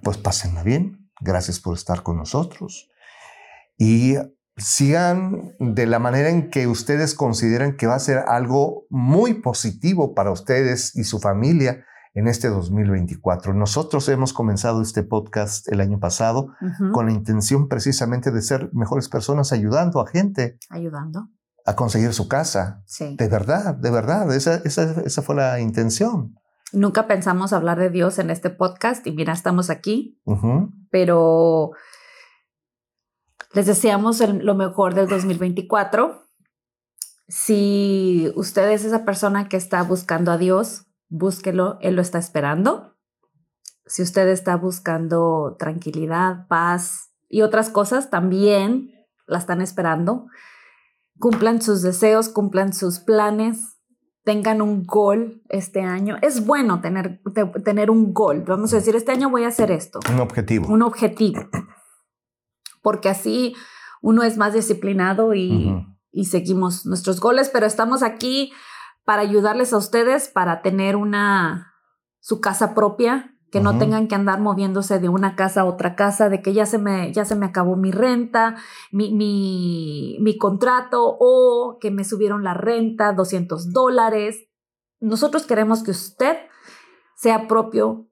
pues 0.02 0.18
pásenla 0.18 0.62
bien. 0.62 1.10
Gracias 1.20 1.60
por 1.60 1.76
estar 1.76 2.02
con 2.02 2.16
nosotros. 2.16 2.88
Y 3.76 4.16
sigan 4.56 5.54
de 5.58 5.86
la 5.86 5.98
manera 5.98 6.28
en 6.28 6.50
que 6.50 6.66
ustedes 6.66 7.14
consideran 7.14 7.76
que 7.76 7.86
va 7.86 7.94
a 7.94 8.00
ser 8.00 8.18
algo 8.28 8.86
muy 8.90 9.34
positivo 9.34 10.14
para 10.14 10.30
ustedes 10.30 10.94
y 10.96 11.04
su 11.04 11.18
familia 11.18 11.84
en 12.14 12.28
este 12.28 12.48
2024. 12.48 13.54
Nosotros 13.54 14.08
hemos 14.08 14.32
comenzado 14.32 14.82
este 14.82 15.02
podcast 15.02 15.70
el 15.72 15.80
año 15.80 15.98
pasado 16.00 16.54
con 16.92 17.06
la 17.06 17.12
intención 17.12 17.68
precisamente 17.68 18.30
de 18.30 18.42
ser 18.42 18.70
mejores 18.72 19.08
personas 19.08 19.52
ayudando 19.52 20.00
a 20.00 20.06
gente. 20.06 20.58
Ayudando. 20.70 21.28
A 21.64 21.76
conseguir 21.76 22.12
su 22.12 22.26
casa. 22.26 22.82
Sí. 22.86 23.16
De 23.16 23.28
verdad, 23.28 23.74
de 23.74 23.90
verdad. 23.90 24.34
Esa, 24.34 24.56
esa, 24.64 25.00
esa 25.02 25.22
fue 25.22 25.36
la 25.36 25.60
intención. 25.60 26.34
Nunca 26.72 27.06
pensamos 27.06 27.52
hablar 27.52 27.78
de 27.78 27.90
Dios 27.90 28.18
en 28.18 28.30
este 28.30 28.50
podcast 28.50 29.06
y 29.06 29.12
mira, 29.12 29.32
estamos 29.32 29.70
aquí. 29.70 30.20
Pero 30.90 31.72
les 33.52 33.66
deseamos 33.66 34.20
lo 34.20 34.54
mejor 34.54 34.94
del 34.94 35.08
2024. 35.08 36.24
Si 37.28 38.32
usted 38.34 38.70
es 38.70 38.84
esa 38.84 39.04
persona 39.04 39.48
que 39.48 39.56
está 39.56 39.82
buscando 39.82 40.32
a 40.32 40.38
Dios, 40.38 40.89
búsquelo, 41.10 41.76
Él 41.82 41.96
lo 41.96 42.02
está 42.02 42.18
esperando. 42.18 42.96
Si 43.84 44.02
usted 44.02 44.28
está 44.28 44.56
buscando 44.56 45.56
tranquilidad, 45.58 46.46
paz 46.48 47.12
y 47.28 47.42
otras 47.42 47.68
cosas, 47.68 48.08
también 48.08 48.90
la 49.26 49.38
están 49.38 49.60
esperando. 49.60 50.26
Cumplan 51.18 51.60
sus 51.60 51.82
deseos, 51.82 52.30
cumplan 52.30 52.72
sus 52.72 53.00
planes, 53.00 53.76
tengan 54.24 54.62
un 54.62 54.84
gol 54.84 55.42
este 55.50 55.82
año. 55.82 56.16
Es 56.22 56.46
bueno 56.46 56.80
tener, 56.80 57.20
tener 57.62 57.90
un 57.90 58.14
gol. 58.14 58.44
Vamos 58.46 58.72
a 58.72 58.76
decir, 58.76 58.96
este 58.96 59.12
año 59.12 59.28
voy 59.28 59.44
a 59.44 59.48
hacer 59.48 59.70
esto. 59.70 60.00
Un 60.10 60.20
objetivo. 60.20 60.72
Un 60.72 60.80
objetivo 60.80 61.42
porque 62.82 63.08
así 63.08 63.54
uno 64.02 64.22
es 64.22 64.36
más 64.36 64.54
disciplinado 64.54 65.34
y, 65.34 65.86
seguimos 66.24 66.86
nuestros 66.86 67.20
goles, 67.20 67.50
pero 67.52 67.66
estamos 67.66 68.02
aquí 68.02 68.52
para 69.04 69.22
ayudarles 69.22 69.72
a 69.72 69.78
ustedes 69.78 70.28
para 70.28 70.62
tener 70.62 70.96
una 70.96 71.74
su 72.20 72.40
casa 72.40 72.74
propia, 72.74 73.34
que 73.50 73.60
no 73.60 73.78
tengan 73.78 74.06
que 74.06 74.14
andar 74.14 74.38
moviéndose 74.38 75.00
de 75.00 75.08
una 75.08 75.34
casa 75.34 75.62
a 75.62 75.64
otra 75.64 75.96
casa, 75.96 76.28
de 76.28 76.40
que 76.40 76.52
ya 76.52 76.66
se 76.66 76.78
me, 76.78 77.12
ya 77.12 77.24
se 77.24 77.34
me 77.34 77.46
acabó 77.46 77.76
mi 77.76 77.90
renta, 77.90 78.56
mi, 78.92 79.12
mi, 79.12 80.18
mi 80.20 80.38
contrato 80.38 81.16
o 81.18 81.78
que 81.80 81.90
me 81.90 82.04
subieron 82.04 82.44
la 82.44 82.54
renta, 82.54 83.12
200 83.12 83.72
dólares. 83.72 84.46
Nosotros 85.00 85.46
queremos 85.46 85.82
que 85.82 85.90
usted 85.90 86.36
sea 87.16 87.48
propio 87.48 88.08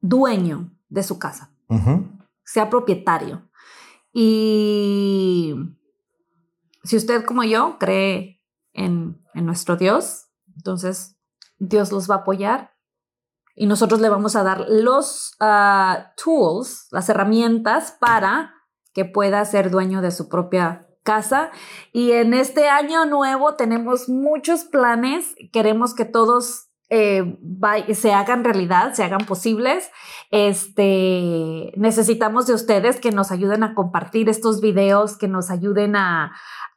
dueño 0.00 0.76
de 0.88 1.04
su 1.04 1.18
casa, 1.18 1.54
sea 2.44 2.68
propietario. 2.68 3.48
Y 4.12 5.54
si 6.82 6.96
usted 6.96 7.24
como 7.24 7.44
yo 7.44 7.76
cree 7.78 8.42
en, 8.72 9.21
nuestro 9.34 9.76
Dios, 9.76 10.28
entonces 10.56 11.16
Dios 11.58 11.92
los 11.92 12.10
va 12.10 12.16
a 12.16 12.18
apoyar 12.18 12.72
y 13.54 13.66
nosotros 13.66 14.00
le 14.00 14.08
vamos 14.08 14.36
a 14.36 14.42
dar 14.42 14.66
los 14.68 15.34
ah, 15.40 16.12
tools, 16.22 16.88
las 16.90 17.08
herramientas 17.08 17.96
para 18.00 18.54
que 18.94 19.04
pueda 19.04 19.44
ser 19.44 19.70
dueño 19.70 20.00
de 20.02 20.10
su 20.10 20.28
propia 20.28 20.86
casa. 21.02 21.50
Y 21.92 22.12
en 22.12 22.34
este 22.34 22.68
año 22.68 23.04
nuevo 23.06 23.54
tenemos 23.54 24.08
muchos 24.08 24.64
planes. 24.64 25.34
Queremos 25.52 25.94
que 25.94 26.04
todos 26.04 26.68
eh, 26.88 27.38
se 27.94 28.12
hagan 28.12 28.44
realidad, 28.44 28.92
se 28.94 29.04
hagan 29.04 29.26
posibles. 29.26 29.90
Este, 30.30 31.72
necesitamos 31.76 32.46
de 32.46 32.54
ustedes 32.54 33.00
que 33.00 33.12
nos 33.12 33.30
ayuden 33.30 33.62
a 33.64 33.74
compartir 33.74 34.28
estos 34.28 34.60
videos, 34.60 35.16
que 35.16 35.28
nos 35.28 35.50
ayuden 35.50 35.96
a, 35.96 36.32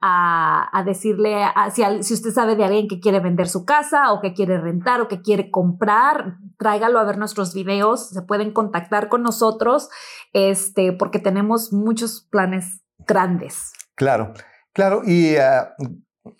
a, 0.07 0.83
decirle 0.85 1.45
si, 1.73 1.83
si, 2.03 2.13
usted 2.13 2.31
sabe 2.31 2.55
de 2.55 2.63
alguien 2.63 2.87
que 2.87 2.99
quiere 2.99 3.19
vender 3.19 3.47
su 3.47 3.65
casa 3.65 4.11
o 4.13 4.21
que 4.21 4.33
quiere 4.33 4.59
rentar 4.59 5.01
o 5.01 5.07
que 5.07 5.21
quiere 5.21 5.49
comprar, 5.49 6.37
tráigalo 6.57 6.99
a 6.99 7.03
ver 7.03 7.17
nuestros 7.17 7.53
videos. 7.53 8.09
Se 8.09 8.21
pueden 8.21 8.51
contactar 8.51 9.09
con 9.09 9.23
nosotros, 9.23 9.89
este, 10.33 10.93
porque 10.93 11.19
tenemos 11.19 11.73
muchos 11.73 12.27
planes 12.29 12.81
grandes. 13.07 13.71
Claro, 13.95 14.33
claro. 14.73 15.01
Y 15.05 15.37
ah, 15.37 15.73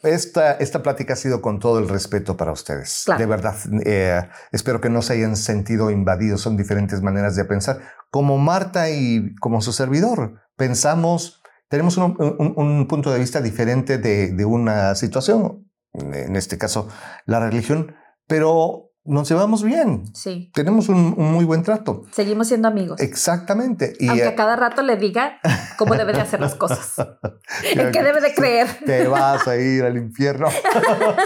esta, 0.04 0.54
esta 0.54 0.84
plática 0.84 1.14
ha 1.14 1.18
sido 1.18 1.42
con 1.42 1.60
todo 1.60 1.80
el 1.80 1.90
respeto 1.90 2.38
para 2.38 2.52
ustedes. 2.52 3.06
De 3.18 3.26
verdad, 3.26 3.56
eh, 3.86 4.28
espero 4.52 4.82
que 4.82 4.90
no 4.90 5.02
se 5.02 5.14
hayan 5.14 5.36
sentido 5.36 5.90
invadidos. 5.90 6.42
Son 6.42 6.58
diferentes 6.58 7.02
maneras 7.02 7.36
de 7.36 7.46
pensar. 7.46 7.80
Como 8.12 8.38
Marta 8.38 8.90
y 8.90 9.34
como 9.36 9.62
su 9.62 9.74
servidor, 9.74 10.42
pensamos, 10.56 11.42
tenemos 11.76 11.98
un, 11.98 12.88
punto 12.88 13.12
de 13.12 13.20
vista 13.20 13.42
diferente 13.42 13.98
de, 13.98 14.32
de, 14.32 14.46
una 14.46 14.96
situación, 14.96 15.70
en 15.92 16.38
este 16.38 16.58
caso 16.58 16.88
la 17.26 17.42
religión, 17.42 17.96
pero 18.28 18.94
nos 19.04 19.28
llevamos 19.28 19.62
bien. 19.62 20.06
Sí. 20.16 20.52
Tenemos 20.54 20.88
un, 20.88 21.16
muy 21.18 21.44
buen 21.44 21.64
trato. 21.64 22.06
Seguimos 22.12 22.48
siendo 22.48 22.70
amigos. 22.70 23.02
Exactamente. 23.02 23.92
Y 24.00 24.08
Aunque 24.08 24.24
a 24.24 24.36
cada 24.36 24.56
rato 24.56 24.84
le 24.84 24.96
diga 24.96 25.42
cómo 25.78 25.96
debe 25.96 26.14
de 26.14 26.22
hacer 26.22 26.40
las 26.40 26.56
cosas. 26.56 26.96
en 27.76 27.92
qué 27.92 28.04
debe 28.04 28.22
de 28.22 28.34
creer. 28.34 28.68
Te 28.86 29.06
vas 29.10 29.46
a 29.50 29.58
ir 29.58 29.84
al 29.84 29.98
infierno. 29.98 30.48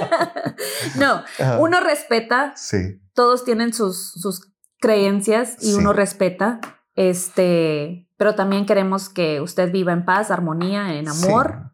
no, 0.98 1.24
uno 1.60 1.80
respeta. 1.80 2.54
Sí. 2.56 3.00
Todos 3.14 3.46
tienen 3.46 3.72
sus, 3.72 4.14
sus 4.14 4.52
creencias 4.80 5.58
y 5.62 5.74
uno 5.74 5.94
respeta. 5.94 6.60
Este, 6.96 8.09
pero 8.20 8.36
también 8.36 8.66
queremos 8.66 9.08
que 9.08 9.40
usted 9.40 9.72
viva 9.72 9.94
en 9.94 10.04
paz, 10.04 10.30
armonía, 10.30 10.94
en 11.00 11.08
amor. 11.08 11.72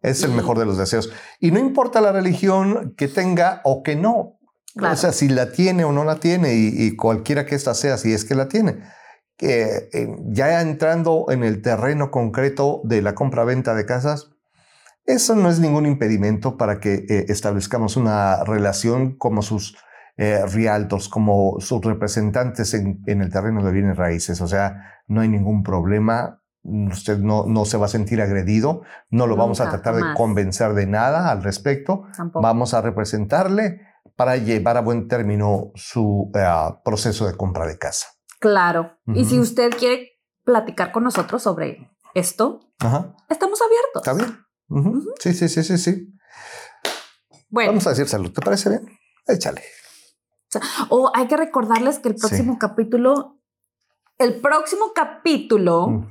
Es 0.00 0.22
el 0.22 0.30
mejor 0.30 0.56
de 0.56 0.66
los 0.66 0.78
deseos. 0.78 1.12
Y 1.40 1.50
no 1.50 1.58
importa 1.58 2.00
la 2.00 2.12
religión 2.12 2.94
que 2.96 3.08
tenga 3.08 3.60
o 3.64 3.82
que 3.82 3.96
no. 3.96 4.38
O 4.80 4.96
sea, 4.96 5.10
si 5.10 5.28
la 5.28 5.50
tiene 5.50 5.82
o 5.82 5.90
no 5.90 6.04
la 6.04 6.20
tiene, 6.20 6.54
y, 6.54 6.94
cualquiera 6.94 7.44
que 7.44 7.56
ésta 7.56 7.74
sea, 7.74 7.98
si 7.98 8.12
es 8.12 8.24
que 8.24 8.36
la 8.36 8.48
tiene. 8.48 8.84
Eh, 9.40 9.90
ya 10.26 10.60
entrando 10.60 11.26
en 11.30 11.42
el 11.42 11.60
terreno 11.60 12.12
concreto 12.12 12.80
de 12.84 13.02
la 13.02 13.16
compra-venta 13.16 13.74
de 13.74 13.84
casas, 13.84 14.30
eso 15.06 15.34
no 15.34 15.50
es 15.50 15.58
ningún 15.58 15.86
impedimento 15.86 16.56
para 16.56 16.78
que 16.78 17.04
eh, 17.08 17.26
establezcamos 17.28 17.96
una 17.96 18.44
relación 18.44 19.16
como 19.18 19.42
sus 19.42 19.76
eh, 20.18 20.44
realtors, 20.44 21.08
como 21.08 21.56
sus 21.60 21.82
representantes 21.82 22.74
en, 22.74 23.02
en, 23.06 23.22
el 23.22 23.30
terreno 23.30 23.64
de 23.64 23.72
bienes 23.72 23.96
raíces. 23.96 24.40
O 24.42 24.46
sea, 24.46 25.00
no 25.06 25.22
hay 25.22 25.28
ningún 25.28 25.62
problema 25.62 26.42
usted 26.62 27.18
no, 27.18 27.44
no 27.46 27.64
se 27.64 27.76
va 27.76 27.86
a 27.86 27.88
sentir 27.88 28.20
agredido, 28.20 28.82
no 29.10 29.26
lo 29.26 29.36
vamos 29.36 29.60
a 29.60 29.70
tratar 29.70 29.96
de 29.96 30.14
convencer 30.14 30.74
de 30.74 30.86
nada 30.86 31.30
al 31.30 31.42
respecto, 31.42 32.04
vamos 32.34 32.74
a 32.74 32.80
representarle 32.82 33.80
para 34.16 34.36
llevar 34.36 34.76
a 34.76 34.80
buen 34.80 35.08
término 35.08 35.70
su 35.74 36.30
eh, 36.34 36.46
proceso 36.84 37.26
de 37.26 37.36
compra 37.36 37.66
de 37.66 37.78
casa. 37.78 38.08
Claro, 38.40 38.98
y 39.06 39.24
si 39.24 39.38
usted 39.38 39.70
quiere 39.76 40.20
platicar 40.44 40.92
con 40.92 41.04
nosotros 41.04 41.42
sobre 41.42 41.90
esto, 42.14 42.60
estamos 43.28 43.60
abiertos. 43.62 44.02
Está 44.06 44.12
bien. 44.12 45.12
Sí, 45.18 45.32
sí, 45.34 45.48
sí, 45.48 45.62
sí, 45.64 45.78
sí. 45.78 46.14
Bueno. 47.50 47.70
Vamos 47.70 47.86
a 47.86 47.90
decir 47.90 48.06
salud, 48.08 48.32
¿te 48.32 48.42
parece 48.42 48.68
bien? 48.68 48.86
Échale. 49.26 49.62
O 50.88 51.10
hay 51.14 51.26
que 51.26 51.36
recordarles 51.36 51.98
que 51.98 52.08
el 52.08 52.14
próximo 52.14 52.58
capítulo 52.58 53.38
el 54.18 54.40
próximo 54.40 54.92
capítulo. 54.94 56.10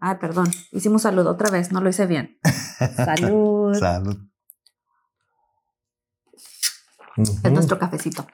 Ay, 0.00 0.16
perdón. 0.20 0.50
Hicimos 0.72 1.02
salud 1.02 1.26
otra 1.26 1.50
vez, 1.50 1.70
no 1.70 1.80
lo 1.80 1.88
hice 1.88 2.06
bien. 2.06 2.38
Salud. 2.96 3.74
salud. 3.78 4.16
Es 7.16 7.52
nuestro 7.52 7.78
cafecito. 7.78 8.26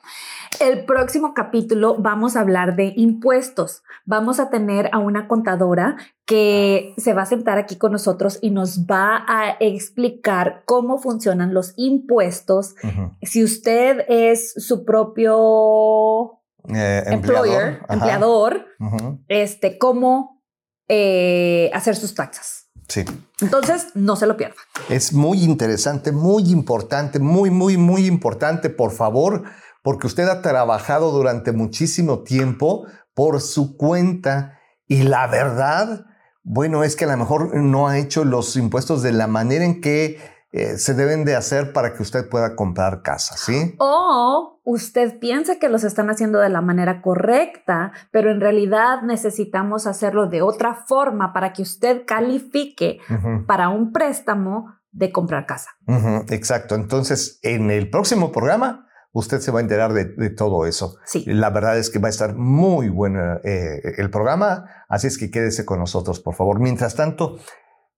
El 0.60 0.84
próximo 0.84 1.32
capítulo 1.32 1.96
vamos 1.98 2.36
a 2.36 2.40
hablar 2.40 2.76
de 2.76 2.92
impuestos. 2.94 3.82
Vamos 4.04 4.38
a 4.40 4.50
tener 4.50 4.90
a 4.92 4.98
una 4.98 5.26
contadora 5.26 5.96
que 6.26 6.92
se 6.98 7.14
va 7.14 7.22
a 7.22 7.26
sentar 7.26 7.56
aquí 7.56 7.76
con 7.76 7.92
nosotros 7.92 8.38
y 8.42 8.50
nos 8.50 8.84
va 8.84 9.24
a 9.26 9.56
explicar 9.58 10.62
cómo 10.66 10.98
funcionan 10.98 11.54
los 11.54 11.72
impuestos. 11.76 12.74
Si 13.22 13.42
usted 13.42 14.04
es 14.06 14.52
su 14.52 14.84
propio 14.84 16.42
eh, 16.68 17.04
employer, 17.06 17.80
empleador, 17.88 18.66
este, 19.28 19.78
cómo 19.78 20.42
eh, 20.88 21.70
hacer 21.72 21.96
sus 21.96 22.14
taxas. 22.14 22.66
Sí. 22.86 23.04
Entonces, 23.40 23.92
no 23.94 24.14
se 24.14 24.26
lo 24.26 24.36
pierda. 24.36 24.56
Es 24.90 25.14
muy 25.14 25.42
interesante, 25.42 26.12
muy 26.12 26.50
importante, 26.50 27.18
muy, 27.18 27.48
muy, 27.48 27.78
muy 27.78 28.06
importante. 28.06 28.68
Por 28.68 28.90
favor, 28.90 29.44
porque 29.82 30.06
usted 30.06 30.28
ha 30.28 30.42
trabajado 30.42 31.10
durante 31.12 31.52
muchísimo 31.52 32.22
tiempo 32.22 32.86
por 33.14 33.40
su 33.40 33.76
cuenta 33.76 34.58
y 34.86 35.02
la 35.02 35.26
verdad, 35.26 36.06
bueno, 36.42 36.84
es 36.84 36.96
que 36.96 37.04
a 37.04 37.08
lo 37.08 37.16
mejor 37.16 37.54
no 37.54 37.88
ha 37.88 37.98
hecho 37.98 38.24
los 38.24 38.56
impuestos 38.56 39.02
de 39.02 39.12
la 39.12 39.26
manera 39.26 39.64
en 39.64 39.80
que 39.80 40.18
eh, 40.52 40.78
se 40.78 40.94
deben 40.94 41.24
de 41.24 41.36
hacer 41.36 41.72
para 41.72 41.94
que 41.94 42.02
usted 42.02 42.28
pueda 42.28 42.56
comprar 42.56 43.02
casa, 43.02 43.36
¿sí? 43.36 43.76
O 43.78 44.60
usted 44.64 45.20
piensa 45.20 45.60
que 45.60 45.68
los 45.68 45.84
están 45.84 46.10
haciendo 46.10 46.40
de 46.40 46.48
la 46.48 46.60
manera 46.60 47.02
correcta, 47.02 47.92
pero 48.10 48.32
en 48.32 48.40
realidad 48.40 49.02
necesitamos 49.02 49.86
hacerlo 49.86 50.26
de 50.26 50.42
otra 50.42 50.74
forma 50.74 51.32
para 51.32 51.52
que 51.52 51.62
usted 51.62 52.04
califique 52.04 52.98
para 53.46 53.68
un 53.68 53.92
préstamo 53.92 54.74
de 54.90 55.12
comprar 55.12 55.46
casa. 55.46 55.70
Exacto. 56.30 56.74
Entonces, 56.74 57.38
en 57.42 57.70
el 57.70 57.88
próximo 57.88 58.32
programa, 58.32 58.88
usted 59.12 59.40
se 59.40 59.50
va 59.50 59.58
a 59.58 59.62
enterar 59.62 59.92
de, 59.92 60.30
todo 60.30 60.66
eso. 60.66 60.96
Sí. 61.04 61.24
La 61.26 61.50
verdad 61.50 61.78
es 61.78 61.90
que 61.90 61.98
va 61.98 62.08
a 62.08 62.10
estar 62.10 62.34
muy 62.36 62.88
bueno 62.88 63.40
eh, 63.44 63.80
el 63.98 64.10
programa, 64.10 64.66
así 64.88 65.06
es 65.06 65.18
que 65.18 65.30
quédese 65.30 65.64
con 65.64 65.78
nosotros, 65.78 66.20
por 66.20 66.34
favor. 66.34 66.60
Mientras 66.60 66.94
tanto, 66.94 67.38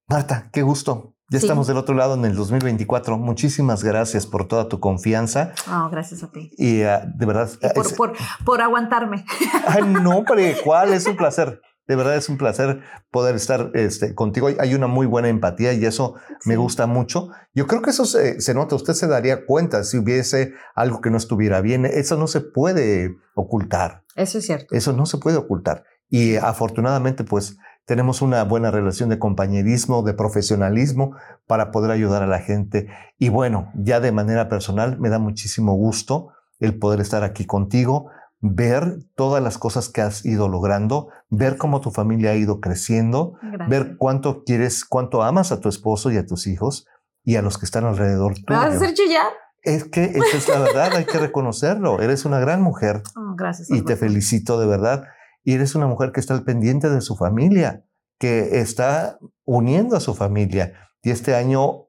Marta, 0.08 0.48
qué 0.52 0.62
gusto. 0.62 1.14
Ya 1.30 1.38
estamos 1.38 1.66
del 1.66 1.78
otro 1.78 1.94
lado 1.94 2.12
en 2.12 2.26
el 2.26 2.36
2024. 2.36 3.16
Muchísimas 3.16 3.82
gracias 3.82 4.26
por 4.26 4.46
toda 4.46 4.68
tu 4.68 4.80
confianza. 4.80 5.54
Oh, 5.66 5.88
gracias 5.88 6.22
a 6.22 6.30
ti. 6.30 6.50
Y 6.58 6.82
ah, 6.82 7.06
de 7.06 7.24
verdad. 7.24 7.48
por, 7.96 8.12
por, 8.44 8.60
aguantarme. 8.60 9.24
Ay, 9.66 9.82
no, 9.82 10.24
pero 10.28 10.42
¿cuál? 10.62 10.92
Es 10.92 11.06
un 11.06 11.16
placer. 11.16 11.62
De 11.88 11.96
verdad 11.96 12.16
es 12.16 12.28
un 12.28 12.38
placer 12.38 12.80
poder 13.10 13.34
estar 13.34 13.70
este, 13.74 14.14
contigo. 14.14 14.48
Hay 14.58 14.74
una 14.74 14.86
muy 14.86 15.06
buena 15.06 15.28
empatía 15.28 15.72
y 15.72 15.84
eso 15.84 16.14
me 16.44 16.56
gusta 16.56 16.86
mucho. 16.86 17.30
Yo 17.54 17.66
creo 17.66 17.82
que 17.82 17.90
eso 17.90 18.04
se, 18.04 18.40
se, 18.40 18.54
nota. 18.54 18.76
Usted 18.76 18.94
se 18.94 19.08
daría 19.08 19.44
cuenta 19.46 19.82
si 19.84 19.98
hubiese 19.98 20.54
algo 20.74 21.00
que 21.00 21.10
no 21.10 21.16
estuviera 21.16 21.60
bien. 21.60 21.84
Eso 21.84 22.16
no 22.16 22.26
se 22.28 22.40
puede 22.40 23.16
ocultar. 23.34 24.04
Eso 24.14 24.38
es 24.38 24.46
cierto. 24.46 24.74
Eso 24.74 24.92
no 24.92 25.06
se 25.06 25.18
puede 25.18 25.36
ocultar. 25.36 25.84
Y 26.08 26.36
afortunadamente, 26.36 27.24
pues 27.24 27.56
tenemos 27.84 28.22
una 28.22 28.44
buena 28.44 28.70
relación 28.70 29.08
de 29.08 29.18
compañerismo, 29.18 30.02
de 30.02 30.14
profesionalismo 30.14 31.16
para 31.46 31.70
poder 31.70 31.90
ayudar 31.90 32.22
a 32.22 32.26
la 32.26 32.38
gente. 32.38 32.88
Y 33.18 33.28
bueno, 33.28 33.72
ya 33.74 34.00
de 34.00 34.12
manera 34.12 34.48
personal 34.48 34.98
me 34.98 35.08
da 35.08 35.18
muchísimo 35.18 35.74
gusto 35.74 36.28
el 36.60 36.78
poder 36.78 37.00
estar 37.00 37.24
aquí 37.24 37.44
contigo, 37.44 38.08
ver 38.42 38.98
todas 39.14 39.42
las 39.42 39.56
cosas 39.56 39.88
que 39.88 40.02
has 40.02 40.26
ido 40.26 40.48
logrando, 40.48 41.08
ver 41.30 41.56
cómo 41.56 41.80
tu 41.80 41.92
familia 41.92 42.32
ha 42.32 42.34
ido 42.34 42.60
creciendo, 42.60 43.34
ver 43.68 43.96
cuánto 43.96 44.42
quieres, 44.44 44.84
cuánto 44.84 45.22
amas 45.22 45.52
a 45.52 45.60
tu 45.60 45.68
esposo 45.68 46.10
y 46.10 46.16
a 46.16 46.26
tus 46.26 46.48
hijos 46.48 46.86
y 47.24 47.36
a 47.36 47.42
los 47.42 47.56
que 47.56 47.64
están 47.64 47.84
alrededor 47.84 48.34
tuyo. 48.34 48.58
¿Vas 48.58 48.74
a 48.74 48.76
hacer 48.76 48.94
chillar? 48.94 49.32
Es 49.62 49.84
que 49.84 50.04
esa 50.04 50.36
es 50.36 50.48
la 50.48 50.58
verdad, 50.58 50.92
hay 50.96 51.04
que 51.04 51.18
reconocerlo. 51.18 52.00
Eres 52.02 52.24
una 52.24 52.40
gran 52.40 52.60
mujer. 52.60 53.04
Oh, 53.16 53.36
gracias. 53.36 53.70
Y 53.70 53.82
te 53.82 53.94
felicito 53.94 54.58
de 54.58 54.66
verdad 54.66 55.04
y 55.44 55.54
eres 55.54 55.74
una 55.74 55.86
mujer 55.86 56.12
que 56.12 56.20
está 56.20 56.34
al 56.34 56.44
pendiente 56.44 56.88
de 56.88 57.00
su 57.00 57.16
familia, 57.16 57.84
que 58.18 58.60
está 58.60 59.18
uniendo 59.44 59.96
a 59.96 60.00
su 60.00 60.14
familia. 60.14 60.72
Y 61.02 61.10
este 61.10 61.34
año 61.34 61.88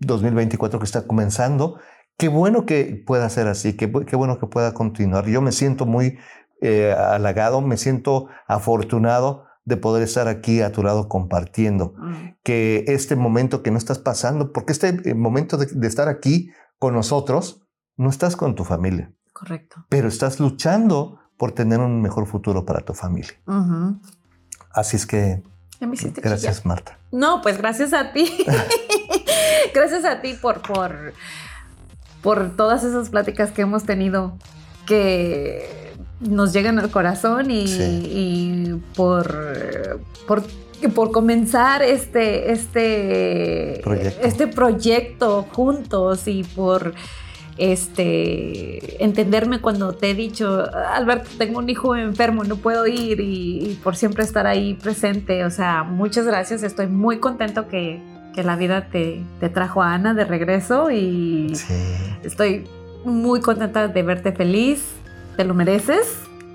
2024 0.00 0.78
que 0.78 0.84
está 0.84 1.06
comenzando, 1.06 1.78
qué 2.16 2.28
bueno 2.28 2.66
que 2.66 3.02
pueda 3.06 3.28
ser 3.28 3.46
así, 3.46 3.76
qué, 3.76 3.90
qué 4.06 4.16
bueno 4.16 4.38
que 4.38 4.46
pueda 4.46 4.74
continuar. 4.74 5.26
Yo 5.26 5.40
me 5.40 5.52
siento 5.52 5.86
muy 5.86 6.18
eh, 6.60 6.92
halagado, 6.92 7.60
me 7.60 7.76
siento 7.76 8.28
afortunado 8.46 9.44
de 9.64 9.76
poder 9.76 10.02
estar 10.02 10.28
aquí 10.28 10.60
a 10.60 10.72
tu 10.72 10.82
lado 10.82 11.08
compartiendo, 11.08 11.94
mm. 11.96 12.36
que 12.42 12.84
este 12.88 13.16
momento 13.16 13.62
que 13.62 13.70
no 13.70 13.78
estás 13.78 13.98
pasando, 13.98 14.52
porque 14.52 14.72
este 14.72 14.88
eh, 15.04 15.14
momento 15.14 15.56
de, 15.56 15.66
de 15.66 15.86
estar 15.86 16.08
aquí 16.08 16.50
con 16.78 16.94
nosotros, 16.94 17.62
no 17.96 18.10
estás 18.10 18.36
con 18.36 18.54
tu 18.54 18.64
familia. 18.64 19.12
Correcto. 19.32 19.84
Pero 19.88 20.08
estás 20.08 20.38
luchando 20.38 21.18
por 21.36 21.52
tener 21.52 21.80
un 21.80 22.00
mejor 22.00 22.26
futuro 22.26 22.64
para 22.64 22.80
tu 22.80 22.94
familia. 22.94 23.34
Así 24.70 24.96
es 24.96 25.06
que 25.06 25.42
gracias, 26.22 26.64
Marta. 26.64 26.98
No, 27.12 27.42
pues 27.42 27.58
gracias 27.58 27.92
a 27.92 28.12
ti. 28.12 28.46
gracias 29.74 30.04
a 30.04 30.20
ti 30.20 30.34
por, 30.34 30.62
por, 30.62 31.12
por 32.24 32.56
todas 32.56 32.82
esas 32.82 33.10
pláticas 33.10 33.52
que 33.52 33.62
hemos 33.62 33.84
tenido 33.84 34.32
que 34.86 35.92
nos 36.20 36.54
llegan 36.54 36.78
al 36.78 36.90
corazón 36.90 37.48
y, 37.50 38.80
por, 38.96 40.00
por, 40.26 40.42
por 40.94 41.12
comenzar 41.12 41.82
este, 41.82 42.50
este, 42.50 43.82
este 44.26 44.46
proyecto 44.46 45.46
juntos 45.52 46.26
y 46.26 46.44
por 46.44 46.94
este, 47.58 49.04
entenderme 49.04 49.60
cuando 49.60 49.92
te 49.92 50.10
he 50.10 50.14
dicho, 50.14 50.64
Alberto, 50.74 51.28
tengo 51.36 51.58
un 51.58 51.68
hijo 51.68 51.94
enfermo, 51.94 52.44
no 52.44 52.56
puedo 52.56 52.86
ir 52.86 53.20
y, 53.20 53.78
por 53.84 53.96
siempre 53.96 54.24
estar 54.24 54.46
ahí 54.46 54.74
presente. 54.74 55.44
O 55.44 55.50
sea, 55.50 55.82
muchas 55.82 56.26
gracias, 56.26 56.62
estoy 56.62 56.86
muy 56.86 57.18
contento 57.18 57.68
que, 57.68 58.00
la 58.42 58.56
vida 58.56 58.88
te, 58.88 59.24
trajo 59.52 59.82
a 59.82 59.94
Ana 59.94 60.14
de 60.14 60.24
regreso 60.24 60.90
y 60.90 61.52
estoy 62.22 62.66
muy 63.04 63.40
contenta 63.40 63.88
de 63.88 64.02
verte 64.02 64.32
feliz, 64.32 64.82
te 65.36 65.44
lo 65.44 65.54
mereces. 65.54 66.06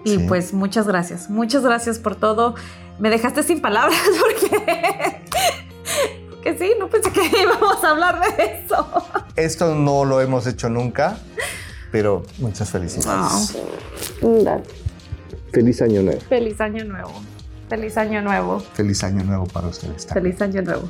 Y 0.06 0.18
pues 0.20 0.54
muchas 0.54 0.88
gracias, 0.88 1.30
muchas 1.30 1.64
gracias 1.64 2.00
por 2.00 2.16
todo. 2.16 2.56
Me 3.00 3.10
dejaste 3.10 3.44
sin 3.44 3.62
palabras 3.62 4.00
porque 4.22 5.20
que 6.42 6.58
sí, 6.58 6.72
no 6.80 6.88
pensé 6.90 7.12
que 7.12 7.22
íbamos 7.42 7.84
a 7.84 7.90
hablar 7.90 8.20
de 8.20 8.64
eso. 8.64 8.88
Esto 9.36 9.76
no 9.76 10.06
lo 10.06 10.22
hemos 10.22 10.48
hecho 10.48 10.70
nunca, 10.70 11.18
pero 11.92 12.24
muchas 12.38 12.70
felicidades. 12.70 13.58
Feliz 15.52 15.82
año 15.82 16.02
nuevo. 16.02 16.22
Feliz 16.22 16.62
año 16.62 16.84
nuevo. 16.86 17.12
Feliz 17.70 17.98
año 17.98 18.22
nuevo. 18.22 18.60
Feliz 18.60 19.04
año 19.04 19.24
nuevo 19.24 19.46
para 19.46 19.68
ustedes 19.68 20.06
también. 20.06 20.38
Feliz 20.38 20.42
año 20.42 20.62
nuevo. 20.62 20.90